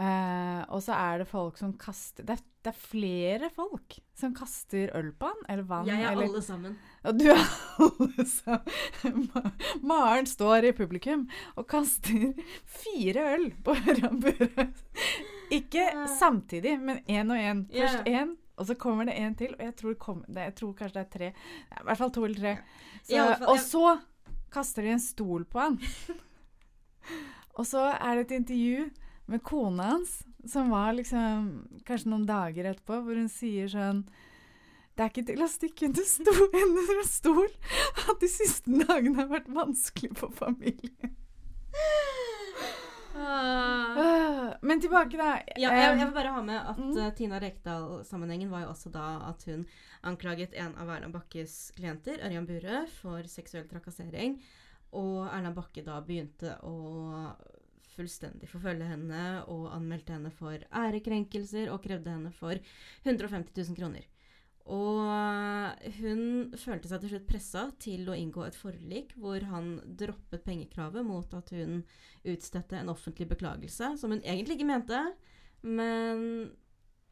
Uh, 0.00 0.62
og 0.72 0.80
så 0.84 0.94
er 0.96 1.20
det 1.20 1.26
folk 1.28 1.58
som 1.60 1.72
kaster 1.76 2.24
det 2.24 2.38
er, 2.38 2.44
det 2.62 2.70
er 2.70 2.76
flere 2.78 3.48
folk 3.52 3.96
som 4.16 4.30
kaster 4.32 4.92
øl 4.96 5.10
på 5.18 5.28
han, 5.28 5.42
eller 5.50 5.66
vann. 5.66 5.90
jeg 5.90 6.00
er 6.06 6.14
eller, 6.14 6.30
alle 6.30 6.42
sammen. 6.46 6.76
og 7.04 7.18
du 7.18 7.26
er 7.34 7.42
alle 7.84 8.26
sammen 8.30 9.26
Maren 9.90 10.30
står 10.30 10.70
i 10.70 10.72
publikum 10.78 11.26
og 11.52 11.66
kaster 11.68 12.30
fire 12.80 13.26
øl 13.34 13.46
på 13.66 13.74
Ørjan 13.76 14.22
Bure. 14.22 14.70
Ikke 15.52 15.84
samtidig, 16.16 16.78
men 16.80 17.02
én 17.04 17.34
og 17.34 17.42
én. 17.42 17.64
Først 17.74 18.08
én, 18.08 18.36
og 18.60 18.68
så 18.68 18.76
kommer 18.76 19.08
det 19.08 19.16
en 19.16 19.34
til. 19.38 19.54
Og 19.56 19.64
jeg 19.64 19.76
tror, 19.80 19.98
kom, 20.02 20.24
det, 20.28 20.48
jeg 20.50 20.56
tror 20.60 20.72
kanskje 20.76 20.98
det 20.98 21.04
er 21.06 21.12
tre. 21.16 21.28
I 21.80 21.84
hvert 21.88 22.00
fall 22.02 22.12
to 22.12 22.24
eller 22.28 22.40
tre. 22.40 22.56
Så, 23.00 23.16
fall, 23.16 23.46
og 23.48 23.62
så 23.64 23.84
kaster 24.52 24.84
de 24.84 24.94
en 24.94 25.02
stol 25.02 25.46
på 25.48 25.62
han. 25.62 25.78
Og 27.58 27.66
så 27.66 27.82
er 27.92 28.16
det 28.16 28.28
et 28.28 28.36
intervju 28.38 28.84
med 29.30 29.42
kona 29.44 29.90
hans, 29.90 30.20
som 30.48 30.70
var 30.72 30.94
liksom 30.96 31.48
kanskje 31.86 32.12
noen 32.12 32.26
dager 32.28 32.70
etterpå, 32.70 33.00
hvor 33.04 33.18
hun 33.18 33.28
sier 33.28 33.68
sånn 33.68 34.04
Det 34.96 35.04
er 35.04 35.10
ikke 35.10 35.26
til 35.28 35.44
å 35.44 35.48
stikke 35.50 35.88
under, 35.88 36.06
sto 36.08 36.34
under 36.62 36.94
en 36.94 37.08
stol 37.08 37.50
at 38.06 38.22
de 38.22 38.30
siste 38.30 38.80
dagene 38.84 39.18
har 39.18 39.28
vært 39.32 39.50
vanskelig 39.52 40.14
for 40.20 40.32
familien. 40.36 41.16
Ah. 43.20 43.98
Øh, 43.98 44.54
Men 44.62 44.80
tilbake, 44.80 45.16
da. 45.18 45.30
Ja, 45.58 45.70
jeg, 45.72 45.98
jeg 45.98 46.06
vil 46.06 46.14
bare 46.14 46.32
ha 46.34 46.42
med 46.42 46.56
at 46.58 46.78
Mm. 46.78 46.96
eh, 46.98 47.12
Tina 47.14 47.38
Rekdal-sammenhengen 47.40 48.50
var 48.50 48.62
jo 48.64 48.68
også 48.72 48.90
da 48.92 49.28
at 49.28 49.44
hun 49.46 49.66
anklaget 50.04 50.54
en 50.54 50.74
av 50.76 50.88
Erland 50.88 51.12
Bakkes 51.12 51.72
klienter, 51.76 52.18
Ørjan 52.24 52.46
Burøe, 52.46 52.86
for 53.00 53.22
seksuell 53.28 53.68
trakassering. 53.68 54.40
Og 54.92 55.26
Erland 55.28 55.54
Bakke 55.54 55.84
da 55.84 56.00
begynte 56.00 56.56
å 56.62 57.34
fullstendig 57.96 58.48
forfølge 58.48 58.86
henne 58.86 59.42
og 59.50 59.68
anmeldte 59.74 60.12
henne 60.14 60.30
for 60.30 60.56
ærekrenkelser 60.72 61.70
og 61.72 61.82
krevde 61.84 62.10
henne 62.10 62.30
for 62.32 62.54
150 63.04 63.52
000 63.68 63.76
kroner. 63.76 64.06
Og 64.70 65.88
hun 65.98 66.20
følte 66.58 66.90
seg 66.90 67.02
til 67.02 67.12
slutt 67.14 67.26
pressa 67.26 67.64
til 67.82 68.06
å 68.06 68.14
inngå 68.14 68.44
et 68.46 68.58
forlik 68.58 69.16
hvor 69.18 69.42
han 69.50 69.72
droppet 69.98 70.44
pengekravet 70.46 71.06
mot 71.06 71.34
at 71.34 71.50
hun 71.56 71.80
utstedte 72.22 72.78
en 72.78 72.92
offentlig 72.92 73.26
beklagelse, 73.32 73.96
som 73.98 74.14
hun 74.14 74.22
egentlig 74.22 74.60
ikke 74.60 74.70
mente, 74.70 75.00
men 75.66 76.52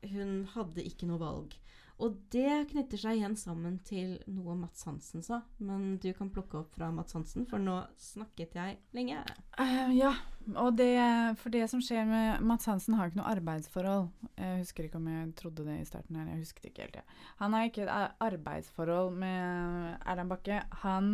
hun 0.06 0.44
hadde 0.54 0.86
ikke 0.86 1.08
noe 1.10 1.22
valg. 1.22 1.56
Og 1.98 2.14
det 2.30 2.68
knytter 2.70 3.00
seg 3.00 3.18
igjen 3.18 3.34
sammen 3.34 3.80
til 3.86 4.12
noe 4.30 4.54
Mats 4.54 4.84
Hansen 4.86 5.22
sa. 5.26 5.40
Men 5.58 5.96
du 5.98 6.12
kan 6.14 6.30
plukke 6.30 6.60
opp 6.60 6.76
fra 6.76 6.92
Mats 6.94 7.16
Hansen, 7.16 7.46
for 7.50 7.58
nå 7.62 7.80
snakket 7.98 8.54
jeg 8.54 8.76
lenge. 8.94 9.24
Uh, 9.58 9.90
ja, 9.96 10.12
og 10.54 10.76
det, 10.78 10.92
for 11.40 11.50
det 11.54 11.64
som 11.72 11.82
skjer 11.82 12.06
med 12.06 12.44
Mats 12.46 12.70
Hansen 12.70 12.94
har 12.94 13.10
ikke 13.10 13.18
noe 13.18 13.32
arbeidsforhold. 13.32 14.06
Jeg 14.38 14.60
husker 14.62 14.86
ikke 14.86 15.00
om 15.00 15.10
jeg 15.10 15.32
trodde 15.42 15.66
det 15.66 15.80
i 15.80 15.88
starten 15.90 16.20
her. 16.20 16.30
Jeg 16.30 16.44
husket 16.44 16.70
ikke 16.70 16.86
helt. 16.86 17.00
Ja. 17.00 17.18
Han 17.42 17.58
har 17.58 17.66
ikke 17.66 17.88
et 17.88 18.22
arbeidsforhold 18.28 19.18
med 19.18 19.98
Erland 19.98 20.30
Bakke. 20.36 20.62
Han 20.86 21.12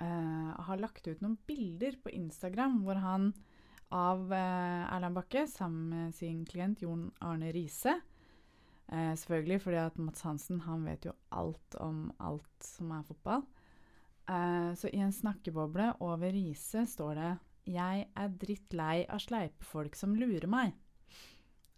uh, 0.00 0.50
har 0.70 0.80
lagt 0.80 1.04
ut 1.04 1.20
noen 1.20 1.36
bilder 1.44 2.00
på 2.00 2.16
Instagram 2.16 2.80
hvor 2.88 3.04
han 3.04 3.34
av 3.92 4.24
uh, 4.32 4.88
Erland 4.88 5.20
Bakke 5.20 5.44
sammen 5.52 5.92
med 5.92 6.16
sin 6.16 6.46
klient 6.48 6.80
Jon 6.80 7.10
Arne 7.20 7.52
Riise. 7.52 8.00
Eh, 8.86 9.14
selvfølgelig 9.18 9.60
fordi 9.64 9.78
at 9.82 9.98
Mats 9.98 10.22
Hansen 10.22 10.60
han 10.66 10.84
vet 10.86 11.08
jo 11.08 11.14
alt 11.34 11.74
om 11.82 12.10
alt 12.22 12.64
som 12.64 12.92
er 12.94 13.06
fotball. 13.08 13.42
Eh, 14.30 14.72
så 14.78 14.90
i 14.92 15.02
en 15.02 15.14
snakkeboble 15.14 15.92
over 16.00 16.32
Riise 16.32 16.86
står 16.86 17.14
det 17.14 17.38
'Jeg 17.66 18.06
er 18.16 18.28
drittlei 18.28 19.06
av 19.08 19.18
sleipe 19.18 19.64
folk 19.64 19.96
som 19.96 20.14
lurer 20.14 20.46
meg'. 20.46 20.72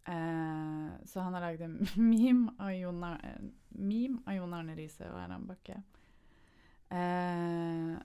Eh, 0.09 0.90
så 1.04 1.20
han 1.20 1.34
har 1.34 1.40
laget 1.40 1.61
en 1.61 1.86
meme 2.11 2.52
av 2.59 2.72
Jon, 2.72 3.04
eh, 3.04 3.40
meme 3.68 4.22
av 4.26 4.34
Jon 4.34 4.54
Arne 4.54 4.76
Riise 4.76 5.11
og 5.11 5.20
Erland 5.20 5.46
Bakke. 5.46 5.82
Eh, 6.90 7.98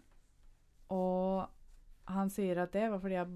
og 0.89 1.47
han 2.11 2.29
sier 2.29 2.59
at 2.59 2.73
det 2.73 2.89
var 2.91 2.99
fordi 2.99 3.15
at 3.15 3.29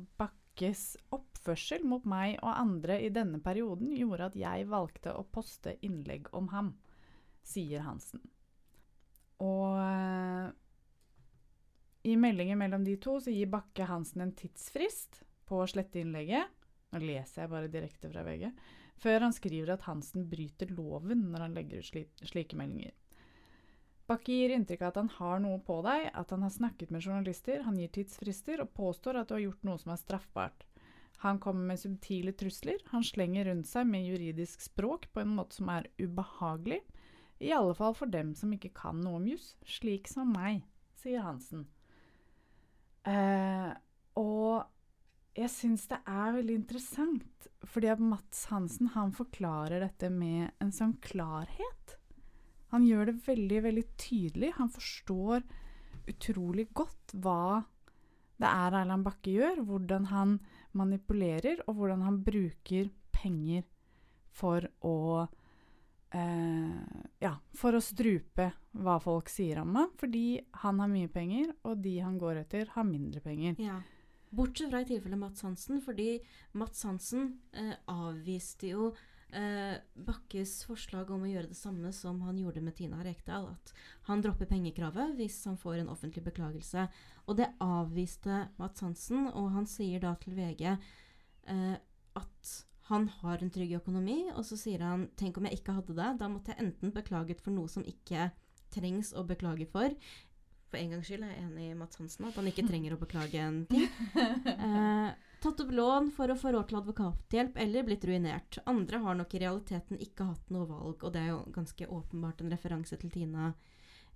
Bakkes 0.57 0.95
oppførsel 1.13 1.83
mot 1.85 2.01
meg 2.09 2.39
og 2.41 2.49
andre 2.49 2.95
i 3.05 3.11
denne 3.13 3.37
perioden 3.45 3.91
gjorde 3.93 4.31
at 4.31 4.37
jeg 4.41 4.65
valgte 4.71 5.11
å 5.13 5.21
poste 5.29 5.75
innlegg 5.85 6.31
om 6.33 6.47
ham, 6.49 6.71
sier 7.45 7.83
Hansen. 7.85 8.23
Og 9.37 9.77
eh, 9.77 10.47
i 12.09 12.15
meldingen 12.17 12.57
mellom 12.57 12.87
de 12.87 12.95
to 12.97 13.19
så 13.21 13.29
gir 13.29 13.51
Bakke 13.53 13.85
Hansen 13.85 14.25
en 14.25 14.33
tidsfrist 14.33 15.21
på 15.45 15.61
å 15.61 15.69
slette 15.69 16.01
innlegget. 16.01 16.49
Nå 16.89 17.03
leser 17.05 17.43
jeg 17.43 17.53
bare 17.53 17.69
direkte 17.69 18.09
fra 18.09 18.25
VG. 18.25 18.49
Før 18.97 19.27
han 19.27 19.37
skriver 19.37 19.75
at 19.75 19.85
Hansen 19.85 20.25
bryter 20.25 20.73
loven 20.73 21.27
når 21.35 21.45
han 21.45 21.59
legger 21.59 21.85
ut 21.85 22.25
slike 22.33 22.57
meldinger. 22.57 22.97
Bakke 24.07 24.31
gir 24.31 24.53
inntrykk 24.55 24.85
av 24.85 24.93
at 24.93 24.99
han 25.01 25.09
har 25.17 25.41
noe 25.43 25.59
på 25.67 25.81
deg, 25.83 26.05
at 26.15 26.29
han 26.31 26.45
har 26.45 26.53
snakket 26.53 26.93
med 26.95 27.03
journalister, 27.03 27.65
han 27.65 27.79
gir 27.79 27.91
tidsfrister 27.91 28.63
og 28.63 28.71
påstår 28.77 29.19
at 29.19 29.27
du 29.27 29.35
har 29.35 29.43
gjort 29.43 29.65
noe 29.67 29.81
som 29.81 29.91
er 29.91 29.99
straffbart. 29.99 30.63
Han 31.25 31.41
kommer 31.43 31.73
med 31.73 31.81
subtile 31.81 32.31
trusler, 32.37 32.79
han 32.93 33.03
slenger 33.03 33.49
rundt 33.49 33.67
seg 33.67 33.89
med 33.89 34.05
juridisk 34.05 34.63
språk 34.63 35.09
på 35.11 35.23
en 35.23 35.33
måte 35.35 35.57
som 35.59 35.71
er 35.73 35.89
ubehagelig, 35.99 36.79
i 37.43 37.51
alle 37.53 37.75
fall 37.77 37.93
for 37.97 38.09
dem 38.09 38.31
som 38.37 38.53
ikke 38.53 38.73
kan 38.77 39.01
noe 39.03 39.19
om 39.19 39.27
juss, 39.29 39.51
slik 39.67 40.07
som 40.09 40.31
meg, 40.33 40.63
sier 40.97 41.25
Hansen. 41.25 41.67
Eh, 43.07 43.69
og 44.17 44.65
jeg 45.37 45.51
syns 45.53 45.85
det 45.91 45.99
er 46.09 46.33
veldig 46.39 46.55
interessant, 46.63 47.47
fordi 47.67 47.91
at 47.91 48.01
Mats 48.01 48.47
Hansen 48.49 48.93
han 48.95 49.13
forklarer 49.13 49.83
dette 49.83 50.09
med 50.13 50.49
en 50.63 50.73
sånn 50.73 50.95
klarhet. 51.03 51.97
Han 52.73 52.85
gjør 52.87 53.11
det 53.11 53.15
veldig, 53.27 53.63
veldig 53.63 53.85
tydelig. 53.99 54.51
Han 54.57 54.69
forstår 54.73 55.43
utrolig 56.07 56.67
godt 56.75 57.15
hva 57.23 57.63
det 58.37 58.49
er 58.49 58.75
Erland 58.83 59.05
Bakke 59.05 59.33
gjør, 59.33 59.63
hvordan 59.65 60.07
han 60.11 60.37
manipulerer, 60.77 61.63
og 61.65 61.79
hvordan 61.79 62.03
han 62.05 62.21
bruker 62.25 62.91
penger 63.15 63.65
for 64.37 64.67
å 64.85 65.25
eh, 66.13 67.03
Ja, 67.23 67.33
for 67.57 67.77
å 67.77 67.81
strupe 67.81 68.51
hva 68.77 68.99
folk 69.01 69.31
sier 69.33 69.63
om 69.63 69.73
ham, 69.79 69.93
fordi 69.97 70.37
han 70.61 70.83
har 70.83 70.91
mye 70.91 71.09
penger, 71.09 71.55
og 71.65 71.81
de 71.81 71.97
han 72.03 72.19
går 72.21 72.43
etter, 72.43 72.69
har 72.75 72.85
mindre 72.85 73.23
penger. 73.25 73.57
Ja. 73.61 73.79
Bortsett 74.37 74.69
fra 74.69 74.83
i 74.83 74.89
tilfellet 74.89 75.17
Mats 75.17 75.41
Hansen, 75.47 75.81
fordi 75.81 76.17
Mats 76.59 76.83
Hansen 76.85 77.39
eh, 77.57 77.73
avviste 77.89 78.73
jo 78.75 78.91
eh, 79.35 79.77
Bakkes 80.07 80.59
forslag 80.67 81.11
om 81.13 81.25
å 81.25 81.31
gjøre 81.31 81.51
det 81.51 81.59
samme 81.59 81.91
som 81.95 82.21
han 82.25 82.39
gjorde 82.39 82.63
med 82.63 82.77
Tina 82.77 83.01
Rekdal. 83.05 83.49
At 83.53 83.73
han 84.09 84.23
dropper 84.23 84.49
pengekravet 84.49 85.15
hvis 85.17 85.39
han 85.49 85.59
får 85.59 85.81
en 85.81 85.91
offentlig 85.93 86.23
beklagelse. 86.27 86.87
Og 87.27 87.39
det 87.39 87.49
avviste 87.63 88.47
Mats 88.61 88.85
Hansen, 88.85 89.27
og 89.33 89.51
han 89.55 89.67
sier 89.69 90.03
da 90.03 90.15
til 90.21 90.37
VG 90.37 90.63
eh, 90.71 91.75
at 92.17 92.55
han 92.87 93.09
har 93.19 93.41
en 93.43 93.51
trygg 93.51 93.73
økonomi, 93.81 94.29
og 94.31 94.45
så 94.47 94.55
sier 94.59 94.83
han 94.85 95.09
tenk 95.19 95.37
om 95.37 95.47
jeg 95.49 95.59
ikke 95.59 95.75
hadde 95.75 95.95
det. 95.97 96.11
Da 96.21 96.29
måtte 96.31 96.53
jeg 96.53 96.63
enten 96.63 96.93
beklaget 96.95 97.43
for 97.43 97.51
noe 97.55 97.67
som 97.71 97.83
ikke 97.87 98.29
trengs 98.71 99.11
å 99.11 99.25
beklage 99.27 99.67
for. 99.71 99.91
For 100.67 100.79
en 100.79 100.93
gangs 100.95 101.07
skyld 101.07 101.23
er 101.23 101.33
jeg 101.33 101.45
enig 101.45 101.69
i 101.71 101.75
Mats 101.79 101.99
Hansen, 101.99 102.27
at 102.27 102.39
han 102.39 102.47
ikke 102.49 102.65
trenger 102.67 102.95
å 102.95 103.01
beklage 103.01 103.43
en 103.43 103.65
ting. 103.71 103.87
Eh, 104.57 105.09
tatt 105.43 105.61
opp 105.63 105.71
lån 105.71 106.11
for 106.15 106.31
å 106.31 106.37
få 106.39 106.51
råd 106.53 106.69
til 106.69 106.79
advokathjelp 106.79 107.57
eller 107.61 107.85
blitt 107.87 108.05
ruinert. 108.09 108.59
Andre 108.69 109.01
har 109.03 109.17
nok 109.19 109.35
i 109.35 109.41
realiteten 109.43 110.01
ikke 110.01 110.29
hatt 110.31 110.53
noe 110.53 110.67
valg, 110.69 111.03
og 111.03 111.13
det 111.13 111.23
er 111.23 111.31
jo 111.33 111.41
ganske 111.55 111.89
åpenbart 111.99 112.41
en 112.41 112.53
referanse 112.53 112.97
til 113.01 113.13
Tina 113.13 113.51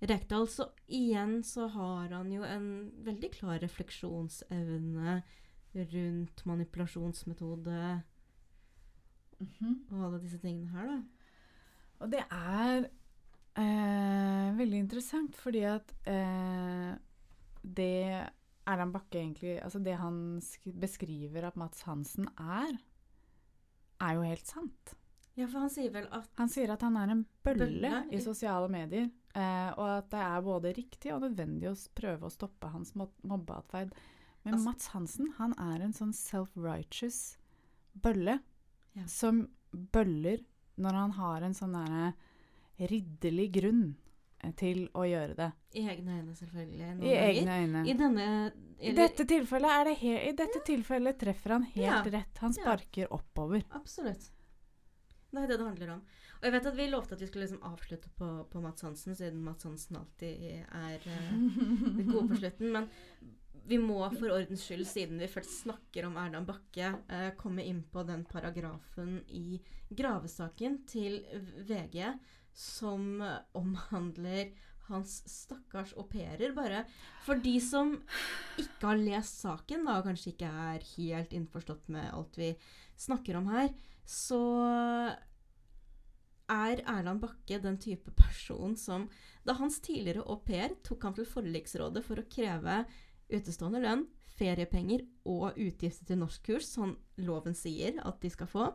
Rekdal. 0.02 0.48
Så 0.50 0.68
igjen 0.90 1.40
så 1.46 1.68
har 1.74 2.10
han 2.16 2.32
jo 2.34 2.42
en 2.46 2.66
veldig 3.06 3.30
klar 3.36 3.62
refleksjonsevne 3.62 5.20
rundt 5.72 6.42
manipulasjonsmetode 6.44 7.84
og 9.42 10.02
alle 10.06 10.20
disse 10.22 10.38
tingene 10.42 10.70
her, 10.74 10.90
da. 10.90 10.98
Og 12.02 12.10
det 12.10 12.20
er 12.26 12.84
eh, 13.58 14.48
veldig 14.58 14.78
interessant, 14.84 15.38
fordi 15.38 15.62
at 15.70 15.94
eh, 16.10 16.92
det 17.62 18.28
Erland 18.66 18.92
Bakke 18.94 19.18
egentlig 19.18 19.56
Altså 19.62 19.80
det 19.82 19.96
han 19.98 20.40
sk 20.40 20.68
beskriver 20.78 21.44
at 21.48 21.56
Mats 21.56 21.82
Hansen 21.82 22.28
er, 22.38 22.76
er 24.00 24.14
jo 24.14 24.22
helt 24.26 24.46
sant. 24.46 24.94
Ja, 25.34 25.46
for 25.48 25.60
han 25.64 25.70
sier 25.72 25.90
vel 25.94 26.06
at 26.12 26.28
Han 26.38 26.48
sier 26.52 26.70
at 26.74 26.82
han 26.84 26.96
er 27.00 27.10
en 27.14 27.24
bølle, 27.44 27.66
Bølle, 27.66 27.92
i 28.12 28.20
sosiale 28.20 28.68
medier, 28.68 29.08
eh, 29.34 29.70
og 29.78 29.86
at 29.98 30.10
det 30.12 30.20
er 30.20 30.42
både 30.44 30.74
riktig 30.76 31.12
og 31.14 31.22
nødvendig 31.24 31.70
å 31.70 31.76
prøve 31.96 32.28
å 32.28 32.32
stoppe 32.34 32.68
hans 32.70 32.92
mo- 32.94 33.12
mobbeatferd. 33.24 33.92
Men 34.44 34.54
Altså- 34.54 34.64
Mats 34.64 34.86
Hansen, 34.92 35.30
han 35.38 35.54
er 35.58 35.82
en 35.84 35.92
sånn 35.92 36.12
self-righteous 36.12 37.36
bølle 38.02 38.40
Ja. 38.94 39.06
som 39.06 39.48
bøller 39.72 40.44
når 40.76 40.92
han 40.92 41.10
har 41.12 41.42
en 41.42 41.54
sånn 41.54 41.72
derre 41.72 42.14
ridderlig 42.78 43.52
grunn 43.52 43.96
til 44.58 44.88
å 44.98 45.04
gjøre 45.06 45.36
det. 45.38 45.50
I 45.78 45.86
egne 45.88 46.18
øyne, 46.20 46.34
selvfølgelig. 46.36 46.88
noen 46.96 47.02
I 47.02 47.12
ganger. 47.14 47.28
egne 47.30 47.56
øyne. 47.62 47.82
I 47.88 47.92
denne 47.94 48.26
I 48.82 48.92
dette 48.92 49.24
tilfellet, 49.30 49.70
er 49.70 50.28
I 50.28 50.32
dette 50.32 50.62
tilfellet 50.66 51.18
treffer 51.18 51.50
han 51.56 51.62
helt 51.62 51.86
Ja. 51.86 52.02
rett. 52.02 52.38
Han 52.38 52.52
Ja. 52.56 52.62
sparker 52.62 53.12
oppover. 53.12 53.62
Absolutt. 53.70 54.30
Det 55.32 55.42
er 55.42 55.46
det 55.46 55.58
det 55.58 55.66
handler 55.66 55.90
om. 55.94 56.00
Og 56.42 56.42
jeg 56.42 56.52
vet 56.52 56.66
at 56.66 56.76
vi 56.76 56.86
lovte 56.90 57.12
at 57.14 57.20
vi 57.20 57.26
skulle 57.26 57.46
liksom 57.46 57.62
avslutte 57.62 58.08
på, 58.18 58.50
på 58.50 58.60
Mats 58.60 58.82
Hansen, 58.82 59.14
siden 59.14 59.42
Mats 59.44 59.64
Hansen 59.64 59.96
alltid 59.96 60.42
er 60.74 60.98
uh, 61.06 62.12
god 62.12 62.28
på 62.28 62.36
slutten. 62.42 62.72
Men 62.72 62.88
vi 63.64 63.78
må 63.78 64.00
for 64.18 64.28
ordens 64.34 64.64
skyld, 64.66 64.84
siden 64.90 65.18
vi 65.22 65.28
først 65.30 65.62
snakker 65.62 66.04
om 66.08 66.16
Erland 66.16 66.46
Bakke, 66.48 66.96
eh, 67.08 67.30
komme 67.38 67.62
inn 67.64 67.84
på 67.92 68.02
den 68.04 68.24
paragrafen 68.24 69.20
i 69.28 69.60
gravesaken 69.94 70.80
til 70.90 71.20
VG 71.68 72.18
som 72.52 73.22
omhandler 73.56 74.52
hans 74.88 75.22
stakkars 75.30 75.94
au 75.96 76.04
pairer. 76.08 76.54
Bare 76.56 76.84
for 77.26 77.40
de 77.42 77.56
som 77.62 77.94
ikke 78.60 78.88
har 78.88 79.00
lest 79.00 79.42
saken, 79.42 79.86
da, 79.86 79.98
og 79.98 80.08
kanskje 80.08 80.34
ikke 80.34 80.52
er 80.68 80.88
helt 80.94 81.34
innforstått 81.36 81.90
med 81.94 82.10
alt 82.12 82.38
vi 82.40 82.52
snakker 83.00 83.38
om 83.40 83.50
her, 83.52 83.70
så 84.08 84.42
er 86.52 86.82
Erland 86.90 87.22
Bakke 87.22 87.60
den 87.62 87.78
type 87.80 88.12
person 88.18 88.74
som 88.76 89.06
Da 89.46 89.54
hans 89.56 89.78
tidligere 89.82 90.24
au 90.26 90.36
pair 90.42 90.74
tok 90.84 91.06
han 91.06 91.14
til 91.16 91.26
forliksrådet 91.26 92.02
for 92.06 92.20
å 92.20 92.28
kreve 92.30 92.82
utestående 93.32 93.80
lønn, 93.82 94.04
feriepenger 94.36 95.02
og 95.28 95.56
utgifter 95.56 96.06
til 96.08 96.20
norskkurs, 96.20 96.66
som 96.68 96.96
loven 97.18 97.56
sier 97.56 97.98
at 98.04 98.20
de 98.22 98.30
skal 98.30 98.50
få, 98.50 98.68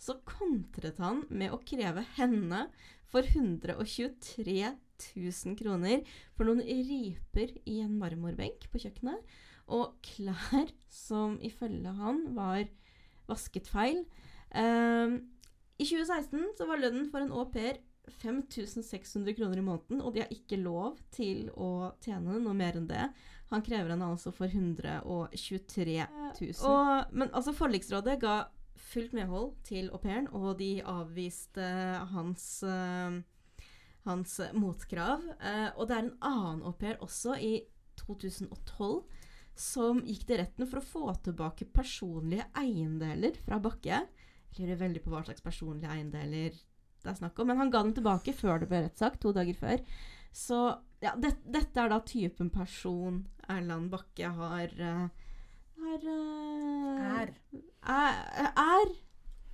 så 0.00 0.18
kontret 0.28 1.00
han 1.02 1.24
med 1.30 1.54
å 1.54 1.60
kreve 1.66 2.04
henne 2.16 2.66
for 3.08 3.24
123 3.24 4.74
000 4.98 5.58
kroner 5.58 6.04
for 6.36 6.48
noen 6.48 6.62
riper 6.62 7.54
i 7.68 7.78
en 7.84 7.96
marmorbenk 8.00 8.68
på 8.72 8.82
kjøkkenet, 8.82 9.36
og 9.68 9.98
klær 10.04 10.70
som 10.92 11.36
ifølge 11.44 11.92
han 11.98 12.22
var 12.36 12.64
vasket 13.28 13.68
feil. 13.68 14.04
Um, 14.54 15.20
I 15.76 15.84
2016 15.84 16.56
så 16.56 16.68
var 16.68 16.80
lønnen 16.80 17.10
for 17.12 17.24
en 17.24 17.34
au 17.36 17.44
pair 17.52 17.82
5600 18.08 19.34
kroner 19.36 19.60
i 19.60 19.64
måneden, 19.64 20.00
og 20.00 20.14
de 20.14 20.22
har 20.24 20.32
ikke 20.32 20.60
lov 20.60 20.96
til 21.14 21.50
å 21.52 21.92
tjene 22.04 22.38
noe 22.40 22.56
mer 22.56 22.78
enn 22.78 22.88
det. 22.88 23.08
Han 23.52 23.64
krever 23.64 23.92
henne 23.94 24.08
altså 24.08 24.32
for 24.34 24.48
123 24.48 25.98
000. 26.40 26.54
Og, 26.68 27.12
men 27.12 27.32
altså 27.32 27.54
forliksrådet 27.56 28.18
ga 28.22 28.38
fullt 28.78 29.14
medhold 29.16 29.54
til 29.66 29.90
au 29.92 30.00
pairen, 30.02 30.28
og 30.34 30.58
de 30.60 30.78
avviste 30.86 31.64
hans, 32.12 32.46
uh, 32.66 33.18
hans 34.06 34.38
motkrav. 34.56 35.24
Uh, 35.42 35.70
og 35.76 35.88
det 35.88 35.96
er 35.96 36.04
en 36.06 36.14
annen 36.30 36.64
au 36.66 36.74
pair 36.78 37.00
også, 37.04 37.36
i 37.38 37.60
2012, 38.00 39.02
som 39.58 40.02
gikk 40.06 40.28
til 40.28 40.40
retten 40.40 40.70
for 40.70 40.80
å 40.80 40.86
få 40.86 41.04
tilbake 41.26 41.66
personlige 41.74 42.46
eiendeler 42.58 43.38
fra 43.42 43.58
Bakke. 43.62 44.04
Jeg 44.54 44.64
lurer 44.64 44.82
veldig 44.84 45.02
på 45.04 45.12
hva 45.12 45.24
slags 45.26 45.44
personlige 45.44 45.92
eiendeler 45.92 46.54
det 46.98 47.12
er 47.12 47.18
snakk 47.20 47.38
om. 47.38 47.50
Men 47.50 47.62
han 47.62 47.72
ga 47.72 47.82
dem 47.84 47.94
tilbake 47.96 48.34
før 48.36 48.62
det 48.62 48.68
ble 48.70 48.82
rettssak, 48.84 49.18
to 49.22 49.32
dager 49.34 49.56
før. 49.58 49.82
Så 50.34 50.58
ja, 51.02 51.14
det, 51.18 51.36
dette 51.46 51.80
er 51.80 51.90
da 51.92 52.00
typen 52.04 52.50
person 52.52 53.22
Erland 53.48 53.90
Bakke 53.92 54.30
har 54.34 54.74
uh, 54.76 55.06
har 55.78 56.08
Er. 57.18 57.34
Er. 57.88 58.52
Er. 58.56 58.94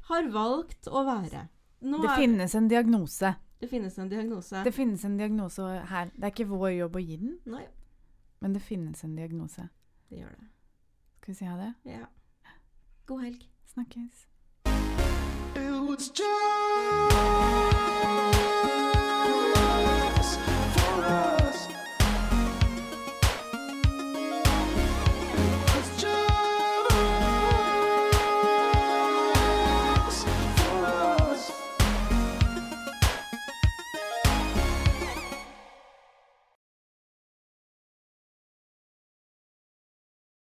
Har 0.08 0.22
valgt 0.32 0.86
å 0.88 1.04
være. 1.06 1.48
Nå 1.82 2.00
Det 2.02 2.10
er- 2.10 2.16
finnes 2.16 2.54
en 2.54 2.68
diagnose. 2.68 3.36
det 3.60 3.70
finnes 3.70 3.98
en 3.98 4.08
diagnose. 4.08 4.64
Det 4.64 4.74
finnes 4.74 5.04
en 5.04 5.16
diagnose 5.16 5.62
her. 5.86 6.10
Det 6.14 6.24
er 6.24 6.30
ikke 6.30 6.48
vår 6.48 6.70
jobb 6.78 6.92
å 6.96 7.06
gi 7.06 7.16
den, 7.16 7.38
Nei, 7.46 7.66
men 8.40 8.52
det 8.52 8.62
finnes 8.62 9.02
en 9.04 9.16
diagnose. 9.16 9.68
det 10.10 10.18
gjør 10.18 10.30
det. 10.30 10.48
Skal 11.22 11.32
vi 11.32 11.34
si 11.34 11.44
ha 11.46 11.56
det? 11.56 11.74
Ja. 11.84 12.06
God 13.06 13.22
helg. 13.22 13.46
Snakkes. 13.66 14.26
It 15.56 15.88
was 15.88 16.10
just 16.10 17.73